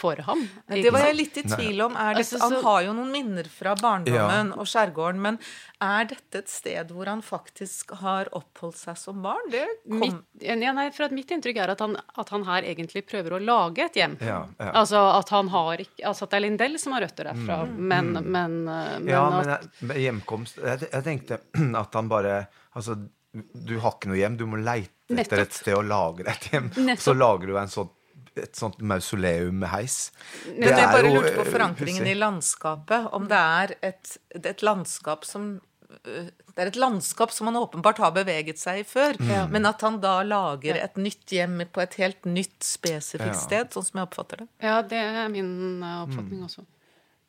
for 0.01 0.21
ham. 0.27 0.43
Det 0.69 0.91
var 0.93 1.05
jeg 1.11 1.19
litt 1.19 1.39
i 1.41 1.45
tvil 1.45 1.85
om. 1.87 1.97
Er 1.97 2.17
det, 2.17 2.25
Altså, 2.25 2.41
han 2.43 2.57
har 2.65 2.83
jo 2.87 2.95
noen 2.97 3.13
minner 3.13 3.49
fra 3.53 3.75
barndommen 3.79 4.55
og 4.57 4.69
skjærgården, 4.71 5.21
men 5.21 5.39
er 5.81 6.09
dette 6.11 6.43
et 6.43 6.51
sted 6.53 6.91
hvor 6.93 7.09
han 7.09 7.23
faktisk 7.25 7.95
har 8.03 8.29
oppholdt 8.37 8.79
seg 8.81 8.99
som 9.01 9.21
barn? 9.25 9.47
Det 9.53 9.65
kom 9.87 10.03
Mitt, 10.03 10.19
ja, 10.45 10.57
nei, 10.77 10.89
for 10.97 11.09
at 11.09 11.15
mitt 11.17 11.31
inntrykk 11.33 11.61
er 11.63 11.75
at 11.75 11.85
han, 11.85 11.97
at 12.21 12.33
han 12.35 12.45
her 12.49 12.67
egentlig 12.69 13.05
prøver 13.09 13.37
å 13.37 13.43
lage 13.43 13.87
et 13.89 14.01
hjem. 14.01 14.17
Ja, 14.25 14.43
ja. 14.59 14.73
Altså 14.83 15.01
at 15.19 15.33
han 15.35 15.49
har 15.53 15.81
Altså 15.81 16.27
at 16.27 16.33
det 16.33 16.39
er 16.41 16.45
Lindell 16.47 16.77
som 16.81 16.95
har 16.97 17.05
røtter 17.07 17.31
derfra, 17.31 17.63
men, 17.77 18.13
men, 18.25 18.59
eh, 18.69 18.99
men, 18.99 19.09
Ja, 19.13 19.25
men 19.33 19.55
jeg, 19.55 20.03
hjemkomst 20.07 20.61
jeg, 20.61 20.89
jeg 20.91 21.07
tenkte 21.07 21.41
at 21.83 21.97
han 21.99 22.11
bare 22.11 22.43
Altså, 22.77 22.97
du 23.33 23.77
har 23.83 23.97
ikke 23.97 24.11
noe 24.11 24.19
hjem, 24.19 24.37
du 24.39 24.45
må 24.51 24.59
leite 24.63 25.19
etter 25.19 25.43
et 25.45 25.55
sted 25.55 25.75
å 25.75 25.83
lage 25.83 26.27
et 26.31 26.45
hjem. 26.53 26.69
Nettopp. 26.77 27.03
Så 27.03 27.15
lager 27.17 27.51
du 27.51 27.57
en 27.59 27.71
sånn, 27.71 27.91
et 28.37 28.55
sånt 28.57 28.79
mausoleum 28.81 29.59
med 29.63 29.69
heis. 29.73 30.11
Men 30.47 30.69
jeg 30.71 30.87
bare 30.93 31.11
lurte 31.11 31.33
på 31.39 31.47
eh, 31.47 31.51
forankringen 31.53 32.07
i 32.07 32.15
landskapet. 32.15 33.09
Om 33.17 33.27
det 33.31 33.41
er 33.41 33.75
et, 33.91 34.17
et 34.39 34.63
landskap 34.63 35.25
som 35.27 35.61
øh, 36.07 36.29
det 36.55 36.65
er 36.65 36.71
et 36.71 36.77
landskap 36.77 37.31
som 37.33 37.47
han 37.51 37.57
åpenbart 37.57 37.99
har 38.03 38.11
beveget 38.15 38.59
seg 38.59 38.81
i 38.83 38.85
før, 38.85 39.17
men 39.51 39.67
at 39.67 39.81
han 39.87 40.01
da 40.03 40.21
lager 40.27 40.77
et 40.77 40.97
nytt 41.01 41.31
hjem 41.33 41.63
på 41.73 41.81
et 41.83 41.95
helt 42.03 42.27
nytt, 42.27 42.59
spesifikt 42.67 43.33
Ja. 43.33 43.39
sted, 43.39 43.71
sånn 43.73 43.87
som 43.87 43.99
jeg 44.01 44.09
oppfatter 44.11 44.43
det. 44.45 44.49
Ja, 44.63 44.81
det 44.83 44.99
er 44.99 45.29
min 45.33 45.83
eh, 45.83 46.03
oppfatning 46.05 46.43
også. 46.47 46.67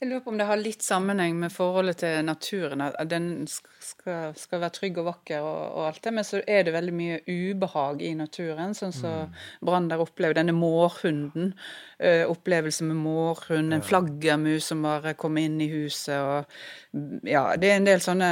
Jeg 0.02 0.10
lurer 0.10 0.22
på 0.26 0.32
om 0.34 0.38
det 0.40 0.48
har 0.50 0.58
litt 0.58 0.82
sammenheng 0.82 1.36
med 1.38 1.54
forholdet 1.54 2.00
til 2.02 2.24
naturen. 2.26 2.82
At 2.82 3.10
den 3.12 3.46
skal, 3.46 4.32
skal 4.34 4.64
være 4.64 4.74
trygg 4.74 4.96
og 4.98 5.06
vakker 5.12 5.46
og, 5.46 5.60
og 5.78 5.84
alt 5.92 6.00
det, 6.08 6.14
men 6.18 6.26
så 6.26 6.40
er 6.42 6.64
det 6.66 6.74
veldig 6.74 6.96
mye 6.98 7.20
ubehag 7.30 8.02
i 8.08 8.16
naturen. 8.18 8.74
Sånn 8.74 8.96
som 8.98 9.36
Brander 9.62 10.02
opplever 10.02 10.40
denne 10.40 10.56
mårhunden. 10.58 11.54
ø, 12.02 12.14
opplevelse 12.34 12.88
med 12.90 12.98
mårhund, 12.98 13.76
en 13.78 13.86
flaggermus 13.86 14.72
som 14.72 14.82
bare 14.82 15.14
kommer 15.14 15.46
inn 15.46 15.62
i 15.62 15.70
huset 15.70 16.18
og 16.18 17.30
Ja, 17.30 17.52
det 17.62 17.70
er 17.70 17.78
en 17.78 17.86
del 17.86 18.02
sånne 18.02 18.32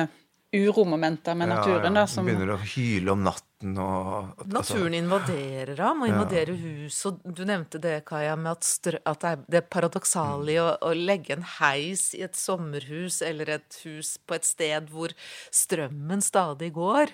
uromomenter 0.49 1.37
med 1.37 1.53
naturen 1.53 2.01
da, 2.01 2.07
som 2.09 2.25
Begynner 2.25 2.55
å 2.55 2.63
hyle 2.65 3.13
om 3.13 3.21
natten 3.29 3.48
og 3.59 4.37
altså, 4.39 4.53
Naturen 4.53 4.93
invaderer 4.95 5.79
ham, 5.83 6.05
og 6.05 6.07
invaderer 6.07 6.55
hus. 6.55 6.95
Og 7.09 7.17
du 7.35 7.41
nevnte 7.43 7.81
det, 7.83 8.05
Kaja, 8.07 8.37
med 8.39 8.53
at, 8.53 8.63
strø, 8.63 8.99
at 9.03 9.19
det 9.19 9.31
er 9.31 9.41
det 9.55 9.61
paradoksale 9.67 10.53
i 10.53 10.59
å, 10.61 10.69
å 10.79 10.93
legge 10.95 11.35
en 11.35 11.43
heis 11.57 12.05
i 12.15 12.21
et 12.23 12.37
sommerhus 12.39 13.19
eller 13.25 13.51
et 13.57 13.79
hus 13.83 14.13
på 14.23 14.37
et 14.37 14.47
sted 14.47 14.87
hvor 14.93 15.11
strømmen 15.51 16.23
stadig 16.23 16.71
går. 16.77 17.11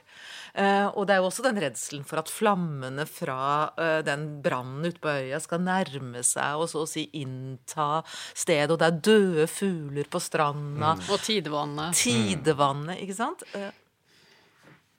Eh, 0.54 0.86
og 0.92 1.08
det 1.10 1.16
er 1.16 1.24
jo 1.24 1.32
også 1.32 1.48
den 1.48 1.62
redselen 1.64 2.06
for 2.06 2.22
at 2.22 2.30
flammene 2.30 3.08
fra 3.10 3.40
eh, 3.82 4.02
den 4.06 4.28
brannen 4.46 4.86
ute 4.86 5.02
på 5.02 5.16
øya 5.16 5.42
skal 5.42 5.64
nærme 5.66 6.22
seg 6.26 6.62
og 6.62 6.70
så 6.70 6.84
å 6.86 6.90
si 6.90 7.08
innta 7.18 8.04
stedet, 8.36 8.70
og 8.70 8.78
det 8.84 8.92
er 8.92 9.02
døde 9.10 9.48
fugler 9.50 10.14
på 10.14 10.22
stranda. 10.22 10.94
Og 11.10 11.26
tidevannet. 11.26 11.98
Tidevannet, 11.98 13.02
ikke 13.02 13.18
sant? 13.18 13.42
Eh, 13.58 13.74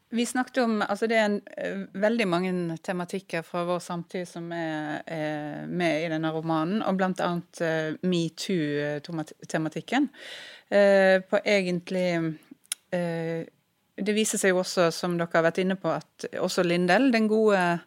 Vi 0.09 0.27
snakket 0.27 0.63
om 0.63 0.83
Altså, 0.83 1.07
det 1.07 1.17
er 1.17 1.25
en, 1.25 1.41
eh, 1.57 1.87
veldig 1.93 2.29
mange 2.29 2.79
tematikker 2.79 3.43
fra 3.43 3.65
vår 3.65 3.79
samtid 3.83 4.29
som 4.29 4.53
er, 4.53 5.03
er 5.07 5.67
med 5.67 6.05
i 6.05 6.09
denne 6.13 6.31
romanen, 6.31 6.83
og 6.83 7.03
annet 7.03 7.61
uh, 7.61 7.97
metoo-tematikken. 8.07 10.09
Uh, 10.71 11.19
på 11.27 11.41
egentlig 11.45 12.39
uh, 12.95 13.45
Det 13.97 14.15
viser 14.15 14.39
seg 14.39 14.51
jo 14.51 14.59
også, 14.61 14.91
som 14.93 15.19
dere 15.19 15.29
har 15.33 15.43
vært 15.43 15.59
inne 15.59 15.77
på, 15.81 15.89
at 15.89 16.27
også 16.39 16.63
Lindell, 16.63 17.11
den 17.13 17.29
gode 17.29 17.79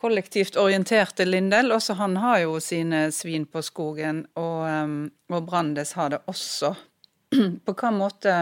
kollektivt 0.00 0.56
orienterte 0.56 1.26
Lindell, 1.26 1.72
også 1.72 1.94
han 1.98 2.16
har 2.16 2.38
jo 2.44 2.60
sine 2.60 3.10
svin 3.12 3.44
på 3.44 3.62
skogen, 3.62 4.22
og, 4.38 4.68
um, 4.70 5.10
og 5.28 5.46
Brandes 5.46 5.92
har 5.98 6.14
det 6.14 6.22
også. 6.30 6.74
på 7.66 7.74
hva 7.74 7.90
måte 7.94 8.36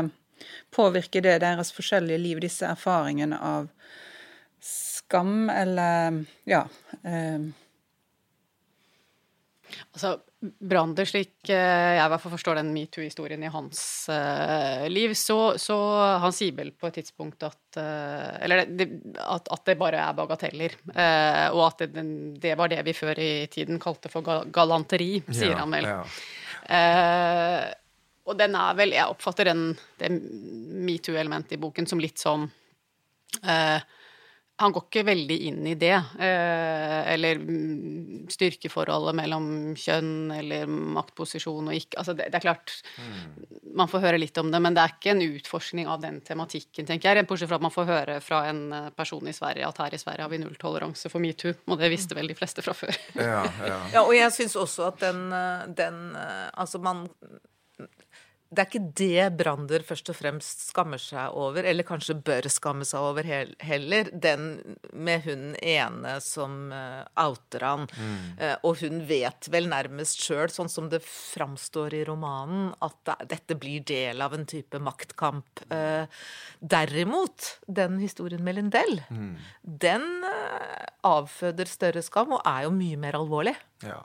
påvirker 0.75 1.25
det 1.25 1.39
deres 1.45 1.73
forskjellige 1.77 2.23
liv, 2.23 2.43
disse 2.45 2.67
erfaringene 2.69 3.39
av 3.39 3.69
skam, 4.65 5.49
eller 5.51 6.25
ja 6.49 6.67
eh, 7.03 7.49
Altså, 9.93 10.15
Brander, 10.39 11.05
slik 11.09 11.51
eh, 11.51 11.97
jeg 11.99 12.01
i 12.01 12.11
hvert 12.13 12.23
fall 12.23 12.33
forstår 12.33 12.61
den 12.61 12.71
metoo-historien 12.73 13.43
i 13.43 13.51
hans 13.53 13.81
eh, 14.13 14.87
liv, 14.89 15.13
så, 15.19 15.59
så 15.61 15.77
han 16.23 16.33
sier 16.35 16.55
vel 16.57 16.71
på 16.79 16.89
et 16.89 17.01
tidspunkt 17.01 17.43
at 17.45 17.79
eh, 17.81 18.39
Eller 18.47 18.63
det, 18.71 18.87
at, 19.19 19.51
at 19.53 19.65
det 19.69 19.77
bare 19.81 20.01
er 20.01 20.17
bagateller. 20.17 20.79
eh, 20.95 21.45
og 21.53 21.65
at 21.67 21.85
det, 21.85 22.07
det 22.41 22.55
var 22.61 22.73
det 22.73 22.81
vi 22.87 22.97
før 22.97 23.21
i 23.21 23.33
tiden 23.53 23.81
kalte 23.83 24.13
for 24.13 24.47
galanteri, 24.55 25.19
sier 25.29 25.57
ja, 25.57 25.61
han 25.65 25.75
vel. 25.75 25.91
Ja. 25.91 26.01
Og 28.29 28.37
den 28.39 28.57
er 28.59 28.75
vel 28.77 28.93
Jeg 28.97 29.09
oppfatter 29.09 29.49
den, 29.49 29.71
det 30.01 30.11
metoo-elementet 30.13 31.57
i 31.57 31.61
boken 31.63 31.89
som 31.89 32.03
litt 32.03 32.21
sånn 32.21 32.45
eh, 33.43 33.81
han 34.59 34.73
går 34.75 34.89
ikke 34.89 35.03
veldig 35.07 35.37
inn 35.47 35.67
i 35.71 35.75
det. 35.79 35.95
Eh, 36.19 37.13
eller 37.13 37.39
mm, 37.39 38.25
styrkeforholdet 38.33 39.15
mellom 39.15 39.45
kjønn 39.79 40.33
eller 40.35 40.67
maktposisjon 40.67 41.71
og 41.71 41.77
ikke 41.77 42.01
Altså, 42.01 42.15
det, 42.19 42.27
det 42.33 42.41
er 42.41 42.45
klart 42.45 42.73
mm. 42.99 43.21
Man 43.79 43.91
får 43.91 44.03
høre 44.03 44.19
litt 44.19 44.39
om 44.41 44.51
det, 44.51 44.59
men 44.63 44.75
det 44.75 44.83
er 44.83 44.95
ikke 44.97 45.13
en 45.13 45.23
utforskning 45.23 45.87
av 45.91 46.03
den 46.03 46.19
tematikken, 46.27 46.89
tenker 46.89 47.21
jeg. 47.21 47.29
Bortsett 47.31 47.51
fra 47.51 47.61
at 47.61 47.67
man 47.69 47.75
får 47.75 47.87
høre 47.93 48.17
fra 48.25 48.41
en 48.51 48.65
eh, 48.75 48.89
person 48.99 49.31
i 49.31 49.37
Sverige 49.37 49.69
at 49.69 49.79
her 49.85 49.95
i 49.95 50.01
Sverige 50.03 50.27
har 50.27 50.33
vi 50.33 50.43
nulltoleranse 50.43 51.13
for 51.13 51.23
metoo. 51.23 51.55
Og 51.69 51.79
det 51.79 51.93
visste 51.95 52.19
vel 52.19 52.33
de 52.33 52.39
fleste 52.39 52.65
fra 52.67 52.75
før. 52.75 52.99
ja, 53.15 53.45
ja. 53.63 53.79
ja 53.95 54.03
og 54.03 54.15
jeg 54.17 54.35
syns 54.35 54.59
også 54.59 54.91
at 54.91 55.07
den, 55.07 55.23
den 55.79 56.03
Altså, 56.19 56.83
man 56.83 57.07
det 58.49 58.63
er 58.63 58.69
ikke 58.71 58.93
det 58.97 59.25
Brander 59.37 59.83
først 59.85 60.09
og 60.09 60.17
fremst 60.17 60.63
skammer 60.71 61.01
seg 61.03 61.35
over, 61.37 61.67
eller 61.69 61.85
kanskje 61.85 62.17
bør 62.25 62.49
skamme 62.49 62.87
seg 62.89 63.05
over 63.05 63.27
heller. 63.29 64.09
Den 64.09 64.79
med 64.97 65.27
hun 65.27 65.51
ene 65.61 66.15
som 66.25 66.73
uh, 66.73 67.05
outer 67.21 67.67
han. 67.69 67.85
Mm. 67.93 68.17
Uh, 68.41 68.55
og 68.65 68.81
hun 68.81 69.03
vet 69.11 69.51
vel 69.53 69.69
nærmest 69.69 70.25
sjøl, 70.25 70.49
sånn 70.53 70.73
som 70.73 70.89
det 70.89 71.03
framstår 71.05 71.99
i 72.01 72.03
romanen, 72.09 72.73
at 72.81 73.29
dette 73.29 73.59
blir 73.61 73.85
del 73.85 74.25
av 74.25 74.33
en 74.39 74.49
type 74.49 74.81
maktkamp. 74.81 75.67
Uh, 75.69 76.09
derimot, 76.65 77.59
den 77.69 78.01
historien 78.01 78.41
med 78.47 78.57
Lindell, 78.57 79.03
mm. 79.13 79.33
den 79.61 80.09
avføder 81.05 81.69
større 81.69 82.01
skam 82.05 82.33
og 82.39 82.47
er 82.49 82.65
jo 82.65 82.73
mye 82.73 82.97
mer 83.01 83.21
alvorlig. 83.21 83.59
Ja, 83.87 84.01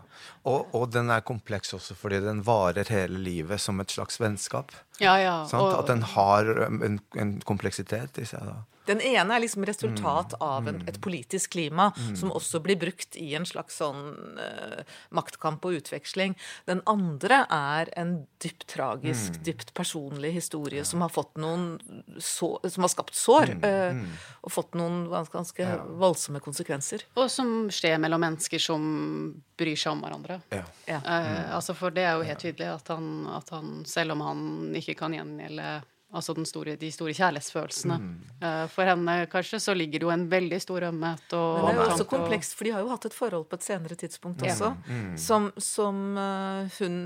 og, 0.46 0.68
og, 0.76 0.92
den 0.94 1.10
er 1.10 1.24
kompleks 1.26 1.74
også 1.74 1.96
fordi 1.98 2.20
den 2.22 2.44
varer 2.46 2.90
hele 2.94 3.18
livet 3.26 3.62
som 3.62 3.82
et 3.82 3.94
slags 3.94 4.20
vennskap. 4.22 4.74
Ja, 5.02 5.16
ja. 5.18 5.38
Og, 5.58 5.80
At 5.80 5.90
den 5.90 6.04
har 6.14 6.50
um, 6.68 6.84
en, 6.86 7.00
en 7.18 7.34
kompleksitet 7.42 8.20
i 8.22 8.28
seg. 8.30 8.46
da. 8.46 8.60
Den 8.86 9.02
ene 9.02 9.36
er 9.36 9.44
liksom 9.44 9.66
resultat 9.68 10.36
mm. 10.36 10.44
av 10.44 10.68
en, 10.70 10.82
et 10.90 11.00
politisk 11.04 11.56
klima 11.56 11.90
mm. 11.96 12.16
som 12.20 12.34
også 12.36 12.62
blir 12.64 12.80
brukt 12.82 13.18
i 13.20 13.34
en 13.38 13.46
slags 13.48 13.80
sånn 13.80 14.04
uh, 14.40 14.82
maktkamp 15.16 15.64
og 15.68 15.80
utveksling. 15.80 16.36
Den 16.70 16.84
andre 16.90 17.44
er 17.54 17.92
en 18.00 18.16
dypt 18.44 18.68
tragisk, 18.74 19.38
mm. 19.38 19.44
dypt 19.48 19.74
personlig 19.78 20.34
historie 20.36 20.82
ja. 20.84 20.88
som 20.88 21.04
har 21.06 21.14
fått 21.14 21.38
noen 21.40 21.78
så, 22.20 22.56
som 22.68 22.86
har 22.86 22.94
skapt 22.94 23.16
sår. 23.18 23.56
Uh, 23.64 24.04
og 24.44 24.52
fått 24.52 24.76
noen 24.78 25.06
ganske, 25.12 25.34
ganske 25.38 25.66
ja. 25.66 25.80
voldsomme 26.04 26.42
konsekvenser. 26.44 27.06
Og 27.16 27.32
som 27.32 27.70
skjer 27.74 28.00
mellom 28.02 28.24
mennesker 28.24 28.62
som 28.62 28.84
bryr 29.60 29.80
seg 29.80 29.96
om 29.96 30.04
hverandre. 30.04 30.40
Ja. 30.54 30.66
Uh, 30.90 31.56
altså 31.56 31.76
for 31.78 31.96
det 31.96 32.06
er 32.08 32.18
jo 32.18 32.28
helt 32.28 32.44
tydelig 32.44 32.70
at 32.74 32.92
han, 32.92 33.10
at 33.32 33.54
han, 33.54 33.74
selv 33.88 34.18
om 34.18 34.24
han 34.26 34.46
ikke 34.80 34.98
kan 35.00 35.16
gjengjelde 35.16 35.70
Altså 36.14 36.36
store, 36.46 36.76
de 36.78 36.90
store 36.94 37.14
kjærlighetsfølelsene. 37.18 37.96
Mm. 37.98 38.10
Uh, 38.38 38.66
for 38.70 38.86
henne 38.86 39.16
kanskje 39.32 39.60
så 39.64 39.74
ligger 39.74 40.02
det 40.02 40.06
jo 40.06 40.12
en 40.14 40.26
veldig 40.30 40.60
stor 40.62 40.86
ømhet 40.92 41.34
og 41.38 41.56
Men 41.58 41.66
det 41.66 41.74
er 41.74 41.80
jo 41.80 41.86
også 41.96 42.08
komplekst, 42.12 42.54
for 42.58 42.68
de 42.68 42.74
har 42.76 42.84
jo 42.86 42.92
hatt 42.92 43.08
et 43.10 43.16
forhold 43.18 43.48
på 43.50 43.58
et 43.58 43.66
senere 43.66 43.98
tidspunkt 43.98 44.46
også. 44.46 44.70
Mm. 44.86 45.08
Som, 45.24 45.50
som 45.58 46.04
uh, 46.20 46.78
hun, 46.78 47.00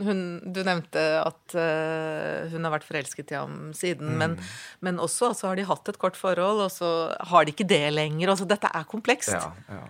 hun, 0.00 0.24
Du 0.48 0.62
nevnte 0.64 1.04
at 1.20 1.56
uh, 1.58 2.48
hun 2.54 2.64
har 2.64 2.76
vært 2.78 2.88
forelsket 2.88 3.34
i 3.34 3.38
ham 3.38 3.72
siden, 3.76 4.14
mm. 4.14 4.18
men, 4.22 4.38
men, 4.80 5.02
også 5.02 5.32
altså, 5.34 5.50
har 5.50 5.60
de 5.60 5.68
hatt 5.68 5.92
et 5.92 6.00
kort 6.00 6.16
forhold, 6.16 6.64
og 6.64 6.72
så 6.72 6.90
har 7.32 7.44
de 7.44 7.52
ikke 7.52 7.68
det 7.68 7.84
lenger. 7.92 8.32
Altså, 8.32 8.48
dette 8.48 8.70
er 8.72 8.88
komplekst. 8.88 9.34
Ja, 9.36 9.52
ja. 9.68 9.84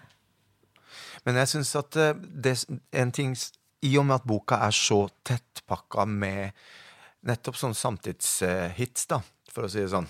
Men 1.25 1.39
jeg 1.41 1.55
syns 1.55 1.71
at 1.79 1.95
det, 2.21 2.59
en 2.93 3.13
ting 3.15 3.33
I 3.87 3.95
og 4.01 4.09
med 4.09 4.19
at 4.19 4.27
boka 4.29 4.59
er 4.67 4.75
så 4.77 5.07
tettpakka 5.25 6.05
med 6.11 6.51
nettopp 7.25 7.59
sånn 7.59 7.77
samtidshits, 7.77 9.09
da, 9.11 9.21
for 9.53 9.67
å 9.67 9.71
si 9.71 9.85
det 9.85 9.93
sånn, 9.93 10.09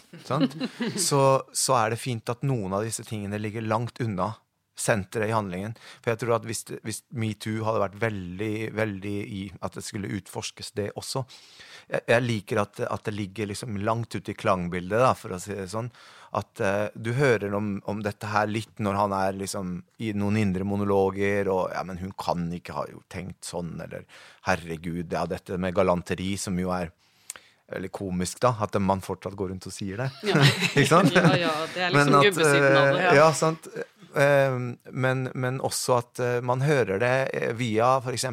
så, 1.09 1.21
så, 1.53 1.77
er 1.79 1.95
det 1.95 2.03
fint 2.03 2.33
at 2.33 2.45
noen 2.47 2.75
av 2.77 2.87
disse 2.87 3.05
tingene 3.07 3.41
ligger 3.43 3.67
langt 3.67 4.01
unna 4.05 4.33
senteret 4.75 5.31
i 5.31 5.35
handlingen. 5.35 5.75
For 6.03 6.13
jeg 6.13 6.21
tror 6.23 6.37
at 6.39 6.47
hvis, 6.49 6.65
hvis 6.83 7.03
metoo 7.15 7.63
hadde 7.67 7.83
vært 7.85 8.01
veldig, 8.03 8.55
veldig 8.75 9.15
i 9.23 9.43
at 9.63 9.79
det 9.79 9.85
skulle 9.87 10.11
utforskes, 10.19 10.73
det 10.75 10.91
også 10.99 11.25
Jeg, 11.85 12.01
jeg 12.09 12.25
liker 12.25 12.59
at, 12.63 12.79
at, 12.81 13.03
det 13.05 13.13
ligger 13.13 13.51
liksom 13.51 13.77
langt 13.85 14.15
ute 14.17 14.33
i 14.33 14.37
klangbildet, 14.39 15.03
da, 15.03 15.11
for 15.15 15.35
å 15.37 15.39
si 15.39 15.53
det 15.53 15.69
sånn. 15.69 15.91
At 16.35 16.63
uh, 16.65 16.89
du 16.97 17.13
hører 17.13 17.53
om, 17.55 17.75
om, 17.85 18.01
dette 18.03 18.31
her 18.33 18.49
litt 18.49 18.81
når 18.81 18.97
han 18.99 19.13
er 19.13 19.37
liksom 19.37 19.75
i 20.01 20.15
noen 20.17 20.41
indre 20.41 20.65
monologer, 20.65 21.51
og 21.53 21.69
ja, 21.77 21.85
men 21.85 22.01
hun 22.01 22.15
kan 22.19 22.49
ikke 22.57 22.79
ha 22.79 22.87
tenkt 23.13 23.45
sånn, 23.45 23.77
eller 23.85 24.09
herregud, 24.49 25.13
ja, 25.13 25.27
dette 25.29 25.61
med 25.61 25.77
galanteri, 25.77 26.33
som 26.41 26.57
jo 26.59 26.73
er 26.73 26.91
eller 27.73 27.89
komisk, 27.89 28.41
da, 28.45 28.55
at 28.61 28.77
man 28.83 29.01
fortsatt 29.05 29.37
går 29.39 29.55
rundt 29.55 29.67
og 29.69 29.73
sier 29.73 30.05
det. 30.05 30.11
Ja, 30.29 30.43
ja, 30.77 31.37
ja, 31.41 31.53
det 31.75 31.87
er 31.87 31.95
liksom 31.95 32.19
gubbesiden 32.21 32.77
av 32.77 32.91
det. 32.93 33.05
Ja, 33.07 33.15
ja 33.23 33.29
sant. 33.37 33.69
Ehm, 34.15 34.69
men, 34.93 35.29
men, 35.35 35.61
også 35.65 35.99
at 36.03 36.21
eh, 36.23 36.41
man 36.45 36.63
hører 36.63 37.01
det 37.03 37.15
eh, 37.35 37.55
via 37.57 37.97
f.eks. 38.05 38.29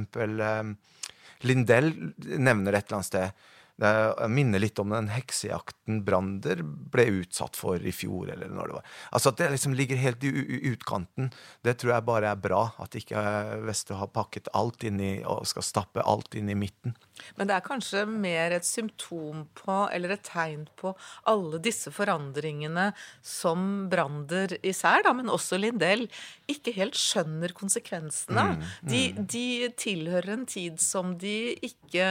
Lindell 1.42 1.90
nevner 2.38 2.78
et 2.78 2.86
eller 2.86 3.00
annet 3.00 3.10
sted 3.10 3.48
det 3.82 4.28
minner 4.30 4.62
litt 4.62 4.80
om 4.80 4.92
den 4.94 5.08
heksejakten 5.10 6.04
Brander 6.06 6.60
ble 6.64 7.08
utsatt 7.22 7.58
for 7.58 7.82
i 7.82 7.94
fjor, 7.96 8.30
eller 8.30 8.52
når 8.52 8.70
det 8.70 8.76
var. 8.78 8.92
Altså 9.10 9.32
At 9.32 9.40
det 9.40 9.48
liksom 9.56 9.74
ligger 9.78 9.98
helt 9.98 10.24
i 10.28 10.60
utkanten, 10.70 11.32
det 11.66 11.80
tror 11.82 11.96
jeg 11.96 12.06
bare 12.06 12.30
er 12.30 12.44
bra. 12.44 12.62
At 12.84 12.98
ikke 13.00 13.24
Vestø 13.66 13.98
har 13.98 14.12
pakket 14.14 14.52
alt 14.58 14.86
inn 14.86 15.02
i, 15.02 15.14
og 15.26 15.48
skal 15.50 15.66
stappe 15.66 16.06
alt 16.06 16.38
inn 16.38 16.52
i 16.54 16.58
midten. 16.58 16.94
Men 17.38 17.50
det 17.50 17.56
er 17.56 17.66
kanskje 17.66 18.04
mer 18.10 18.56
et 18.56 18.68
symptom 18.68 19.46
på, 19.58 19.76
eller 19.94 20.16
et 20.16 20.24
tegn 20.26 20.66
på, 20.80 20.94
alle 21.30 21.60
disse 21.64 21.92
forandringene 21.94 22.90
som 23.26 23.90
Brander 23.92 24.56
især, 24.66 25.04
da, 25.06 25.14
men 25.18 25.32
også 25.32 25.60
Lindell, 25.62 26.08
ikke 26.52 26.74
helt 26.76 26.98
skjønner 27.00 27.56
konsekvensene 27.58 28.42
av. 28.42 28.56
Mm, 28.56 28.64
mm. 28.64 28.94
de, 28.94 29.04
de 29.36 29.72
tilhører 29.80 30.36
en 30.36 30.48
tid 30.50 30.80
som 30.84 31.16
de 31.22 31.36
ikke 31.66 32.08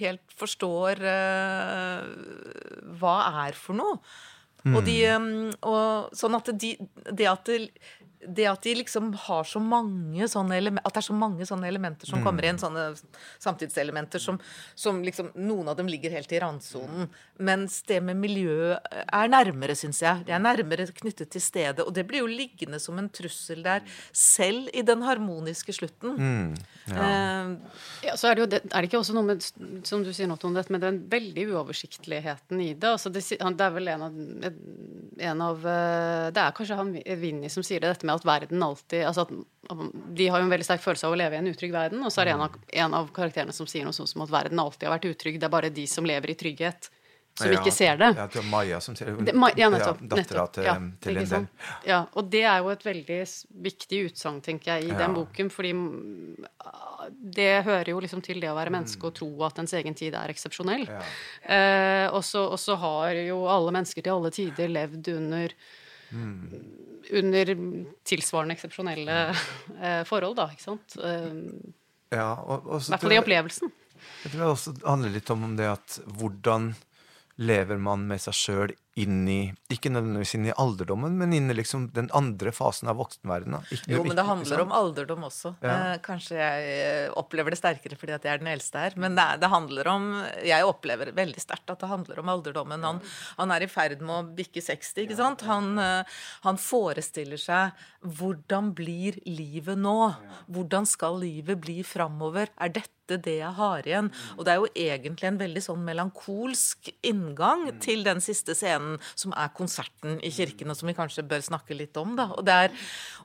helt 0.00 0.36
forstår 0.40 1.00
uh, 1.04 2.04
hva 3.00 3.16
er 3.46 3.58
for 3.58 3.78
noe. 3.80 4.00
Mm. 4.60 4.74
Og, 4.76 4.82
de, 4.84 4.96
um, 5.16 5.28
og 5.64 6.16
sånn 6.16 6.36
at 6.36 6.50
de, 6.60 6.74
det 7.08 7.28
at 7.30 7.48
det, 7.48 7.70
det 8.36 8.46
at 8.50 8.62
de 8.62 8.74
liksom 8.78 9.12
har 9.26 9.44
så 9.48 9.60
mange 9.62 10.28
sånne 10.30 10.58
at 10.80 10.92
det 10.94 11.00
er 11.00 11.06
så 11.06 11.16
mange 11.16 11.46
sånne 11.48 11.68
elementer 11.68 12.10
som 12.10 12.20
mm. 12.20 12.26
kommer 12.26 12.46
inn, 12.46 12.60
sånne 12.60 12.86
samtidselementer 13.42 14.22
som, 14.22 14.40
som, 14.78 15.02
liksom 15.04 15.32
Noen 15.40 15.70
av 15.70 15.78
dem 15.78 15.88
ligger 15.90 16.12
helt 16.14 16.32
i 16.32 16.40
randsonen. 16.42 17.08
Mens 17.40 17.80
det 17.88 18.00
med 18.04 18.18
miljø 18.20 18.74
er 18.76 19.30
nærmere, 19.32 19.76
syns 19.78 20.02
jeg. 20.04 20.24
Det 20.26 20.34
er 20.36 20.42
nærmere 20.42 20.88
knyttet 20.94 21.30
til 21.32 21.42
stedet. 21.42 21.84
Og 21.84 21.92
det 21.96 22.04
blir 22.08 22.24
jo 22.24 22.30
liggende 22.30 22.80
som 22.82 22.98
en 23.00 23.08
trussel 23.12 23.62
der, 23.64 23.84
selv 24.12 24.68
i 24.76 24.84
den 24.86 25.04
harmoniske 25.06 25.74
slutten. 25.76 26.16
Mm. 26.18 26.54
Ja. 26.90 27.06
Uh, 27.06 27.80
ja. 28.04 28.16
så 28.18 28.30
er 28.30 28.36
det 28.36 28.44
jo 28.44 28.48
det, 28.50 28.60
er 28.66 28.82
det 28.82 28.90
ikke 28.90 29.00
også 29.00 29.14
noe 29.16 29.28
med, 29.30 29.44
som 29.86 30.04
du 30.04 30.12
sier 30.16 30.28
noe 30.30 30.40
om 30.46 30.56
dette, 30.56 30.72
med 30.74 30.84
den 30.84 31.00
veldig 31.10 31.46
uoversiktligheten 31.52 32.62
i 32.64 32.72
det. 32.74 32.94
Altså 32.96 33.12
det, 33.12 33.24
det 33.30 33.66
er 33.66 33.74
vel 33.74 33.92
en 33.94 34.06
av, 34.06 34.18
en 35.30 35.44
av 35.44 35.66
eh, 35.66 36.26
Det 36.34 36.42
er 36.44 36.56
kanskje 36.56 36.78
han 36.78 36.92
Vinni 37.20 37.50
som 37.52 37.64
sier 37.66 37.82
det, 37.82 37.92
dette 37.94 38.08
med 38.08 38.19
at 38.19 38.19
verden 38.28 38.62
alltid 38.62 39.06
altså 39.06 39.26
at 39.26 39.32
De 40.16 40.28
har 40.28 40.40
jo 40.40 40.46
en 40.46 40.52
veldig 40.52 40.66
sterk 40.66 40.82
følelse 40.82 41.06
av 41.06 41.14
å 41.14 41.18
leve 41.20 41.36
i 41.36 41.38
en 41.38 41.50
utrygg 41.50 41.74
verden, 41.74 42.00
og 42.02 42.10
så 42.10 42.22
er 42.22 42.30
det 42.30 42.32
en 42.34 42.46
av, 42.46 42.56
en 42.84 42.94
av 42.96 43.10
karakterene 43.14 43.54
som 43.54 43.68
sier 43.70 43.84
noe 43.86 43.94
sånt 43.94 44.10
som 44.10 44.24
at 44.24 44.32
verden 44.32 44.58
alltid 44.58 44.88
har 44.88 44.96
vært 44.96 45.10
utrygg. 45.12 45.36
Det 45.38 45.46
er 45.46 45.52
bare 45.52 45.70
de 45.74 45.84
som 45.86 46.08
lever 46.08 46.32
i 46.32 46.38
trygghet, 46.40 46.88
som 47.38 47.52
ja, 47.52 47.60
ikke 47.60 47.72
ser 47.72 48.00
det. 48.00 48.08
Ja, 48.18 48.26
det 48.28 48.40
er 48.40 48.48
Maja 48.50 48.80
som 48.82 48.96
ser 48.98 49.12
det. 49.14 49.32
ja, 49.56 49.68
nettopp. 49.72 50.02
Ja, 50.02 50.08
Dattera 50.12 50.46
til, 50.52 50.66
ja, 50.66 50.74
til 51.00 51.16
Lindell. 51.16 51.46
Ja, 51.88 52.00
og 52.18 52.28
det 52.32 52.42
er 52.42 52.58
jo 52.64 52.72
et 52.72 52.84
veldig 52.84 53.20
viktig 53.68 54.02
utsagn, 54.10 54.40
tenker 54.44 54.74
jeg, 54.74 54.90
i 54.90 54.98
den 54.98 55.14
boken, 55.16 55.52
fordi 55.54 55.72
det 57.38 57.50
hører 57.68 57.92
jo 57.94 58.02
liksom 58.02 58.20
til 58.24 58.42
det 58.42 58.50
å 58.50 58.58
være 58.58 58.74
menneske 58.74 59.08
og 59.08 59.16
tro 59.16 59.30
at 59.46 59.62
ens 59.62 59.74
egen 59.78 59.96
tid 59.96 60.18
er 60.18 60.32
eksepsjonell. 60.34 60.84
Eh, 60.90 62.06
og 62.10 62.24
så 62.26 62.76
har 62.82 63.22
jo 63.22 63.44
alle 63.50 63.78
mennesker 63.78 64.04
til 64.04 64.18
alle 64.18 64.34
tider 64.34 64.72
levd 64.72 65.14
under 65.16 65.56
mm 66.10 66.89
under 67.20 67.52
tilsvarende 68.06 68.56
eksepsjonelle 68.56 69.18
eh, 69.30 70.02
forhold, 70.08 70.36
da, 70.38 70.48
ikke 70.52 70.66
sant. 70.66 70.96
Eh, 71.00 71.34
ja, 72.14 72.28
I 72.36 72.60
hvert 72.60 73.04
fall 73.04 73.16
i 73.16 73.20
opplevelsen. 73.20 73.72
Jeg 74.24 74.32
tror 74.32 74.40
det 74.42 74.50
også 74.50 74.74
handler 74.84 75.12
litt 75.14 75.32
om 75.32 75.44
det 75.58 75.68
at 75.70 75.98
hvordan 76.18 76.72
lever 77.40 77.80
man 77.80 78.06
med 78.08 78.20
seg 78.22 78.36
sjøl 78.36 78.72
inn 78.98 79.28
i 79.30 79.40
Ikke 79.70 79.90
nødvendigvis 79.92 80.34
inn 80.34 80.48
i 80.48 80.54
alderdommen, 80.58 81.14
men 81.18 81.34
inn 81.36 81.50
i 81.52 81.54
liksom 81.54 81.86
den 81.94 82.08
andre 82.16 82.50
fasen 82.54 82.90
av 82.90 82.98
voksenverdenen. 82.98 83.62
Jo, 83.90 84.02
men 84.02 84.18
det 84.18 84.24
handler 84.26 84.64
om 84.64 84.74
alderdom 84.74 85.26
også. 85.28 85.54
Ja. 85.62 85.76
Eh, 85.92 86.00
kanskje 86.02 86.40
jeg 86.40 86.72
eh, 86.74 87.12
opplever 87.18 87.54
det 87.54 87.60
sterkere 87.60 87.98
fordi 88.00 88.16
at 88.16 88.26
jeg 88.26 88.34
er 88.34 88.42
den 88.42 88.50
eldste 88.50 88.82
her. 88.82 88.96
Men 89.00 89.14
det, 89.18 89.28
det 89.44 89.52
handler 89.52 89.92
om 89.92 90.08
Jeg 90.46 90.66
opplever 90.66 91.12
veldig 91.14 91.42
sterkt 91.42 91.70
at 91.70 91.84
det 91.84 91.90
handler 91.90 92.22
om 92.22 92.32
alderdommen. 92.34 92.86
Han, 92.86 93.00
han 93.38 93.54
er 93.54 93.64
i 93.66 93.70
ferd 93.70 94.02
med 94.02 94.16
å 94.16 94.36
bikke 94.40 94.64
60, 94.64 95.04
ikke 95.04 95.20
sant? 95.20 95.46
Han, 95.46 95.72
eh, 95.78 96.20
han 96.46 96.60
forestiller 96.60 97.40
seg 97.40 97.86
hvordan 98.00 98.72
blir 98.74 99.20
livet 99.28 99.78
nå? 99.78 99.98
Hvordan 100.50 100.88
skal 100.88 101.20
livet 101.20 101.60
bli 101.62 101.80
framover? 101.86 102.50
Er 102.58 102.72
dette 102.74 102.99
siste 103.10 103.18
det 103.24 103.38
jeg 103.40 103.54
har 103.58 103.86
igjen. 103.86 104.10
Og 104.38 104.44
det 104.44 104.52
er 104.52 104.60
jo 104.60 104.70
egentlig 104.74 105.28
en 105.28 105.40
veldig 105.40 105.62
sånn 105.64 105.82
melankolsk 105.84 106.90
inngang 107.02 107.66
til 107.82 108.04
den 108.04 108.20
siste 108.20 108.54
scenen, 108.54 108.98
som 109.14 109.34
er 109.34 109.50
konserten 109.54 110.20
i 110.22 110.30
kirken, 110.30 110.70
og 110.70 110.78
som 110.78 110.88
vi 110.88 110.96
kanskje 110.96 111.26
bør 111.26 111.42
snakke 111.42 111.74
litt 111.74 111.96
om, 111.96 112.16
da. 112.16 112.30
Og, 112.36 112.44
der, 112.46 112.70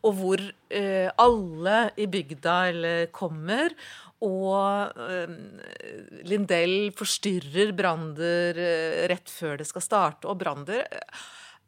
og 0.03 0.17
hvor 0.17 0.41
eh, 0.69 1.09
alle 1.17 1.91
i 1.97 2.07
bygda 2.07 2.57
eller 2.71 3.07
kommer, 3.13 3.75
og 4.25 4.95
eh, 4.95 5.31
Lindell 6.25 6.91
forstyrrer 6.95 7.75
Brander 7.75 8.57
eh, 8.57 9.01
rett 9.11 9.29
før 9.29 9.59
det 9.59 9.67
skal 9.69 9.83
starte, 9.86 10.29
og 10.29 10.39
Brander 10.41 10.86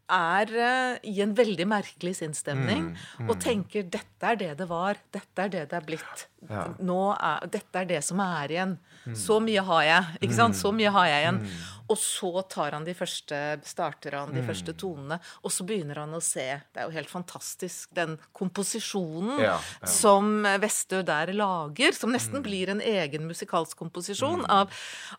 er 0.08 0.52
uh, 0.56 0.98
i 1.04 1.20
en 1.24 1.34
veldig 1.36 1.66
merkelig 1.68 2.16
sinnsstemning 2.22 2.90
mm, 2.90 3.08
mm. 3.20 3.30
og 3.30 3.40
tenker 3.44 3.84
'dette 3.84 4.32
er 4.32 4.40
det 4.40 4.52
det 4.62 4.68
var', 4.70 5.00
'dette 5.14 5.44
er 5.44 5.50
det 5.54 5.64
det 5.72 5.78
er 5.78 5.88
blitt'. 5.88 6.28
Ja. 6.50 6.68
Er, 6.80 7.48
dette 7.52 7.82
er 7.82 7.86
det 7.90 8.04
som 8.04 8.20
er 8.24 8.54
igjen. 8.54 8.78
Mm. 9.06 9.16
Så 9.16 9.40
mye 9.44 9.64
har 9.64 9.84
jeg. 9.84 10.20
ikke 10.22 10.38
sant? 10.38 10.56
Så 10.56 10.72
mye 10.72 10.92
har 10.92 11.08
jeg 11.08 11.24
igjen. 11.26 11.42
Og 11.88 11.98
så 12.00 12.32
tar 12.52 12.76
han 12.76 12.86
de 12.88 12.94
første, 12.98 13.38
starter 13.68 14.18
han 14.20 14.34
de 14.36 14.42
mm. 14.44 14.48
første 14.50 14.74
tonene, 14.78 15.20
og 15.44 15.54
så 15.54 15.66
begynner 15.68 16.02
han 16.04 16.16
å 16.16 16.22
se 16.24 16.46
Det 16.74 16.82
er 16.82 16.88
jo 16.90 16.96
helt 16.96 17.12
fantastisk, 17.12 17.90
den 17.96 18.18
komposisjonen 18.36 19.42
ja, 19.44 19.56
ja. 19.58 19.92
som 19.92 20.46
Vestø 20.62 21.02
der 21.08 21.32
lager, 21.36 21.96
som 21.96 22.12
nesten 22.16 22.42
mm. 22.42 22.46
blir 22.46 22.74
en 22.74 22.84
egen 22.84 23.28
musikalsk 23.30 23.78
komposisjon 23.80 24.44
mm. 24.44 24.50
av, 24.58 24.74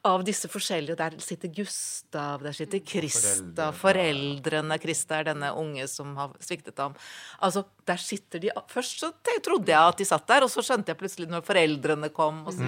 av, 0.09 0.25
disse 0.29 0.51
forskjellige 0.51 0.99
Der 0.99 1.16
sitter 1.25 1.53
Gustav, 1.55 2.45
der 2.45 2.57
sitter 2.57 2.83
Krista, 2.85 3.71
foreldrene 3.77 4.81
Krista 4.83 5.23
er 5.23 5.31
denne 5.33 5.55
unge 5.57 5.87
som 5.91 6.14
har 6.19 6.35
sviktet 6.45 6.79
ham. 6.83 6.97
Altså, 7.45 7.64
der 7.89 8.01
sitter 8.03 8.43
de 8.43 8.53
Først 8.69 9.01
så 9.01 9.12
trodde 9.45 9.71
jeg 9.71 9.79
at 9.79 10.01
de 10.01 10.07
satt 10.09 10.27
der, 10.29 10.45
og 10.45 10.53
så 10.53 10.64
skjønte 10.64 10.93
jeg 10.93 11.01
plutselig 11.01 11.29
når 11.31 11.47
foreldrene 11.47 12.12
kom, 12.14 12.45
osv. 12.49 12.66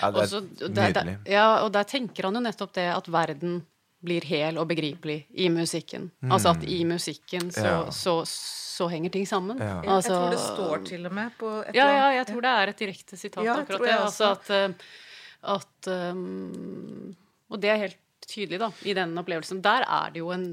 Ja, 0.00 0.10
det 0.10 0.22
er 0.22 0.26
Også, 0.26 0.40
der, 0.40 0.68
nydelig. 0.68 1.16
Der, 1.24 1.32
ja, 1.32 1.48
og 1.64 1.72
der 1.74 1.88
tenker 1.88 2.28
han 2.28 2.38
jo 2.38 2.44
nettopp 2.44 2.74
det 2.76 2.86
at 2.92 3.10
verden 3.12 3.60
blir 4.04 4.22
hel 4.30 4.58
og 4.60 4.68
begripelig 4.70 5.24
i 5.34 5.48
musikken. 5.50 6.10
Mm. 6.22 6.32
Altså 6.32 6.52
at 6.54 6.64
i 6.70 6.78
musikken 6.86 7.50
så, 7.54 7.66
ja. 7.66 7.78
så, 7.94 8.14
så 8.28 8.88
henger 8.92 9.10
ting 9.16 9.26
sammen. 9.28 9.58
Ja. 9.58 9.80
Altså, 9.82 10.12
jeg 10.12 10.20
tror 10.20 10.34
det 10.34 10.42
står 10.44 10.84
til 10.92 11.08
og 11.10 11.16
med 11.18 11.38
på 11.38 11.54
et 11.64 11.78
Ja, 11.78 11.88
ja, 11.96 12.10
jeg 12.20 12.28
tror 12.30 12.44
det 12.46 12.52
er 12.54 12.74
et 12.74 12.84
direkte 12.84 13.18
sitat, 13.18 13.48
akkurat 13.54 13.86
det. 13.86 13.96
Altså 13.96 14.30
at, 14.36 14.50
eh, 14.54 14.92
at 15.56 15.90
um, 16.12 17.16
Og 17.50 17.62
det 17.62 17.70
er 17.72 17.82
helt 17.86 17.98
tydelig 18.28 18.58
da, 18.60 18.68
i 18.84 18.94
den 18.96 19.16
opplevelsen. 19.18 19.60
Der 19.64 19.84
er 19.84 20.12
det 20.12 20.22
jo 20.22 20.30
en 20.34 20.46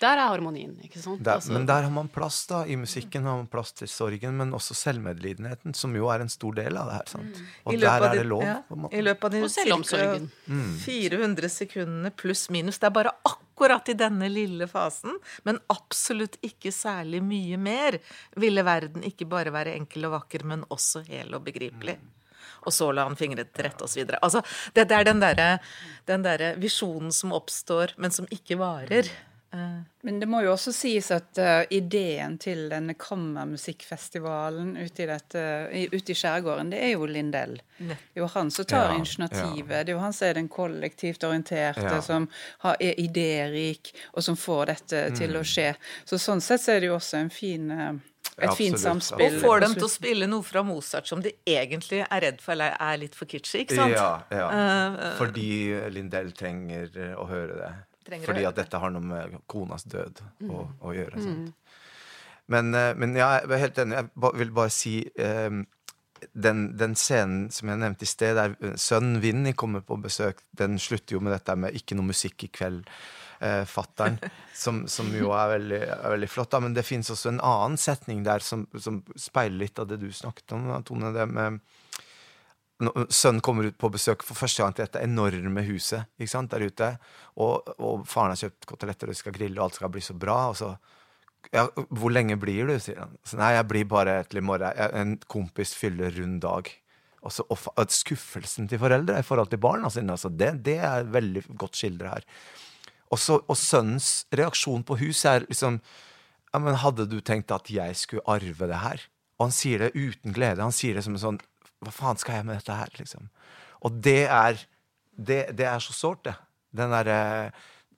Der 0.00 0.16
er 0.16 0.30
harmonien, 0.32 0.74
ikke 0.84 1.00
sant? 1.02 1.22
Der, 1.24 1.38
altså, 1.38 1.52
men 1.52 1.66
der 1.68 1.86
har 1.86 1.92
man 1.92 2.08
plass, 2.12 2.44
da. 2.50 2.62
I 2.66 2.76
musikken 2.80 3.26
har 3.28 3.38
man 3.40 3.48
plass 3.50 3.74
til 3.76 3.90
sorgen, 3.90 4.38
men 4.40 4.54
også 4.56 4.76
selvmedlidenheten, 4.78 5.74
som 5.76 5.94
jo 5.96 6.08
er 6.12 6.24
en 6.24 6.32
stor 6.32 6.56
del 6.56 6.78
av 6.80 6.90
det 6.90 6.98
her. 6.98 7.12
sant? 7.12 7.40
Mm. 7.40 7.52
Og 7.64 7.78
der 7.84 8.08
er 8.08 8.16
det 8.18 8.26
lov. 8.26 8.44
Ja, 8.46 8.56
I 8.90 9.04
løpet 9.04 9.28
av 9.28 9.36
de 9.36 9.52
selvomsorgen. 9.52 10.30
400 10.84 11.52
sekundene 11.52 12.14
pluss 12.14 12.48
minus. 12.54 12.80
Det 12.80 12.90
er 12.90 12.96
bare 12.96 13.14
akkurat 13.28 13.92
i 13.92 13.98
denne 13.98 14.30
lille 14.32 14.68
fasen, 14.70 15.20
men 15.46 15.60
absolutt 15.72 16.40
ikke 16.42 16.72
særlig 16.74 17.22
mye 17.24 17.60
mer, 17.60 18.00
ville 18.40 18.64
verden 18.66 19.06
ikke 19.06 19.28
bare 19.30 19.54
være 19.54 19.76
enkel 19.78 20.08
og 20.08 20.18
vakker, 20.18 20.46
men 20.48 20.66
også 20.74 21.04
hel 21.08 21.36
og 21.36 21.44
begripelig. 21.46 21.98
Mm 22.00 22.12
og 22.64 22.74
så 22.74 22.90
la 22.92 23.06
han 23.08 23.18
fingret 23.18 23.54
rette 23.64 23.86
osv. 23.86 24.02
Altså, 24.20 24.42
det, 24.74 24.88
det 24.90 24.98
er 24.98 25.10
den 25.10 25.22
derre 25.22 25.52
der 26.06 26.48
visjonen 26.60 27.12
som 27.12 27.32
oppstår, 27.36 27.94
men 27.96 28.12
som 28.12 28.28
ikke 28.32 28.58
varer. 28.60 29.08
Eh. 29.54 29.80
Men 30.00 30.20
det 30.20 30.26
må 30.26 30.40
jo 30.42 30.50
også 30.52 30.72
sies 30.74 31.10
at 31.14 31.38
uh, 31.38 31.62
ideen 31.72 32.36
til 32.42 32.66
denne 32.72 32.96
kammermusikkfestivalen 32.98 34.74
ute 34.76 35.04
i, 35.04 35.06
dette, 35.08 35.44
ute 35.92 36.12
i 36.12 36.16
skjærgården, 36.18 36.72
det 36.74 36.80
er 36.82 36.90
jo 36.96 37.06
Lindell. 37.06 37.54
Det 37.78 37.94
er 37.94 38.22
jo 38.24 38.28
han 38.34 38.50
som 38.54 38.66
tar 38.68 38.90
ja, 38.90 38.98
initiativet. 38.98 39.70
Ja. 39.70 39.84
Det 39.84 39.92
er 39.92 39.94
jo 39.94 40.02
han 40.02 40.16
som 40.16 40.28
er 40.28 40.40
den 40.40 40.50
kollektivt 40.52 41.24
orienterte, 41.24 41.86
ja. 41.86 42.00
som 42.02 42.26
har, 42.66 42.80
er 42.82 42.98
idérik, 43.00 43.94
og 44.12 44.26
som 44.26 44.36
får 44.36 44.72
dette 44.72 45.04
mm. 45.06 45.20
til 45.22 45.38
å 45.38 45.44
skje. 45.46 45.70
Så 46.04 46.18
sånn 46.20 46.42
sett 46.44 46.64
så 46.64 46.74
er 46.74 46.82
det 46.82 46.90
jo 46.90 46.98
også 46.98 47.22
en 47.22 47.32
fin 47.32 47.70
uh, 47.70 47.94
et 48.34 48.48
Absolutt. 48.48 48.56
fint 48.58 48.80
samspill. 48.80 49.36
Og 49.38 49.44
får 49.44 49.64
dem 49.64 49.74
til 49.78 49.86
å 49.86 49.90
spille 49.92 50.28
noe 50.30 50.42
fra 50.46 50.64
Mozart 50.66 51.08
som 51.10 51.22
de 51.22 51.30
egentlig 51.46 52.02
er 52.04 52.24
redd 52.26 52.40
for 52.42 52.56
eller 52.56 52.74
er 52.82 53.00
litt 53.00 53.14
for 53.18 53.30
kitschy, 53.30 53.62
ikke 53.62 53.78
sant? 53.78 53.94
Ja, 53.94 54.08
ja. 54.34 54.48
Uh, 54.50 55.04
Fordi 55.20 55.48
Lindell 55.94 56.32
trenger 56.36 56.90
å 57.14 57.28
høre 57.30 57.60
det. 57.60 57.72
Fordi 58.26 58.44
at 58.44 58.58
dette 58.58 58.80
har 58.80 58.92
noe 58.92 59.04
med 59.04 59.38
konas 59.48 59.86
død 59.88 60.20
mm. 60.42 60.50
å, 60.50 60.64
å, 60.84 60.92
gjøre. 60.92 61.22
Mm. 61.22 61.46
Men, 62.52 62.74
men, 63.00 63.14
ja, 63.16 63.30
jeg 63.40 63.54
er 63.56 63.62
helt 63.62 63.80
enig. 63.80 64.02
Jeg 64.02 64.34
vil 64.42 64.52
bare 64.58 64.72
si 64.74 64.98
um, 65.16 65.62
den, 66.32 66.66
den, 66.76 66.96
scenen 66.98 67.46
som 67.54 67.70
jeg 67.70 67.80
nevnte 67.80 68.04
i 68.04 68.10
sted, 68.10 68.36
der 68.36 68.76
sønnen 68.80 69.22
Vinni 69.22 69.54
kommer 69.56 69.84
på 69.86 69.96
besøk, 70.02 70.42
den 70.58 70.76
slutter 70.82 71.16
jo 71.16 71.22
med 71.24 71.32
dette 71.32 71.56
med 71.56 71.72
'ikke 71.72 71.96
noe 71.96 72.12
musikk 72.12 72.44
i 72.44 72.52
kveld' 72.52 72.84
eh, 73.44 73.62
fattern, 73.68 74.18
som, 74.64 74.84
som, 74.90 75.10
jo 75.14 75.32
er 75.36 75.54
veldig, 75.54 75.80
er 75.96 76.12
veldig 76.16 76.30
flott. 76.32 76.50
Da. 76.54 76.62
Men 76.64 76.76
det 76.76 76.86
fins 76.88 77.12
også 77.12 77.34
en 77.34 77.42
annen 77.44 77.78
setning 77.80 78.24
der 78.26 78.44
som, 78.44 78.66
som, 78.80 79.02
speiler 79.20 79.66
litt 79.66 79.80
av 79.82 79.90
det 79.90 80.00
du 80.02 80.10
snakket 80.12 80.56
om, 80.56 80.70
Tone. 80.88 81.12
det 81.14 81.28
med 81.30 81.62
Sønnen 83.08 83.38
kommer 83.44 83.68
ut 83.70 83.76
på 83.78 83.88
besøk 83.94 84.24
for 84.26 84.34
første 84.34 84.64
gang 84.64 84.72
til 84.74 84.82
dette 84.82 85.02
enorme 85.04 85.62
huset 85.62 86.08
ikke 86.18 86.32
sant, 86.32 86.50
der 86.50 86.66
ute. 86.66 86.88
Og, 87.38 87.70
og 87.78 88.02
faren 88.10 88.34
har 88.34 88.40
kjøpt 88.40 88.66
koteletter, 88.66 89.08
og 89.08 89.14
de 89.14 89.20
skal 89.20 89.36
grille, 89.36 89.60
og 89.60 89.68
alt 89.68 89.78
skal 89.78 89.92
bli 89.94 90.02
så 90.02 90.16
bra. 90.18 90.38
og 90.50 90.58
så 90.58 90.74
ja, 91.52 91.68
'Hvor 91.68 92.10
lenge 92.10 92.36
blir 92.40 92.66
du?' 92.66 92.80
sier 92.80 92.98
han. 92.98 93.16
Så, 93.22 93.36
'Nei, 93.36 93.52
jeg 93.54 93.68
blir 93.68 93.84
bare 93.84 94.24
til 94.24 94.38
i 94.38 94.40
morgen. 94.40 94.72
En 94.94 95.18
kompis 95.28 95.74
fyller 95.74 96.10
rund 96.10 96.40
dag.' 96.40 96.72
Og, 97.24 97.32
så, 97.32 97.44
skuffelsen 97.88 98.68
til 98.68 98.78
foreldre 98.78 99.18
i 99.18 99.24
forhold 99.24 99.48
til 99.48 99.58
barna 99.58 99.88
sine, 99.88 100.12
altså 100.12 100.28
det, 100.28 100.62
det 100.64 100.76
er 100.76 101.04
veldig 101.08 101.56
godt 101.56 101.76
skildret 101.76 102.10
her. 102.10 102.24
Også, 103.14 103.40
og 103.46 103.58
sønnens 103.58 104.24
reaksjon 104.34 104.84
på 104.86 104.98
huset 105.02 105.30
er 105.30 105.48
liksom 105.48 105.80
ja, 106.54 106.60
men 106.62 106.78
Hadde 106.78 107.08
du 107.10 107.18
tenkt 107.18 107.52
at 107.54 107.70
jeg 107.70 107.96
skulle 107.98 108.24
arve 108.30 108.68
det 108.70 108.78
her? 108.78 109.02
Og 109.38 109.48
han 109.48 109.54
sier 109.54 109.82
det 109.82 109.94
uten 109.98 110.34
glede. 110.34 110.62
Han 110.62 110.74
sier 110.74 110.94
det 110.94 111.02
som 111.06 111.16
en 111.16 111.22
sånn 111.22 111.40
Hva 111.84 111.92
faen 111.94 112.20
skal 112.20 112.38
jeg 112.38 112.48
med 112.48 112.60
dette 112.60 112.78
her? 112.78 112.92
liksom? 112.98 113.28
Og 113.84 113.98
det 114.04 114.22
er, 114.30 114.60
det, 115.12 115.40
det 115.58 115.66
er 115.68 115.82
så 115.82 115.92
sårt, 115.92 116.22
det. 116.24 116.36
Den 116.74 116.94
derre 116.94 117.50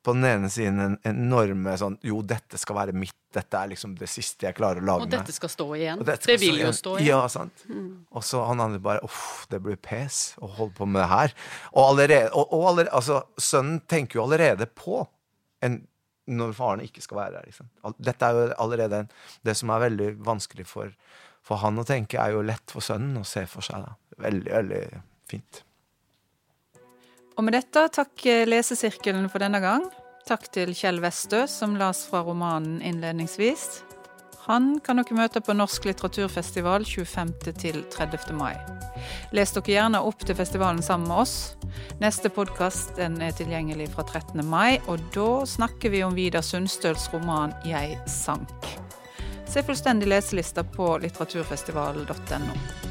på 0.07 0.14
den 0.14 0.26
ene 0.28 0.48
siden 0.52 0.78
en 0.82 0.96
enorme 1.09 1.72
sånn 1.80 1.96
Jo, 2.07 2.20
dette 2.22 2.59
skal 2.62 2.78
være 2.78 2.94
mitt. 2.94 3.16
Dette 3.34 3.59
er 3.59 3.72
liksom 3.72 3.96
det 3.98 4.07
siste 4.09 4.46
jeg 4.46 4.57
klarer 4.57 4.78
å 4.78 4.86
lage 4.86 5.02
meg 5.02 5.09
Og 5.09 5.14
dette 5.16 5.34
skal 5.34 5.50
stå 5.50 5.66
igjen. 5.74 6.04
Det 6.07 6.36
vil 6.40 6.62
jo 6.62 6.70
stå 6.76 6.94
igjen. 7.00 7.09
Ja, 7.11 7.24
sant. 7.32 7.64
Mm. 7.66 8.07
Og 8.14 8.24
så 8.24 8.44
han 8.46 8.62
andre 8.62 8.80
bare 8.82 9.02
Uff, 9.07 9.48
det 9.50 9.61
blir 9.64 9.80
pes 9.82 10.36
å 10.38 10.50
holde 10.61 10.76
på 10.78 10.86
med 10.86 11.02
det 11.02 11.11
her. 11.11 11.36
Og 11.74 11.82
allerede, 11.88 12.30
og, 12.32 12.54
og 12.54 12.70
allerede 12.70 12.94
Altså, 12.96 13.20
sønnen 13.40 13.82
tenker 13.90 14.20
jo 14.20 14.26
allerede 14.28 14.70
på 14.70 15.02
en 15.66 15.82
når 16.26 16.57
faren 16.59 16.82
ikke 16.82 17.02
skal 17.04 17.20
være 17.20 17.36
der. 17.36 17.50
Liksom. 17.50 17.68
Dette 18.02 18.26
er 18.26 18.34
jo 18.34 18.46
allerede 18.62 19.04
en, 19.04 19.12
Det 19.46 19.54
som 19.54 19.70
er 19.70 19.84
veldig 19.84 20.09
vanskelig 20.26 20.66
for, 20.66 20.90
for, 21.38 21.62
han 21.62 21.78
å 21.78 21.86
tenke, 21.86 22.18
er 22.18 22.34
jo 22.34 22.42
lett 22.46 22.74
for 22.74 22.82
sønnen 22.82 23.20
å 23.20 23.26
se 23.26 23.44
for 23.50 23.62
seg. 23.62 23.84
Da. 23.86 24.18
Veldig, 24.26 24.50
veldig 24.50 24.82
fint. 25.30 25.62
Og 27.37 27.45
med 27.45 27.53
dette 27.53 27.82
takk 27.93 28.24
lesesirkelen 28.49 29.28
for 29.28 29.45
denne 29.45 29.61
gang. 29.61 29.84
Takk 30.26 30.49
til 30.55 30.72
Kjell 30.74 31.03
Westø, 31.05 31.45
som 31.47 31.76
las 31.78 32.07
fra 32.09 32.22
romanen 32.24 32.80
innledningsvis. 32.80 33.66
Han 34.47 34.76
kan 34.80 35.01
dere 35.01 35.16
møte 35.18 35.43
på 35.43 35.55
Norsk 35.59 35.89
litteraturfestival 35.89 36.87
25. 36.87 37.53
til 37.59 37.80
30. 37.93 38.32
mai. 38.39 38.55
Les 39.34 39.53
dere 39.53 39.74
gjerne 39.74 40.01
opp 40.07 40.22
til 40.24 40.39
festivalen 40.39 40.82
sammen 40.87 41.11
med 41.11 41.24
oss. 41.26 41.37
Neste 42.01 42.30
podkast 42.30 42.99
er 43.03 43.37
tilgjengelig 43.37 43.91
fra 43.93 44.07
13. 44.07 44.41
mai, 44.47 44.78
og 44.87 45.03
da 45.14 45.45
snakker 45.51 45.93
vi 45.93 46.05
om 46.07 46.14
Vidar 46.14 46.47
Sundstøls 46.47 47.11
roman 47.12 47.55
'Jeg 47.66 47.99
sank'. 48.07 48.76
Se 49.47 49.62
fullstendig 49.62 50.09
leselista 50.09 50.64
på 50.64 50.99
litteraturfestivalen.no. 50.99 52.86